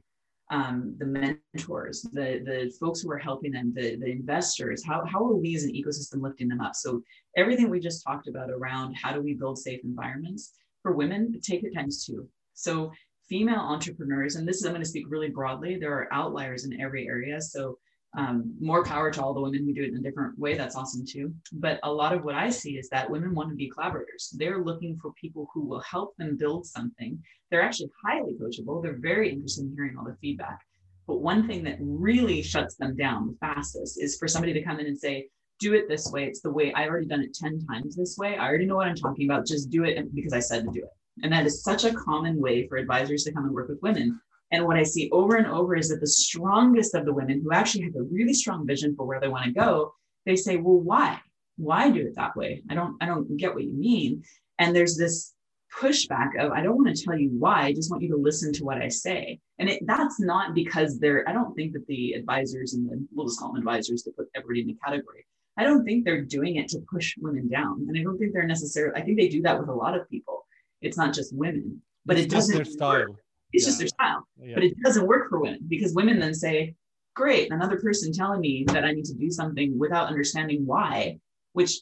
um, 0.52 0.94
the 0.98 1.06
mentors, 1.06 2.02
the, 2.12 2.42
the 2.44 2.70
folks 2.78 3.00
who 3.00 3.10
are 3.10 3.18
helping 3.18 3.52
them, 3.52 3.72
the, 3.74 3.96
the 3.96 4.10
investors, 4.10 4.84
how, 4.84 5.02
how 5.06 5.24
are 5.24 5.34
we 5.34 5.56
as 5.56 5.64
an 5.64 5.72
ecosystem 5.72 6.20
lifting 6.20 6.46
them 6.46 6.60
up? 6.60 6.74
So 6.74 7.02
everything 7.38 7.70
we 7.70 7.80
just 7.80 8.04
talked 8.04 8.28
about 8.28 8.50
around 8.50 8.94
how 8.94 9.12
do 9.14 9.22
we 9.22 9.32
build 9.32 9.58
safe 9.58 9.80
environments 9.82 10.52
for 10.82 10.92
women, 10.92 11.40
take 11.40 11.64
it 11.64 11.74
times 11.74 12.04
two. 12.04 12.28
So 12.52 12.92
female 13.30 13.60
entrepreneurs, 13.60 14.36
and 14.36 14.46
this 14.46 14.56
is, 14.58 14.66
I'm 14.66 14.72
going 14.72 14.82
to 14.82 14.88
speak 14.88 15.06
really 15.08 15.30
broadly, 15.30 15.78
there 15.78 15.94
are 15.94 16.12
outliers 16.12 16.66
in 16.66 16.78
every 16.78 17.08
area. 17.08 17.40
So 17.40 17.78
um, 18.14 18.54
more 18.60 18.84
power 18.84 19.10
to 19.10 19.22
all 19.22 19.32
the 19.32 19.40
women 19.40 19.64
who 19.64 19.72
do 19.72 19.82
it 19.82 19.88
in 19.88 19.96
a 19.96 20.02
different 20.02 20.38
way. 20.38 20.54
That's 20.54 20.76
awesome 20.76 21.04
too. 21.06 21.34
But 21.52 21.80
a 21.82 21.92
lot 21.92 22.12
of 22.12 22.24
what 22.24 22.34
I 22.34 22.50
see 22.50 22.72
is 22.76 22.88
that 22.90 23.10
women 23.10 23.34
want 23.34 23.48
to 23.50 23.54
be 23.54 23.70
collaborators. 23.70 24.34
They're 24.36 24.62
looking 24.62 24.98
for 25.00 25.12
people 25.14 25.48
who 25.54 25.62
will 25.62 25.80
help 25.80 26.14
them 26.16 26.36
build 26.36 26.66
something. 26.66 27.22
They're 27.50 27.62
actually 27.62 27.90
highly 28.04 28.34
coachable. 28.34 28.82
They're 28.82 28.98
very 28.98 29.30
interested 29.30 29.64
in 29.64 29.74
hearing 29.74 29.96
all 29.96 30.04
the 30.04 30.16
feedback. 30.20 30.58
But 31.06 31.20
one 31.20 31.46
thing 31.46 31.64
that 31.64 31.78
really 31.80 32.42
shuts 32.42 32.76
them 32.76 32.96
down 32.96 33.26
the 33.26 33.36
fastest 33.40 34.00
is 34.00 34.18
for 34.18 34.28
somebody 34.28 34.52
to 34.52 34.62
come 34.62 34.78
in 34.78 34.86
and 34.86 34.98
say, 34.98 35.28
do 35.58 35.74
it 35.74 35.88
this 35.88 36.10
way. 36.10 36.24
It's 36.24 36.40
the 36.40 36.50
way 36.50 36.72
I've 36.74 36.88
already 36.88 37.06
done 37.06 37.22
it 37.22 37.34
10 37.34 37.66
times 37.66 37.96
this 37.96 38.16
way. 38.18 38.36
I 38.36 38.46
already 38.46 38.66
know 38.66 38.76
what 38.76 38.88
I'm 38.88 38.96
talking 38.96 39.28
about. 39.28 39.46
Just 39.46 39.70
do 39.70 39.84
it 39.84 40.14
because 40.14 40.32
I 40.32 40.40
said 40.40 40.64
to 40.64 40.70
do 40.70 40.80
it. 40.80 40.90
And 41.22 41.32
that 41.32 41.46
is 41.46 41.62
such 41.62 41.84
a 41.84 41.92
common 41.94 42.40
way 42.40 42.66
for 42.66 42.76
advisors 42.76 43.24
to 43.24 43.32
come 43.32 43.44
and 43.44 43.52
work 43.52 43.68
with 43.68 43.80
women. 43.82 44.20
And 44.52 44.66
what 44.66 44.76
I 44.76 44.82
see 44.82 45.08
over 45.12 45.36
and 45.36 45.46
over 45.46 45.74
is 45.74 45.88
that 45.88 46.00
the 46.00 46.06
strongest 46.06 46.94
of 46.94 47.04
the 47.04 47.12
women 47.12 47.40
who 47.42 47.52
actually 47.52 47.84
have 47.84 47.96
a 47.96 48.02
really 48.02 48.34
strong 48.34 48.66
vision 48.66 48.94
for 48.94 49.06
where 49.06 49.18
they 49.18 49.28
want 49.28 49.46
to 49.46 49.50
go, 49.50 49.94
they 50.26 50.36
say, 50.36 50.56
well, 50.56 50.78
why? 50.78 51.18
Why 51.56 51.90
do 51.90 52.00
it 52.00 52.14
that 52.16 52.36
way? 52.36 52.62
I 52.70 52.74
don't, 52.74 52.96
I 53.00 53.06
don't 53.06 53.36
get 53.36 53.54
what 53.54 53.64
you 53.64 53.72
mean. 53.72 54.22
And 54.58 54.76
there's 54.76 54.96
this 54.96 55.32
pushback 55.74 56.38
of, 56.38 56.52
I 56.52 56.62
don't 56.62 56.76
want 56.76 56.94
to 56.94 57.02
tell 57.02 57.18
you 57.18 57.30
why, 57.30 57.62
I 57.62 57.72
just 57.72 57.90
want 57.90 58.02
you 58.02 58.10
to 58.10 58.16
listen 58.16 58.52
to 58.52 58.64
what 58.64 58.76
I 58.76 58.88
say. 58.88 59.40
And 59.58 59.70
it, 59.70 59.86
that's 59.86 60.20
not 60.20 60.54
because 60.54 60.98
they're, 60.98 61.26
I 61.26 61.32
don't 61.32 61.54
think 61.54 61.72
that 61.72 61.86
the 61.86 62.12
advisors 62.12 62.74
and 62.74 62.88
the, 62.88 63.06
we'll 63.14 63.26
just 63.26 63.40
call 63.40 63.52
them 63.52 63.58
advisors 63.58 64.02
to 64.02 64.10
put 64.10 64.28
everybody 64.34 64.60
in 64.60 64.66
the 64.66 64.76
category. 64.84 65.26
I 65.56 65.64
don't 65.64 65.84
think 65.84 66.04
they're 66.04 66.22
doing 66.22 66.56
it 66.56 66.68
to 66.68 66.80
push 66.90 67.14
women 67.18 67.48
down. 67.48 67.86
And 67.88 67.98
I 67.98 68.02
don't 68.02 68.18
think 68.18 68.34
they're 68.34 68.46
necessarily, 68.46 69.00
I 69.00 69.04
think 69.04 69.18
they 69.18 69.28
do 69.28 69.42
that 69.42 69.58
with 69.58 69.70
a 69.70 69.74
lot 69.74 69.96
of 69.98 70.08
people. 70.10 70.46
It's 70.82 70.96
not 70.98 71.14
just 71.14 71.34
women, 71.34 71.80
but 72.04 72.16
it's 72.18 72.26
it 72.26 72.30
doesn't. 72.30 72.56
Their 72.56 72.64
style. 72.64 73.08
Work. 73.08 73.21
It's 73.52 73.64
yeah. 73.64 73.68
just 73.68 73.78
their 73.78 73.88
style. 73.88 74.26
Yeah. 74.40 74.54
But 74.54 74.64
it 74.64 74.74
doesn't 74.82 75.06
work 75.06 75.28
for 75.28 75.40
women 75.40 75.60
because 75.68 75.94
women 75.94 76.18
then 76.18 76.34
say, 76.34 76.74
great, 77.14 77.52
another 77.52 77.78
person 77.78 78.12
telling 78.12 78.40
me 78.40 78.64
that 78.68 78.84
I 78.84 78.92
need 78.92 79.04
to 79.06 79.14
do 79.14 79.30
something 79.30 79.78
without 79.78 80.08
understanding 80.08 80.66
why, 80.66 81.18
which 81.52 81.78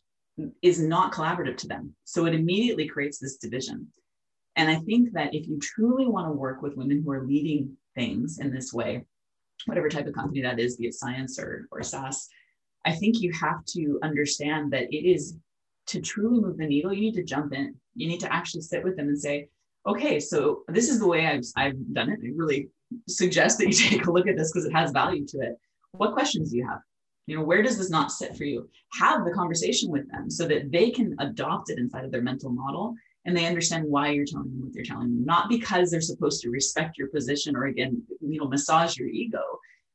is 0.62 0.80
not 0.80 1.12
collaborative 1.12 1.56
to 1.58 1.68
them. 1.68 1.94
So 2.04 2.26
it 2.26 2.34
immediately 2.34 2.88
creates 2.88 3.18
this 3.18 3.36
division. 3.36 3.88
And 4.56 4.68
I 4.68 4.76
think 4.80 5.12
that 5.12 5.34
if 5.34 5.46
you 5.46 5.58
truly 5.60 6.06
want 6.06 6.26
to 6.26 6.32
work 6.32 6.62
with 6.62 6.76
women 6.76 7.02
who 7.04 7.12
are 7.12 7.26
leading 7.26 7.76
things 7.94 8.38
in 8.38 8.52
this 8.52 8.72
way, 8.72 9.04
whatever 9.66 9.88
type 9.88 10.06
of 10.06 10.14
company 10.14 10.42
that 10.42 10.58
is, 10.58 10.76
be 10.76 10.86
it 10.86 10.94
science 10.94 11.38
or, 11.38 11.68
or 11.70 11.82
SaaS, 11.82 12.28
I 12.84 12.92
think 12.92 13.20
you 13.20 13.32
have 13.32 13.64
to 13.66 13.98
understand 14.02 14.72
that 14.72 14.92
it 14.92 15.08
is 15.08 15.36
to 15.88 16.00
truly 16.00 16.40
move 16.40 16.56
the 16.56 16.66
needle, 16.66 16.92
you 16.92 17.00
need 17.00 17.14
to 17.14 17.24
jump 17.24 17.52
in. 17.52 17.74
You 17.94 18.08
need 18.08 18.20
to 18.20 18.32
actually 18.32 18.62
sit 18.62 18.82
with 18.82 18.96
them 18.96 19.08
and 19.08 19.18
say, 19.18 19.48
okay, 19.86 20.20
so 20.20 20.62
this 20.68 20.88
is 20.88 20.98
the 21.00 21.06
way 21.06 21.26
I've, 21.26 21.44
I've 21.56 21.94
done 21.94 22.10
it. 22.10 22.20
I 22.22 22.30
really 22.34 22.68
suggest 23.08 23.58
that 23.58 23.66
you 23.66 23.72
take 23.90 24.06
a 24.06 24.12
look 24.12 24.28
at 24.28 24.36
this 24.36 24.52
because 24.52 24.66
it 24.66 24.74
has 24.74 24.90
value 24.92 25.26
to 25.26 25.38
it. 25.40 25.58
What 25.92 26.12
questions 26.12 26.50
do 26.50 26.56
you 26.56 26.66
have? 26.68 26.80
You 27.26 27.36
know, 27.36 27.44
where 27.44 27.62
does 27.62 27.78
this 27.78 27.90
not 27.90 28.10
sit 28.10 28.36
for 28.36 28.44
you? 28.44 28.68
Have 28.94 29.24
the 29.24 29.32
conversation 29.32 29.90
with 29.90 30.10
them 30.10 30.30
so 30.30 30.48
that 30.48 30.72
they 30.72 30.90
can 30.90 31.14
adopt 31.20 31.70
it 31.70 31.78
inside 31.78 32.04
of 32.04 32.10
their 32.10 32.22
mental 32.22 32.50
model 32.50 32.94
and 33.24 33.36
they 33.36 33.46
understand 33.46 33.84
why 33.84 34.10
you're 34.10 34.24
telling 34.24 34.50
them 34.50 34.62
what 34.62 34.72
they're 34.72 34.82
telling 34.82 35.14
them, 35.14 35.24
not 35.24 35.48
because 35.48 35.90
they're 35.90 36.00
supposed 36.00 36.40
to 36.42 36.50
respect 36.50 36.96
your 36.96 37.08
position 37.08 37.54
or 37.54 37.66
again, 37.66 38.02
you 38.20 38.40
know, 38.40 38.48
massage 38.48 38.96
your 38.96 39.08
ego, 39.08 39.42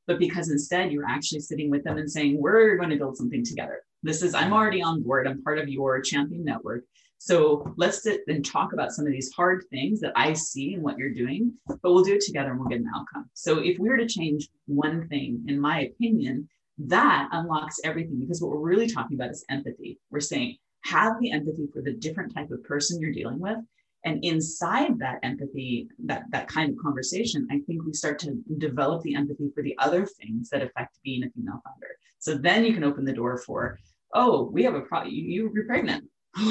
but 0.08 0.20
because 0.20 0.50
instead 0.50 0.92
you're 0.92 1.10
actually 1.10 1.40
sitting 1.40 1.70
with 1.70 1.84
them 1.84 1.98
and 1.98 2.10
saying, 2.10 2.40
we're 2.40 2.78
going 2.78 2.92
to 2.92 2.98
build 2.98 3.18
something 3.18 3.44
together. 3.44 3.82
This 4.04 4.22
is, 4.22 4.36
I'm 4.36 4.54
already 4.54 4.82
on 4.84 5.02
board. 5.02 5.28
I'm 5.28 5.42
part 5.42 5.58
of 5.58 5.68
your 5.68 6.00
champion 6.02 6.46
network. 6.46 6.84
So 7.18 7.74
let's 7.78 8.04
sit 8.04 8.22
and 8.28 8.46
talk 8.46 8.74
about 8.74 8.92
some 8.92 9.06
of 9.06 9.12
these 9.12 9.32
hard 9.32 9.66
things 9.70 10.00
that 10.02 10.14
I 10.16 10.34
see 10.34 10.74
in 10.74 10.82
what 10.82 10.98
you're 10.98 11.14
doing, 11.14 11.54
but 11.68 11.80
we'll 11.84 12.04
do 12.04 12.16
it 12.16 12.22
together 12.22 12.52
and 12.52 12.60
we'll 12.60 12.70
get 12.70 12.82
an 12.82 12.92
outcome. 12.96 13.30
So 13.34 13.60
if 13.60 13.80
we 13.80 13.90
were 13.90 13.98
to 13.98 14.08
change 14.08 14.50
one 14.68 15.08
thing, 15.08 15.44
in 15.48 15.60
my 15.60 15.82
opinion, 15.82 16.48
that 16.78 17.30
unlocks 17.32 17.80
everything 17.84 18.20
because 18.20 18.42
what 18.42 18.52
we're 18.52 18.60
really 18.60 18.88
talking 18.88 19.16
about 19.16 19.32
is 19.32 19.46
empathy. 19.50 19.98
We're 20.12 20.20
saying, 20.20 20.58
have 20.86 21.20
the 21.20 21.32
empathy 21.32 21.68
for 21.74 21.82
the 21.82 21.94
different 21.94 22.34
type 22.34 22.52
of 22.52 22.64
person 22.64 23.02
you're 23.02 23.12
dealing 23.12 23.40
with 23.40 23.58
and 24.06 24.24
inside 24.24 25.00
that 25.00 25.20
empathy 25.24 25.88
that 26.06 26.24
that 26.30 26.48
kind 26.48 26.72
of 26.72 26.78
conversation 26.78 27.48
i 27.52 27.60
think 27.66 27.84
we 27.84 27.92
start 27.92 28.20
to 28.20 28.38
develop 28.58 29.02
the 29.02 29.16
empathy 29.16 29.50
for 29.54 29.64
the 29.64 29.76
other 29.80 30.06
things 30.06 30.50
that 30.50 30.62
affect 30.62 30.98
being 31.04 31.24
a 31.24 31.30
female 31.32 31.62
founder 31.66 31.98
so 32.20 32.36
then 32.36 32.64
you 32.64 32.74
can 32.74 32.84
open 32.84 33.04
the 33.04 33.12
door 33.12 33.38
for 33.38 33.80
oh 34.14 34.44
we 34.44 34.64
have 34.64 34.76
a 34.76 34.82
problem 34.82 35.14
you, 35.14 35.52
you're 35.54 35.66
pregnant 35.66 36.06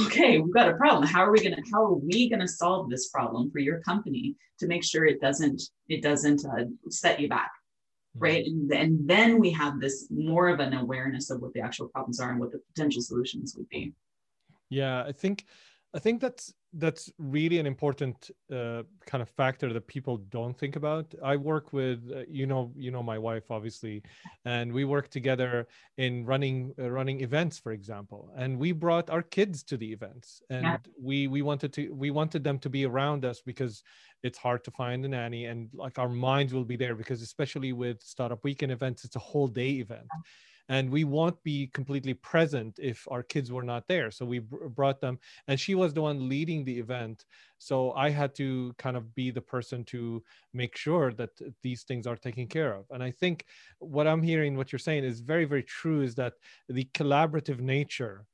okay 0.06 0.38
we've 0.38 0.54
got 0.54 0.68
a 0.68 0.74
problem. 0.74 1.06
How 1.06 1.24
are 1.24 1.32
we 1.32 1.42
going 1.42 1.54
to 1.54 1.62
how 1.72 1.84
are 1.84 1.94
we 1.94 2.28
going 2.28 2.40
to 2.40 2.48
solve 2.48 2.90
this 2.90 3.08
problem 3.08 3.50
for 3.50 3.58
your 3.58 3.80
company 3.80 4.36
to 4.60 4.66
make 4.66 4.84
sure 4.84 5.04
it 5.04 5.20
doesn't 5.20 5.62
it 5.88 6.02
doesn't 6.02 6.44
uh, 6.44 6.64
set 6.88 7.20
you 7.20 7.28
back 7.28 7.50
mm-hmm. 8.16 8.24
right? 8.24 8.46
And, 8.46 8.72
and 8.72 9.08
then 9.08 9.40
we 9.40 9.50
have 9.50 9.80
this 9.80 10.08
more 10.10 10.48
of 10.48 10.60
an 10.60 10.74
awareness 10.74 11.30
of 11.30 11.40
what 11.40 11.52
the 11.52 11.60
actual 11.60 11.88
problems 11.88 12.20
are 12.20 12.30
and 12.30 12.40
what 12.40 12.52
the 12.52 12.60
potential 12.74 13.02
solutions 13.02 13.54
would 13.56 13.68
be. 13.68 13.92
Yeah 14.70 15.04
i 15.04 15.12
think 15.12 15.44
i 15.94 15.98
think 15.98 16.20
that's 16.20 16.52
that's 16.76 17.10
really 17.18 17.58
an 17.58 17.66
important 17.66 18.30
uh, 18.52 18.82
kind 19.06 19.22
of 19.22 19.28
factor 19.28 19.72
that 19.72 19.86
people 19.86 20.16
don't 20.16 20.58
think 20.58 20.76
about. 20.76 21.14
I 21.22 21.36
work 21.36 21.72
with 21.72 22.10
uh, 22.14 22.22
you 22.28 22.46
know 22.46 22.72
you 22.76 22.90
know 22.90 23.02
my 23.02 23.18
wife 23.18 23.50
obviously 23.50 24.02
and 24.44 24.72
we 24.72 24.84
work 24.84 25.08
together 25.08 25.68
in 25.98 26.24
running 26.24 26.74
uh, 26.78 26.90
running 26.90 27.20
events 27.20 27.58
for 27.58 27.72
example 27.72 28.30
and 28.36 28.58
we 28.58 28.72
brought 28.72 29.10
our 29.10 29.22
kids 29.22 29.62
to 29.64 29.76
the 29.76 29.92
events 29.92 30.42
and 30.50 30.64
yeah. 30.64 30.76
we 31.00 31.28
we 31.28 31.42
wanted 31.42 31.72
to 31.74 31.90
we 31.92 32.10
wanted 32.10 32.42
them 32.42 32.58
to 32.58 32.68
be 32.68 32.84
around 32.86 33.24
us 33.24 33.40
because 33.40 33.82
it's 34.22 34.38
hard 34.38 34.64
to 34.64 34.70
find 34.70 35.04
a 35.04 35.08
nanny 35.08 35.44
and 35.46 35.68
like 35.74 35.98
our 35.98 36.08
minds 36.08 36.52
will 36.52 36.64
be 36.64 36.76
there 36.76 36.94
because 36.94 37.22
especially 37.22 37.72
with 37.72 38.02
startup 38.02 38.42
weekend 38.42 38.72
events 38.72 39.04
it's 39.04 39.16
a 39.16 39.26
whole 39.30 39.48
day 39.48 39.72
event 39.72 40.08
and 40.68 40.90
we 40.90 41.04
won't 41.04 41.42
be 41.42 41.66
completely 41.68 42.14
present 42.14 42.78
if 42.80 43.06
our 43.10 43.22
kids 43.22 43.52
were 43.52 43.62
not 43.62 43.86
there. 43.88 44.10
So 44.10 44.24
we 44.24 44.38
br- 44.38 44.68
brought 44.68 45.00
them 45.00 45.18
and 45.48 45.58
she 45.58 45.74
was 45.74 45.92
the 45.92 46.02
one 46.02 46.28
leading 46.28 46.64
the 46.64 46.78
event. 46.78 47.24
So 47.58 47.92
i 47.92 48.10
had 48.10 48.34
to 48.36 48.74
kind 48.78 48.96
of 48.96 49.14
be 49.14 49.30
the 49.30 49.40
person 49.40 49.84
to 49.84 50.22
make 50.52 50.76
sure 50.76 51.12
that 51.12 51.30
these 51.62 51.82
things 51.82 52.06
are 52.06 52.16
taken 52.16 52.46
care 52.46 52.74
of. 52.74 52.84
And 52.90 53.02
i 53.02 53.10
think 53.10 53.44
what 53.78 54.06
i'm 54.06 54.22
hearing 54.22 54.56
what 54.56 54.72
you're 54.72 54.78
saying 54.78 55.04
is 55.04 55.20
very 55.20 55.44
very 55.44 55.62
true 55.62 56.00
is 56.02 56.14
that 56.16 56.34
the 56.68 56.88
collaborative 56.94 57.60
nature 57.60 58.26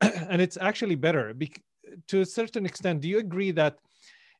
and 0.00 0.40
it's 0.40 0.58
actually 0.60 0.94
better 0.94 1.34
be- 1.34 1.52
to 2.08 2.20
a 2.20 2.26
certain 2.26 2.66
extent. 2.66 3.00
Do 3.00 3.08
you 3.08 3.18
agree 3.18 3.50
that 3.52 3.78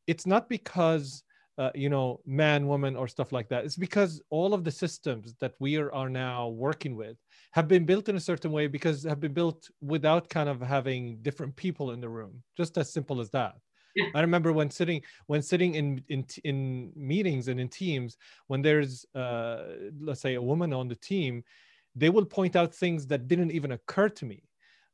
it's 0.07 0.27
not 0.27 0.49
because 0.49 1.23
uh, 1.59 1.71
you 1.75 1.89
know 1.89 2.21
man 2.25 2.67
woman 2.67 2.97
or 2.97 3.09
stuff 3.09 3.33
like 3.33 3.49
that? 3.49 3.65
It's 3.65 3.77
because 3.77 4.23
all 4.31 4.55
of 4.55 4.65
the 4.65 4.71
systems 4.71 5.35
that 5.41 5.55
we 5.59 5.77
are, 5.77 5.93
are 5.93 6.09
now 6.09 6.49
working 6.49 6.95
with 6.97 7.17
have 7.53 7.69
been 7.69 7.85
built 7.85 8.09
in 8.09 8.17
a 8.17 8.21
certain 8.21 8.53
way 8.53 8.67
because 8.67 9.05
have 9.05 9.21
been 9.21 9.33
built 9.33 9.69
without 9.81 10.29
kind 10.29 10.49
of 10.49 10.61
having 10.61 11.19
different 11.23 11.55
people 11.57 11.93
in 11.93 12.01
the 12.01 12.09
room 12.09 12.43
just 12.57 12.77
as 12.79 12.93
simple 12.93 13.21
as 13.21 13.31
that 13.31 13.55
yeah. 13.97 14.07
i 14.15 14.21
remember 14.21 14.53
when 14.53 14.71
sitting 14.71 15.03
when 15.27 15.43
sitting 15.43 15.75
in 15.75 16.03
in 16.09 16.25
in 16.45 16.93
meetings 16.95 17.49
and 17.49 17.59
in 17.61 17.69
teams 17.69 18.17
when 18.49 18.63
there's 18.63 19.07
uh 19.15 19.65
let's 20.01 20.21
say 20.21 20.35
a 20.35 20.43
woman 20.43 20.73
on 20.73 20.89
the 20.89 20.97
team 20.97 21.43
they 21.95 22.11
will 22.11 22.25
point 22.25 22.55
out 22.55 22.75
things 22.75 23.07
that 23.07 23.29
didn't 23.29 23.51
even 23.51 23.73
occur 23.73 24.09
to 24.09 24.25
me 24.25 24.43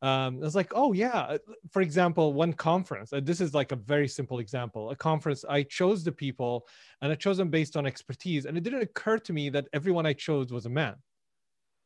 um, 0.05 0.37
I 0.43 0.45
was 0.45 0.55
like, 0.55 0.71
oh 0.75 0.93
yeah. 0.93 1.39
For 1.71 1.81
example, 1.81 2.35
one 2.35 2.53
conference. 2.53 3.15
Uh, 3.15 3.21
this 3.23 3.41
is 3.41 3.55
like 3.55 3.73
a 3.73 3.77
very 3.77 4.07
simple 4.07 4.39
example. 4.39 4.91
A 4.91 4.97
conference. 4.97 5.47
I 5.49 5.63
chose 5.63 6.05
the 6.05 6.13
people, 6.13 6.67
and 7.01 7.11
I 7.11 7.15
chose 7.15 7.39
them 7.39 7.49
based 7.49 7.75
on 7.75 7.87
expertise. 7.87 8.45
And 8.45 8.59
it 8.59 8.65
didn't 8.65 8.83
occur 8.83 9.17
to 9.21 9.33
me 9.33 9.49
that 9.49 9.67
everyone 9.73 10.05
I 10.05 10.13
chose 10.13 10.53
was 10.53 10.67
a 10.67 10.69
man. 10.69 10.97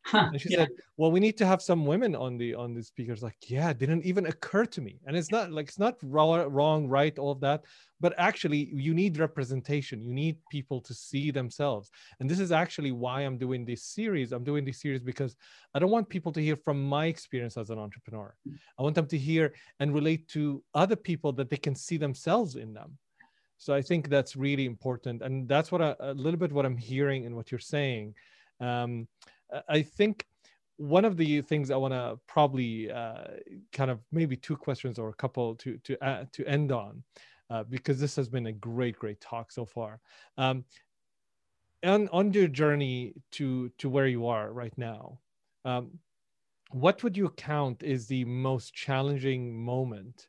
Huh, 0.02 0.28
and 0.32 0.40
she 0.40 0.48
yeah. 0.50 0.58
said, 0.60 0.68
"Well, 0.96 1.10
we 1.10 1.20
need 1.20 1.36
to 1.38 1.46
have 1.46 1.60
some 1.60 1.84
women 1.84 2.14
on 2.14 2.38
the 2.38 2.54
on 2.54 2.72
the 2.72 2.82
speakers." 2.82 3.22
Like, 3.22 3.36
yeah, 3.46 3.72
didn't 3.72 4.04
even 4.04 4.26
occur 4.26 4.64
to 4.64 4.80
me. 4.80 5.00
And 5.06 5.16
it's 5.16 5.30
not 5.30 5.52
like 5.52 5.68
it's 5.68 5.78
not 5.78 5.96
wrong, 6.02 6.48
wrong, 6.48 6.88
right, 6.88 7.18
all 7.18 7.32
of 7.32 7.40
that, 7.40 7.64
but 8.00 8.14
actually, 8.16 8.70
you 8.72 8.94
need 8.94 9.18
representation. 9.18 10.00
You 10.00 10.14
need 10.14 10.36
people 10.50 10.80
to 10.82 10.94
see 10.94 11.30
themselves. 11.30 11.90
And 12.20 12.30
this 12.30 12.40
is 12.40 12.52
actually 12.52 12.92
why 12.92 13.22
I'm 13.22 13.36
doing 13.36 13.64
this 13.64 13.82
series. 13.82 14.32
I'm 14.32 14.44
doing 14.44 14.64
this 14.64 14.80
series 14.80 15.02
because 15.02 15.36
I 15.74 15.78
don't 15.78 15.90
want 15.90 16.08
people 16.08 16.32
to 16.32 16.40
hear 16.40 16.56
from 16.56 16.82
my 16.88 17.06
experience 17.06 17.56
as 17.56 17.70
an 17.70 17.78
entrepreneur. 17.78 18.34
I 18.78 18.82
want 18.82 18.94
them 18.94 19.08
to 19.08 19.18
hear 19.18 19.52
and 19.80 19.92
relate 19.92 20.28
to 20.28 20.62
other 20.74 20.96
people 20.96 21.32
that 21.32 21.50
they 21.50 21.56
can 21.56 21.74
see 21.74 21.98
themselves 21.98 22.56
in 22.56 22.72
them. 22.72 22.96
So 23.58 23.74
I 23.74 23.82
think 23.82 24.08
that's 24.08 24.36
really 24.36 24.66
important, 24.66 25.20
and 25.20 25.48
that's 25.48 25.72
what 25.72 25.82
I, 25.82 25.96
a 25.98 26.14
little 26.14 26.38
bit 26.38 26.52
what 26.52 26.64
I'm 26.64 26.76
hearing 26.76 27.26
and 27.26 27.34
what 27.34 27.50
you're 27.50 27.58
saying. 27.58 28.14
Um, 28.60 29.08
I 29.68 29.82
think 29.82 30.26
one 30.76 31.04
of 31.04 31.16
the 31.16 31.42
things 31.42 31.70
I 31.70 31.76
want 31.76 31.92
to 31.92 32.18
probably 32.26 32.90
uh, 32.90 33.24
kind 33.72 33.90
of 33.90 34.00
maybe 34.12 34.36
two 34.36 34.56
questions 34.56 34.98
or 34.98 35.08
a 35.08 35.14
couple 35.14 35.56
to 35.56 35.78
to 35.78 36.04
uh, 36.04 36.24
to 36.32 36.46
end 36.46 36.72
on, 36.72 37.02
uh, 37.50 37.64
because 37.64 38.00
this 38.00 38.16
has 38.16 38.28
been 38.28 38.46
a 38.46 38.52
great 38.52 38.96
great 38.98 39.20
talk 39.20 39.52
so 39.52 39.64
far. 39.66 40.00
Um, 40.36 40.64
on 41.84 42.08
on 42.08 42.32
your 42.32 42.48
journey 42.48 43.14
to 43.32 43.70
to 43.78 43.88
where 43.88 44.06
you 44.06 44.26
are 44.26 44.52
right 44.52 44.76
now, 44.76 45.18
um, 45.64 45.98
what 46.70 47.02
would 47.02 47.16
you 47.16 47.30
count 47.30 47.82
is 47.82 48.06
the 48.06 48.24
most 48.24 48.74
challenging 48.74 49.58
moment? 49.64 50.28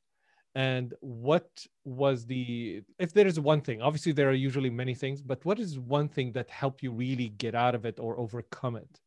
And 0.55 0.93
what 1.01 1.65
was 1.85 2.25
the 2.25 2.81
if 2.97 3.13
there 3.13 3.27
is 3.27 3.39
one 3.39 3.61
thing? 3.61 3.81
Obviously, 3.81 4.13
there 4.13 4.29
are 4.29 4.33
usually 4.33 4.69
many 4.69 4.95
things, 4.95 5.21
but 5.21 5.45
what 5.45 5.59
is 5.59 5.77
one 5.79 6.09
thing 6.09 6.31
that 6.33 6.49
helped 6.49 6.81
you 6.81 6.91
really 6.91 7.29
get 7.29 7.55
out 7.55 7.75
of 7.75 7.85
it 7.85 7.99
or 7.99 8.19
overcome 8.19 8.75
it? 8.75 8.99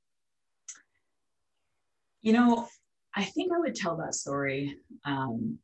You 2.23 2.33
know, 2.33 2.69
I 3.15 3.25
think 3.25 3.53
I 3.53 3.59
would 3.59 3.75
tell 3.75 3.97
that 3.99 4.15
story. 4.15 4.77
Um, 5.05 5.59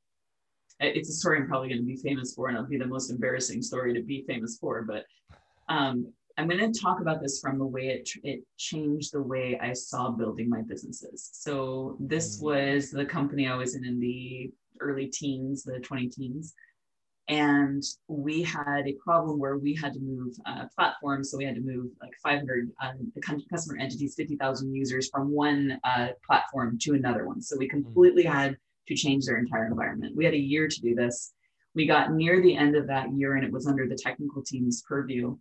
it's 0.80 1.08
a 1.08 1.12
story 1.12 1.38
I'm 1.38 1.48
probably 1.48 1.68
going 1.68 1.80
to 1.80 1.86
be 1.86 1.96
famous 1.96 2.34
for, 2.34 2.48
and 2.48 2.56
it'll 2.56 2.68
be 2.68 2.78
the 2.78 2.86
most 2.86 3.10
embarrassing 3.10 3.62
story 3.62 3.94
to 3.94 4.02
be 4.02 4.24
famous 4.28 4.58
for. 4.60 4.82
But 4.82 5.04
um, 5.68 6.12
I'm 6.36 6.48
going 6.48 6.72
to 6.72 6.80
talk 6.80 7.00
about 7.00 7.20
this 7.20 7.40
from 7.40 7.58
the 7.58 7.66
way 7.66 7.88
it, 7.88 8.08
it 8.22 8.42
changed 8.56 9.12
the 9.12 9.22
way 9.22 9.58
I 9.60 9.72
saw 9.72 10.10
building 10.10 10.48
my 10.48 10.62
businesses. 10.62 11.30
So, 11.32 11.96
this 11.98 12.38
mm. 12.38 12.42
was 12.42 12.90
the 12.90 13.04
company 13.04 13.48
I 13.48 13.56
was 13.56 13.74
in 13.74 13.84
in 13.84 13.98
the 13.98 14.52
early 14.80 15.06
teens, 15.06 15.64
the 15.64 15.80
20 15.80 16.08
teens. 16.08 16.54
And 17.28 17.82
we 18.08 18.42
had 18.42 18.86
a 18.86 18.94
problem 19.04 19.38
where 19.38 19.58
we 19.58 19.74
had 19.74 19.92
to 19.92 20.00
move 20.00 20.34
uh, 20.46 20.64
platforms. 20.74 21.30
So 21.30 21.36
we 21.36 21.44
had 21.44 21.56
to 21.56 21.60
move 21.60 21.90
like 22.00 22.12
500 22.22 22.70
um, 22.82 23.12
customer 23.50 23.78
entities, 23.78 24.14
50,000 24.16 24.74
users 24.74 25.10
from 25.10 25.30
one 25.30 25.78
uh, 25.84 26.08
platform 26.26 26.78
to 26.82 26.94
another 26.94 27.26
one. 27.26 27.42
So 27.42 27.56
we 27.58 27.66
mm. 27.66 27.70
completely 27.70 28.24
had 28.24 28.56
to 28.88 28.94
change 28.94 29.26
their 29.26 29.36
entire 29.36 29.66
environment. 29.66 30.16
We 30.16 30.24
had 30.24 30.34
a 30.34 30.38
year 30.38 30.68
to 30.68 30.80
do 30.80 30.94
this. 30.94 31.34
We 31.74 31.86
got 31.86 32.12
near 32.12 32.40
the 32.40 32.56
end 32.56 32.76
of 32.76 32.86
that 32.86 33.12
year 33.12 33.36
and 33.36 33.44
it 33.44 33.52
was 33.52 33.66
under 33.66 33.86
the 33.86 33.94
technical 33.94 34.42
team's 34.42 34.82
purview 34.88 35.36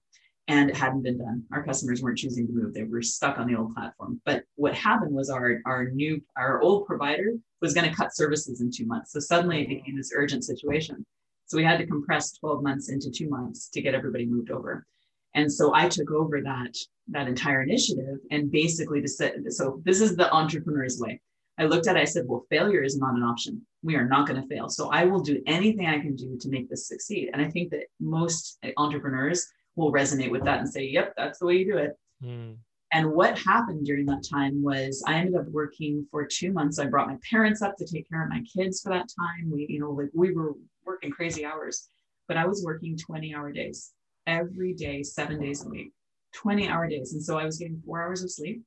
and 0.50 0.70
it 0.70 0.76
hadn't 0.76 1.04
been 1.04 1.18
done. 1.18 1.44
Our 1.52 1.64
customers 1.64 2.02
weren't 2.02 2.18
choosing 2.18 2.48
to 2.48 2.54
move; 2.54 2.74
they 2.74 2.84
were 2.84 3.02
stuck 3.02 3.38
on 3.38 3.48
the 3.48 3.58
old 3.58 3.76
platform. 3.76 4.22
But 4.26 4.44
what 4.56 4.74
happened 4.74 5.14
was 5.14 5.30
our 5.30 5.60
our 5.66 5.90
new 5.90 6.22
our 6.38 6.62
old 6.62 6.86
provider 6.86 7.34
was 7.62 7.74
going 7.74 7.90
to 7.90 7.96
cut 7.96 8.16
services 8.16 8.62
in 8.62 8.72
two 8.72 8.86
months. 8.86 9.12
So 9.12 9.20
suddenly 9.20 9.64
it 9.64 9.68
became 9.68 9.98
this 9.98 10.14
urgent 10.16 10.46
situation. 10.46 11.06
So 11.48 11.58
we 11.58 11.64
had 11.64 11.80
to 11.80 11.88
compress 11.88 12.34
12 12.34 12.62
months 12.62 12.90
into 12.90 13.10
two 13.10 13.30
months 13.30 13.70
to 13.70 13.82
get 13.82 13.96
everybody 13.96 14.26
moved 14.26 14.52
over. 14.52 14.86
And 15.34 15.52
so 15.52 15.74
I 15.74 15.88
took 15.88 16.12
over 16.12 16.42
that 16.42 16.76
that 17.10 17.28
entire 17.28 17.62
initiative 17.62 18.18
and 18.32 18.52
basically 18.52 19.02
to 19.02 19.08
say, 19.08 19.34
so 19.50 19.82
this 19.86 20.02
is 20.02 20.16
the 20.16 20.32
entrepreneur's 20.32 21.00
way. 21.00 21.22
I 21.58 21.66
looked 21.66 21.88
at 21.88 21.96
it, 21.96 22.02
I 22.02 22.06
said, 22.06 22.26
well, 22.28 22.46
failure 22.50 22.84
is 22.84 22.98
not 22.98 23.16
an 23.16 23.24
option. 23.24 23.66
We 23.82 23.96
are 23.96 24.08
not 24.08 24.28
going 24.28 24.42
to 24.42 24.48
fail. 24.48 24.70
So 24.70 24.90
I 24.92 25.06
will 25.06 25.22
do 25.22 25.42
anything 25.48 25.88
I 25.88 26.00
can 26.00 26.16
do 26.16 26.38
to 26.38 26.50
make 26.50 26.70
this 26.70 26.88
succeed. 26.88 27.30
And 27.34 27.42
I 27.42 27.50
think 27.50 27.72
that 27.72 27.86
most 28.00 28.60
entrepreneurs 28.78 29.48
will 29.76 29.92
resonate 29.92 30.32
with 30.32 30.44
that 30.44 30.60
and 30.60 30.70
say, 30.70 30.84
yep, 30.84 31.14
that's 31.18 31.40
the 31.40 31.46
way 31.46 31.56
you 31.56 31.72
do 31.72 31.78
it. 31.78 31.92
Mm. 32.24 32.58
And 32.94 33.12
what 33.12 33.38
happened 33.38 33.86
during 33.86 34.06
that 34.06 34.24
time 34.30 34.64
was 34.64 35.04
I 35.06 35.16
ended 35.16 35.36
up 35.36 35.48
working 35.50 36.08
for 36.10 36.26
two 36.26 36.54
months. 36.54 36.80
I 36.80 36.86
brought 36.86 37.10
my 37.10 37.18
parents 37.30 37.62
up 37.62 37.76
to 37.78 37.86
take 37.86 38.10
care 38.10 38.24
of 38.24 38.30
my 38.30 38.42
kids 38.42 38.82
for 38.82 38.90
that 38.90 39.10
time. 39.20 39.52
We, 39.52 39.68
you 39.70 39.80
know, 39.80 39.92
like 39.92 40.10
we 40.14 40.34
were 40.34 40.54
working 40.86 41.12
crazy 41.12 41.46
hours, 41.46 41.90
but 42.28 42.38
I 42.38 42.46
was 42.46 42.64
working 42.64 42.98
20 42.98 43.36
hour 43.36 43.52
days 43.52 43.92
every 44.26 44.74
day, 44.74 45.04
seven 45.04 45.40
days 45.40 45.66
a 45.66 45.70
week, 45.70 45.92
20 46.34 46.70
hour 46.70 46.88
days. 46.88 47.14
And 47.14 47.24
so 47.24 47.38
I 47.38 47.46
was 47.46 47.58
getting 47.58 47.82
four 47.86 48.02
hours 48.02 48.24
of 48.24 48.32
sleep. 48.32 48.64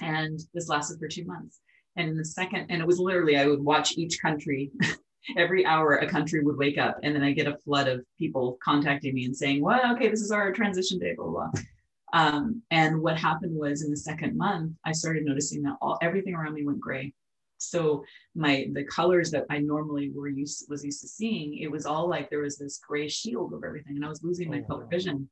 And 0.00 0.40
this 0.54 0.68
lasted 0.68 0.98
for 0.98 1.08
two 1.08 1.24
months. 1.24 1.60
And 1.96 2.08
in 2.08 2.16
the 2.16 2.24
second, 2.24 2.66
and 2.70 2.80
it 2.80 2.86
was 2.86 2.98
literally, 2.98 3.36
I 3.36 3.46
would 3.46 3.60
watch 3.60 3.98
each 3.98 4.20
country 4.22 4.70
every 5.36 5.66
hour 5.66 5.96
a 5.96 6.08
country 6.08 6.42
would 6.42 6.56
wake 6.56 6.78
up 6.78 6.98
and 7.02 7.14
then 7.14 7.22
I 7.22 7.32
get 7.32 7.46
a 7.46 7.58
flood 7.58 7.88
of 7.88 8.04
people 8.18 8.58
contacting 8.62 9.14
me 9.14 9.24
and 9.24 9.36
saying, 9.36 9.62
well, 9.62 9.94
okay, 9.94 10.08
this 10.08 10.22
is 10.22 10.30
our 10.30 10.52
transition 10.52 10.98
day, 10.98 11.14
blah, 11.14 11.26
blah. 11.26 11.50
Um, 12.12 12.62
and 12.70 13.00
what 13.00 13.16
happened 13.16 13.56
was 13.56 13.82
in 13.82 13.90
the 13.90 13.96
second 13.96 14.36
month, 14.36 14.72
I 14.84 14.92
started 14.92 15.24
noticing 15.24 15.62
that 15.62 15.76
all 15.80 15.98
everything 16.02 16.34
around 16.34 16.54
me 16.54 16.64
went 16.64 16.80
gray. 16.80 17.12
So 17.58 18.04
my 18.34 18.68
the 18.72 18.84
colors 18.84 19.30
that 19.32 19.44
I 19.50 19.58
normally 19.58 20.10
were 20.10 20.28
used 20.28 20.66
was 20.68 20.84
used 20.84 21.02
to 21.02 21.08
seeing, 21.08 21.58
it 21.58 21.70
was 21.70 21.86
all 21.86 22.08
like 22.08 22.30
there 22.30 22.40
was 22.40 22.56
this 22.56 22.78
gray 22.78 23.08
shield 23.08 23.52
over 23.52 23.66
everything, 23.66 23.96
and 23.96 24.04
I 24.04 24.08
was 24.08 24.22
losing 24.22 24.50
my 24.50 24.60
oh, 24.60 24.66
color 24.66 24.86
vision. 24.90 25.28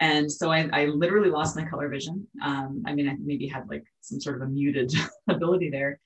And 0.00 0.30
so 0.30 0.50
I, 0.50 0.68
I 0.72 0.86
literally 0.86 1.30
lost 1.30 1.56
my 1.56 1.64
color 1.64 1.88
vision. 1.88 2.26
Um, 2.42 2.82
I 2.86 2.92
mean, 2.92 3.08
I 3.08 3.16
maybe 3.20 3.46
had 3.46 3.68
like 3.68 3.84
some 4.00 4.20
sort 4.20 4.36
of 4.36 4.42
a 4.42 4.46
muted 4.46 4.92
ability 5.28 5.70
there. 5.70 6.00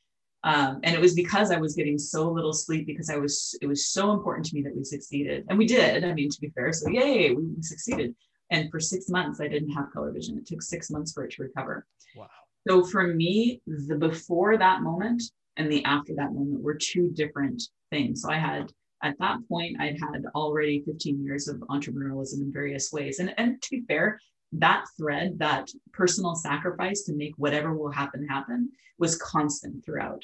Um, 0.44 0.80
and 0.84 0.94
it 0.94 1.00
was 1.00 1.14
because 1.14 1.50
I 1.50 1.56
was 1.56 1.74
getting 1.74 1.98
so 1.98 2.30
little 2.30 2.52
sleep 2.52 2.86
because 2.86 3.08
I 3.08 3.16
was, 3.16 3.58
it 3.62 3.66
was 3.66 3.88
so 3.88 4.12
important 4.12 4.46
to 4.46 4.54
me 4.54 4.62
that 4.62 4.76
we 4.76 4.84
succeeded. 4.84 5.46
And 5.48 5.58
we 5.58 5.66
did, 5.66 6.04
I 6.04 6.12
mean, 6.12 6.28
to 6.28 6.40
be 6.40 6.50
fair. 6.50 6.72
So 6.72 6.90
yay, 6.90 7.32
we 7.32 7.42
succeeded. 7.62 8.14
And 8.50 8.70
for 8.70 8.80
six 8.80 9.08
months, 9.08 9.40
I 9.40 9.48
didn't 9.48 9.70
have 9.70 9.92
color 9.92 10.12
vision. 10.12 10.38
It 10.38 10.46
took 10.46 10.62
six 10.62 10.90
months 10.90 11.12
for 11.12 11.24
it 11.24 11.32
to 11.32 11.42
recover. 11.42 11.86
Wow. 12.16 12.28
So 12.68 12.84
for 12.84 13.06
me, 13.06 13.60
the 13.66 13.96
before 13.96 14.56
that 14.56 14.82
moment 14.82 15.22
and 15.56 15.70
the 15.70 15.84
after 15.84 16.14
that 16.16 16.32
moment 16.32 16.62
were 16.62 16.74
two 16.74 17.10
different 17.10 17.62
things. 17.90 18.22
So 18.22 18.30
I 18.30 18.38
had, 18.38 18.72
at 19.02 19.18
that 19.18 19.38
point, 19.48 19.80
I'd 19.80 20.00
had 20.00 20.24
already 20.34 20.82
15 20.86 21.22
years 21.24 21.48
of 21.48 21.56
entrepreneurialism 21.70 22.40
in 22.40 22.52
various 22.52 22.92
ways. 22.92 23.18
And, 23.18 23.34
and 23.38 23.60
to 23.62 23.70
be 23.70 23.82
fair, 23.86 24.18
that 24.52 24.84
thread, 24.96 25.38
that 25.38 25.68
personal 25.92 26.34
sacrifice 26.34 27.02
to 27.02 27.14
make 27.14 27.34
whatever 27.36 27.74
will 27.74 27.90
happen 27.90 28.26
happen 28.26 28.70
was 28.98 29.16
constant 29.16 29.84
throughout. 29.84 30.22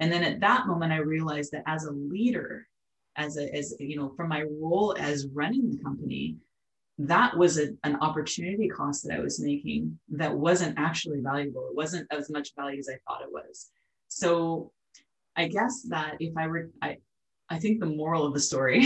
And 0.00 0.10
then 0.12 0.22
at 0.22 0.40
that 0.40 0.66
moment, 0.66 0.92
I 0.92 0.98
realized 0.98 1.52
that 1.52 1.64
as 1.66 1.84
a 1.84 1.92
leader, 1.92 2.66
as 3.16 3.36
a, 3.36 3.54
as 3.54 3.74
you 3.78 3.96
know, 3.96 4.12
from 4.16 4.28
my 4.28 4.44
role 4.60 4.96
as 4.98 5.26
running 5.32 5.70
the 5.70 5.82
company, 5.82 6.36
that 7.06 7.36
was 7.36 7.58
a, 7.58 7.68
an 7.84 7.96
opportunity 8.00 8.68
cost 8.68 9.04
that 9.04 9.16
I 9.16 9.20
was 9.20 9.40
making 9.40 9.98
that 10.10 10.34
wasn't 10.34 10.78
actually 10.78 11.20
valuable. 11.20 11.66
It 11.70 11.76
wasn't 11.76 12.06
as 12.10 12.30
much 12.30 12.50
value 12.54 12.78
as 12.78 12.88
I 12.88 12.98
thought 13.06 13.22
it 13.22 13.32
was. 13.32 13.70
So 14.08 14.72
I 15.34 15.48
guess 15.48 15.82
that 15.88 16.16
if 16.20 16.36
I 16.36 16.46
were, 16.46 16.70
I, 16.82 16.98
I 17.48 17.58
think 17.58 17.80
the 17.80 17.86
moral 17.86 18.26
of 18.26 18.34
the 18.34 18.40
story 18.40 18.80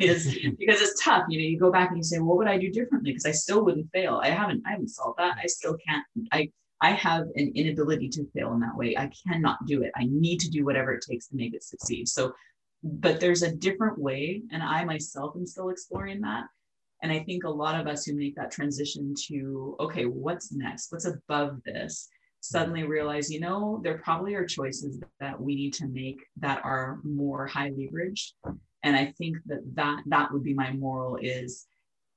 is 0.00 0.36
because 0.58 0.80
it's 0.80 1.02
tough. 1.04 1.24
You 1.28 1.38
know, 1.38 1.44
you 1.44 1.58
go 1.58 1.70
back 1.70 1.90
and 1.90 1.98
you 1.98 2.02
say, 2.02 2.18
well, 2.18 2.28
what 2.28 2.38
would 2.38 2.48
I 2.48 2.58
do 2.58 2.70
differently? 2.70 3.12
Because 3.12 3.26
I 3.26 3.30
still 3.32 3.64
wouldn't 3.64 3.90
fail. 3.92 4.20
I 4.22 4.30
haven't, 4.30 4.62
I 4.66 4.72
haven't 4.72 4.88
solved 4.88 5.18
that. 5.18 5.36
I 5.40 5.46
still 5.46 5.76
can't. 5.86 6.04
I 6.32 6.50
I 6.80 6.90
have 6.90 7.22
an 7.36 7.52
inability 7.54 8.08
to 8.10 8.26
fail 8.34 8.52
in 8.52 8.60
that 8.60 8.76
way. 8.76 8.96
I 8.98 9.10
cannot 9.26 9.64
do 9.66 9.82
it. 9.82 9.92
I 9.96 10.04
need 10.10 10.40
to 10.40 10.50
do 10.50 10.64
whatever 10.64 10.92
it 10.92 11.04
takes 11.08 11.28
to 11.28 11.36
make 11.36 11.54
it 11.54 11.62
succeed. 11.62 12.06
So, 12.06 12.34
but 12.82 13.18
there's 13.18 13.42
a 13.42 13.54
different 13.54 13.98
way, 13.98 14.42
and 14.52 14.62
I 14.62 14.84
myself 14.84 15.34
am 15.36 15.46
still 15.46 15.70
exploring 15.70 16.20
that. 16.20 16.44
And 17.02 17.12
I 17.12 17.20
think 17.20 17.44
a 17.44 17.50
lot 17.50 17.78
of 17.78 17.86
us 17.86 18.04
who 18.04 18.14
make 18.14 18.36
that 18.36 18.50
transition 18.50 19.14
to, 19.28 19.76
okay, 19.80 20.04
what's 20.04 20.52
next? 20.52 20.90
What's 20.90 21.04
above 21.04 21.60
this? 21.64 22.08
Suddenly 22.40 22.84
realize, 22.84 23.30
you 23.30 23.40
know, 23.40 23.80
there 23.82 23.98
probably 23.98 24.34
are 24.34 24.46
choices 24.46 25.00
that 25.20 25.40
we 25.40 25.54
need 25.54 25.74
to 25.74 25.86
make 25.86 26.24
that 26.38 26.64
are 26.64 27.00
more 27.02 27.46
high 27.46 27.70
leverage. 27.76 28.34
And 28.82 28.96
I 28.96 29.12
think 29.18 29.36
that 29.46 29.60
that, 29.74 30.02
that 30.06 30.32
would 30.32 30.44
be 30.44 30.54
my 30.54 30.72
moral 30.72 31.16
is, 31.16 31.66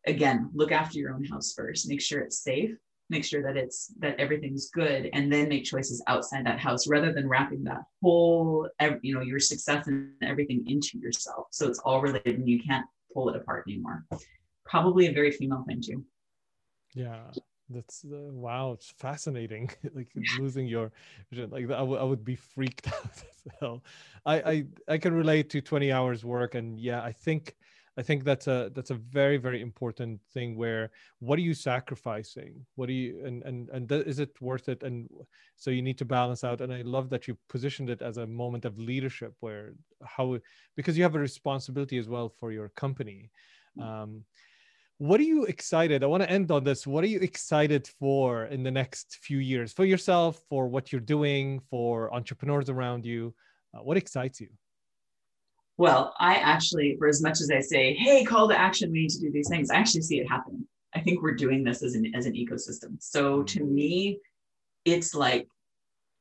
again, 0.05 0.49
look 0.53 0.71
after 0.71 0.97
your 0.97 1.13
own 1.13 1.25
house 1.25 1.53
first, 1.55 1.89
make 1.89 2.01
sure 2.01 2.21
it's 2.21 2.43
safe 2.43 2.75
make 3.09 3.25
sure 3.25 3.41
that 3.41 3.57
it's 3.57 3.88
that 3.99 4.19
everything's 4.19 4.69
good 4.69 5.09
and 5.13 5.32
then 5.32 5.49
make 5.49 5.63
choices 5.63 6.01
outside 6.07 6.45
that 6.45 6.59
house 6.59 6.88
rather 6.88 7.11
than 7.11 7.27
wrapping 7.27 7.63
that 7.63 7.82
whole 8.01 8.69
you 9.01 9.13
know 9.13 9.21
your 9.21 9.39
success 9.39 9.88
and 9.88 10.11
everything 10.21 10.63
into 10.67 10.97
yourself 10.99 11.47
so 11.51 11.67
it's 11.67 11.80
all 11.80 12.01
related 12.01 12.38
and 12.38 12.47
you 12.47 12.61
can't 12.61 12.86
pull 13.13 13.30
it 13.30 13.36
apart 13.36 13.63
anymore 13.67 14.05
probably 14.70 15.07
a 15.07 15.11
very 15.11 15.32
female 15.32 15.63
thing 15.67 15.82
too 15.82 16.05
yeah 16.95 17.24
that's 17.70 18.05
uh, 18.05 18.32
wow 18.32 18.72
it's 18.72 18.91
fascinating 18.97 19.70
like 19.93 20.09
losing 20.39 20.65
your 20.67 20.91
vision 21.30 21.49
like 21.49 21.70
I 21.70 21.82
would 21.82 22.26
be 22.26 22.36
freaked 22.36 22.88
out 22.93 23.11
as 23.13 23.53
hell 23.59 23.84
I, 24.26 24.41
I 24.41 24.65
i 24.88 24.97
can 24.97 25.13
relate 25.13 25.49
to 25.51 25.61
20 25.61 25.91
hours 25.91 26.26
work 26.26 26.55
and 26.55 26.80
yeah 26.80 27.01
i 27.03 27.11
think 27.11 27.55
I 27.99 28.01
think 28.01 28.24
that's 28.24 28.47
a 28.47 28.72
that's 28.74 28.91
a 28.91 28.95
very 28.95 29.36
very 29.36 29.61
important 29.61 30.22
thing. 30.34 30.55
Where 30.55 30.89
what 31.20 31.38
are 31.38 31.41
you 31.41 31.53
sacrificing? 31.53 32.65
What 32.76 32.88
are 32.88 32.93
you 32.93 33.26
and 33.26 33.43
and 33.43 33.67
and 33.70 33.89
th- 33.89 34.05
is 34.05 34.20
it 34.20 34.32
worth 34.39 34.70
it? 34.70 34.84
And 34.84 35.09
so 35.57 35.70
you 35.70 35.82
need 35.82 35.97
to 35.97 36.05
balance 36.05 36.45
out. 36.45 36.61
And 36.61 36.72
I 36.72 36.82
love 36.84 37.09
that 37.09 37.28
you 37.28 37.38
positioned 37.49 37.89
it 37.89 38.01
as 38.01 38.15
a 38.15 38.26
moment 38.26 38.63
of 38.63 38.80
leadership, 38.80 39.34
where 39.41 39.74
how 40.01 40.39
because 40.78 40.97
you 40.97 41.03
have 41.03 41.15
a 41.15 41.20
responsibility 41.20 41.97
as 41.97 42.07
well 42.07 42.30
for 42.30 42.53
your 42.53 42.70
company. 42.70 43.32
Mm. 43.78 43.84
Um, 43.84 44.24
what 45.00 45.20
are 45.22 45.24
you 45.24 45.45
excited? 45.45 46.04
I 46.04 46.08
want 46.08 46.24
to 46.24 46.30
end 46.30 46.52
on 46.52 46.66
this. 46.66 46.86
What 46.86 47.06
are 47.06 47.08
you 47.08 47.20
excited 47.20 47.88
for 47.88 48.45
in 48.45 48.64
the 48.64 48.72
next 48.72 49.18
few 49.22 49.38
years 49.39 49.72
for 49.72 49.86
yourself, 49.86 50.43
for 50.50 50.68
what 50.68 50.91
you're 50.91 51.00
doing, 51.02 51.62
for 51.70 52.14
entrepreneurs 52.14 52.70
around 52.70 53.06
you? 53.06 53.34
Uh, 53.74 53.80
what 53.80 53.95
excites 53.95 54.41
you? 54.41 54.50
Well, 55.78 56.14
I 56.20 56.36
actually, 56.36 56.97
for 57.00 57.08
as 57.08 57.22
much 57.22 57.39
as 57.39 57.50
I 57.50 57.62
say, 57.62 57.93
hey, 57.93 58.26
call 58.26 58.50
to 58.50 58.60
action, 58.60 58.91
we 58.91 59.04
need 59.04 59.12
to 59.12 59.22
do 59.22 59.32
these 59.32 59.47
things, 59.47 59.72
I 59.72 59.78
actually 59.78 60.02
see 60.02 60.20
it 60.20 60.28
happening. 60.28 60.68
I 60.93 61.00
think 61.00 61.22
we're 61.22 61.36
doing 61.36 61.64
this 61.64 61.82
as 61.82 61.95
an 61.95 62.12
as 62.14 62.26
an 62.26 62.34
ecosystem. 62.34 62.97
So 63.00 63.43
to 63.43 63.64
me, 63.64 64.20
it's 64.84 65.16
like 65.16 65.47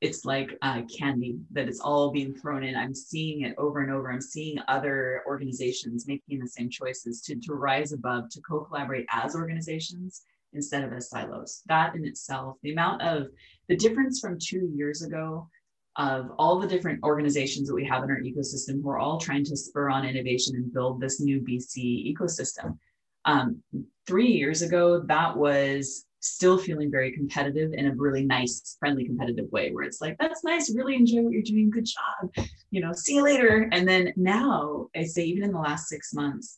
it's 0.01 0.25
like 0.25 0.57
uh, 0.63 0.83
candy 0.83 1.39
that 1.51 1.69
it's 1.69 1.81
all 1.81 2.11
being 2.13 2.35
thrown 2.35 2.63
in. 2.63 2.77
I'm 2.77 2.95
seeing 2.95 3.43
it 3.43 3.55
over 3.59 3.81
and 3.81 3.93
over. 3.93 4.13
I'm 4.13 4.21
seeing 4.21 4.59
other 4.69 5.23
organizations 5.27 6.07
making 6.07 6.39
the 6.39 6.47
same 6.47 6.71
choices 6.71 7.21
to, 7.23 7.35
to 7.35 7.55
rise 7.55 7.93
above, 7.93 8.29
to 8.31 8.41
co-collaborate 8.43 9.07
as 9.11 9.35
organizations 9.35 10.23
instead 10.53 10.85
of 10.85 10.93
as 10.93 11.11
silos. 11.11 11.63
That 11.67 11.97
in 11.97 12.05
itself, 12.05 12.57
the 12.63 12.73
amount 12.73 13.03
of 13.03 13.29
the 13.69 13.77
difference 13.77 14.21
from 14.21 14.39
two 14.41 14.71
years 14.73 15.03
ago 15.03 15.49
of 15.97 16.31
all 16.39 16.61
the 16.61 16.69
different 16.69 17.03
organizations 17.03 17.67
that 17.67 17.75
we 17.75 17.85
have 17.85 18.05
in 18.05 18.11
our 18.11 18.21
ecosystem 18.21 18.81
who 18.81 18.89
are 18.91 18.99
all 18.99 19.19
trying 19.19 19.45
to 19.45 19.57
spur 19.57 19.91
on 19.91 20.07
innovation 20.07 20.55
and 20.55 20.73
build 20.73 21.01
this 21.01 21.21
new 21.21 21.41
BC 21.41 22.15
ecosystem. 22.15 22.79
Um, 23.25 23.61
three 24.07 24.29
years 24.29 24.63
ago, 24.63 25.01
that 25.01 25.37
was 25.37 26.07
still 26.21 26.59
feeling 26.59 26.91
very 26.91 27.13
competitive 27.13 27.73
in 27.73 27.87
a 27.87 27.95
really 27.95 28.25
nice, 28.25 28.77
friendly, 28.79 29.05
competitive 29.05 29.51
way 29.53 29.71
where 29.71 29.85
it's 29.85 30.01
like, 30.01 30.17
that's 30.19 30.45
nice, 30.45 30.75
really 30.75 30.97
enjoy 30.97 31.23
what 31.23 31.33
you're 31.33 31.43
doing, 31.43 31.71
good 31.71 31.87
job, 31.87 32.47
you 32.71 32.81
know, 32.81 32.93
see 32.93 33.17
you 33.17 33.23
later. 33.23 33.69
And 33.73 33.89
then 33.89 34.13
now, 34.17 34.89
I 34.97 35.05
say, 35.05 35.25
even 35.25 35.45
in 35.45 35.53
the 35.53 35.61
last 35.61 35.89
six 35.89 36.13
months, 36.13 36.57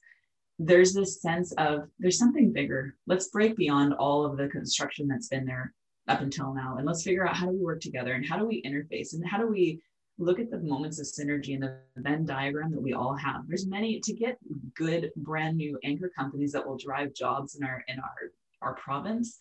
there's 0.58 0.92
this 0.92 1.22
sense 1.22 1.52
of 1.52 1.88
there's 1.98 2.18
something 2.18 2.52
bigger. 2.52 2.96
Let's 3.06 3.28
break 3.28 3.56
beyond 3.56 3.94
all 3.94 4.24
of 4.24 4.36
the 4.36 4.48
construction 4.48 5.08
that's 5.08 5.28
been 5.28 5.46
there 5.46 5.72
up 6.08 6.20
until 6.20 6.52
now 6.52 6.76
and 6.76 6.86
let's 6.86 7.02
figure 7.02 7.26
out 7.26 7.36
how 7.36 7.46
do 7.46 7.52
we 7.52 7.64
work 7.64 7.80
together 7.80 8.14
and 8.14 8.26
how 8.26 8.36
do 8.36 8.44
we 8.44 8.62
interface 8.62 9.14
and 9.14 9.26
how 9.26 9.38
do 9.38 9.46
we 9.46 9.80
look 10.18 10.38
at 10.38 10.50
the 10.50 10.58
moments 10.58 11.00
of 11.00 11.06
synergy 11.06 11.50
in 11.50 11.60
the 11.60 11.78
Venn 11.96 12.26
diagram 12.26 12.70
that 12.72 12.82
we 12.82 12.92
all 12.92 13.14
have. 13.14 13.46
There's 13.48 13.66
many 13.66 14.00
to 14.00 14.12
get 14.12 14.36
good 14.74 15.10
brand 15.16 15.56
new 15.56 15.78
anchor 15.82 16.10
companies 16.14 16.52
that 16.52 16.66
will 16.66 16.76
drive 16.76 17.14
jobs 17.14 17.56
in 17.56 17.64
our 17.64 17.82
in 17.88 17.98
our 17.98 18.30
our 18.62 18.74
province. 18.74 19.38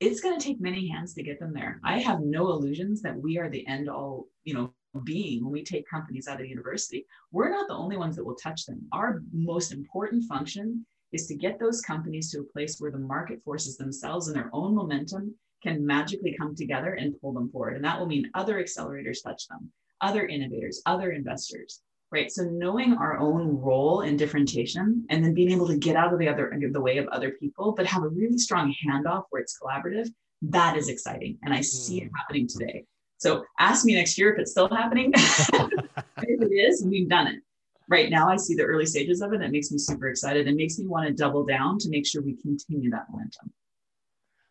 It's 0.00 0.20
going 0.20 0.38
to 0.38 0.44
take 0.44 0.60
many 0.60 0.88
hands 0.88 1.14
to 1.14 1.22
get 1.22 1.38
them 1.38 1.52
there. 1.52 1.80
I 1.84 1.98
have 1.98 2.20
no 2.20 2.50
illusions 2.50 3.00
that 3.02 3.16
we 3.16 3.38
are 3.38 3.48
the 3.48 3.66
end 3.66 3.88
all, 3.88 4.26
you 4.44 4.54
know, 4.54 4.74
being 5.04 5.44
when 5.44 5.52
we 5.52 5.62
take 5.62 5.88
companies 5.88 6.26
out 6.26 6.36
of 6.36 6.42
the 6.42 6.48
university. 6.48 7.06
We're 7.30 7.50
not 7.50 7.68
the 7.68 7.74
only 7.74 7.96
ones 7.96 8.16
that 8.16 8.24
will 8.24 8.34
touch 8.34 8.66
them. 8.66 8.80
Our 8.92 9.22
most 9.32 9.72
important 9.72 10.24
function 10.24 10.84
is 11.12 11.26
to 11.28 11.36
get 11.36 11.58
those 11.58 11.80
companies 11.80 12.30
to 12.30 12.40
a 12.40 12.52
place 12.52 12.76
where 12.78 12.90
the 12.90 12.98
market 12.98 13.42
forces 13.44 13.76
themselves 13.76 14.28
and 14.28 14.36
their 14.36 14.50
own 14.52 14.74
momentum 14.74 15.34
can 15.62 15.84
magically 15.86 16.34
come 16.38 16.54
together 16.54 16.94
and 16.94 17.20
pull 17.20 17.32
them 17.32 17.50
forward. 17.50 17.76
And 17.76 17.84
that 17.84 17.98
will 17.98 18.06
mean 18.06 18.30
other 18.34 18.62
accelerators 18.62 19.22
touch 19.22 19.46
them 19.48 19.72
other 20.00 20.26
innovators, 20.26 20.82
other 20.86 21.10
investors, 21.10 21.80
right? 22.10 22.30
So 22.30 22.44
knowing 22.44 22.94
our 22.94 23.18
own 23.18 23.60
role 23.60 24.02
in 24.02 24.16
differentiation 24.16 25.04
and 25.10 25.24
then 25.24 25.34
being 25.34 25.50
able 25.50 25.66
to 25.68 25.76
get 25.76 25.96
out 25.96 26.12
of 26.12 26.18
the 26.18 26.28
other 26.28 26.56
the 26.72 26.80
way 26.80 26.98
of 26.98 27.06
other 27.08 27.32
people, 27.32 27.72
but 27.72 27.86
have 27.86 28.02
a 28.02 28.08
really 28.08 28.38
strong 28.38 28.74
handoff 28.86 29.24
where 29.30 29.42
it's 29.42 29.58
collaborative, 29.60 30.08
that 30.42 30.76
is 30.76 30.88
exciting. 30.88 31.38
And 31.42 31.52
I 31.52 31.60
see 31.60 32.00
mm. 32.00 32.06
it 32.06 32.10
happening 32.16 32.48
today. 32.48 32.84
So 33.18 33.44
ask 33.58 33.84
me 33.84 33.94
next 33.94 34.16
year 34.16 34.32
if 34.32 34.38
it's 34.38 34.52
still 34.52 34.68
happening. 34.68 35.12
if 35.14 36.42
it 36.42 36.54
is, 36.54 36.84
we've 36.86 37.08
done 37.08 37.26
it. 37.26 37.40
Right 37.88 38.10
now, 38.10 38.28
I 38.28 38.36
see 38.36 38.54
the 38.54 38.64
early 38.64 38.86
stages 38.86 39.22
of 39.22 39.32
it. 39.32 39.40
That 39.40 39.50
makes 39.50 39.70
me 39.72 39.78
super 39.78 40.08
excited 40.08 40.46
and 40.46 40.56
makes 40.56 40.78
me 40.78 40.86
want 40.86 41.06
to 41.06 41.12
double 41.12 41.44
down 41.44 41.78
to 41.78 41.88
make 41.88 42.06
sure 42.06 42.22
we 42.22 42.36
continue 42.36 42.90
that 42.90 43.06
momentum. 43.10 43.50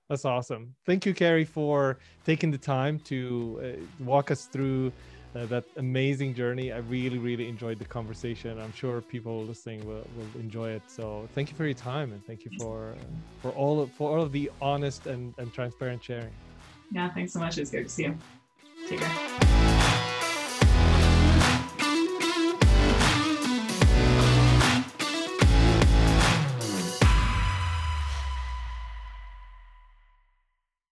That's 0.10 0.26
awesome. 0.26 0.74
Thank 0.86 1.06
you, 1.06 1.14
Kari, 1.14 1.44
for 1.44 2.00
taking 2.26 2.50
the 2.50 2.58
time 2.58 3.00
to 3.02 3.60
uh, 3.62 4.04
walk 4.04 4.32
us 4.32 4.46
through 4.46 4.92
uh, 5.38 5.46
that 5.48 5.64
amazing 5.78 6.34
journey. 6.34 6.72
I 6.72 6.78
really, 6.78 7.18
really 7.18 7.48
enjoyed 7.48 7.80
the 7.80 7.86
conversation. 7.86 8.60
I'm 8.60 8.74
sure 8.74 9.02
people 9.02 9.44
listening 9.44 9.86
will, 9.86 10.06
will 10.16 10.42
enjoy 10.42 10.72
it. 10.72 10.82
So 10.88 11.28
thank 11.36 11.50
you 11.52 11.56
for 11.56 11.66
your 11.66 11.74
time 11.74 12.12
and 12.12 12.26
thank 12.26 12.46
you 12.46 12.52
for 12.58 12.92
uh, 12.92 13.04
for 13.42 13.52
all 13.52 13.80
of, 13.80 13.92
for 13.92 14.16
all 14.16 14.24
of 14.24 14.32
the 14.32 14.50
honest 14.62 15.06
and, 15.06 15.34
and 15.38 15.54
transparent 15.54 16.04
sharing. 16.04 16.34
Yeah, 16.92 17.14
thanks 17.14 17.34
so 17.34 17.40
much. 17.40 17.58
It's 17.58 17.72
good 17.72 17.84
to 17.84 17.90
see 17.90 18.04
you. 18.04 18.18
Take 18.88 19.02
care. 19.02 19.47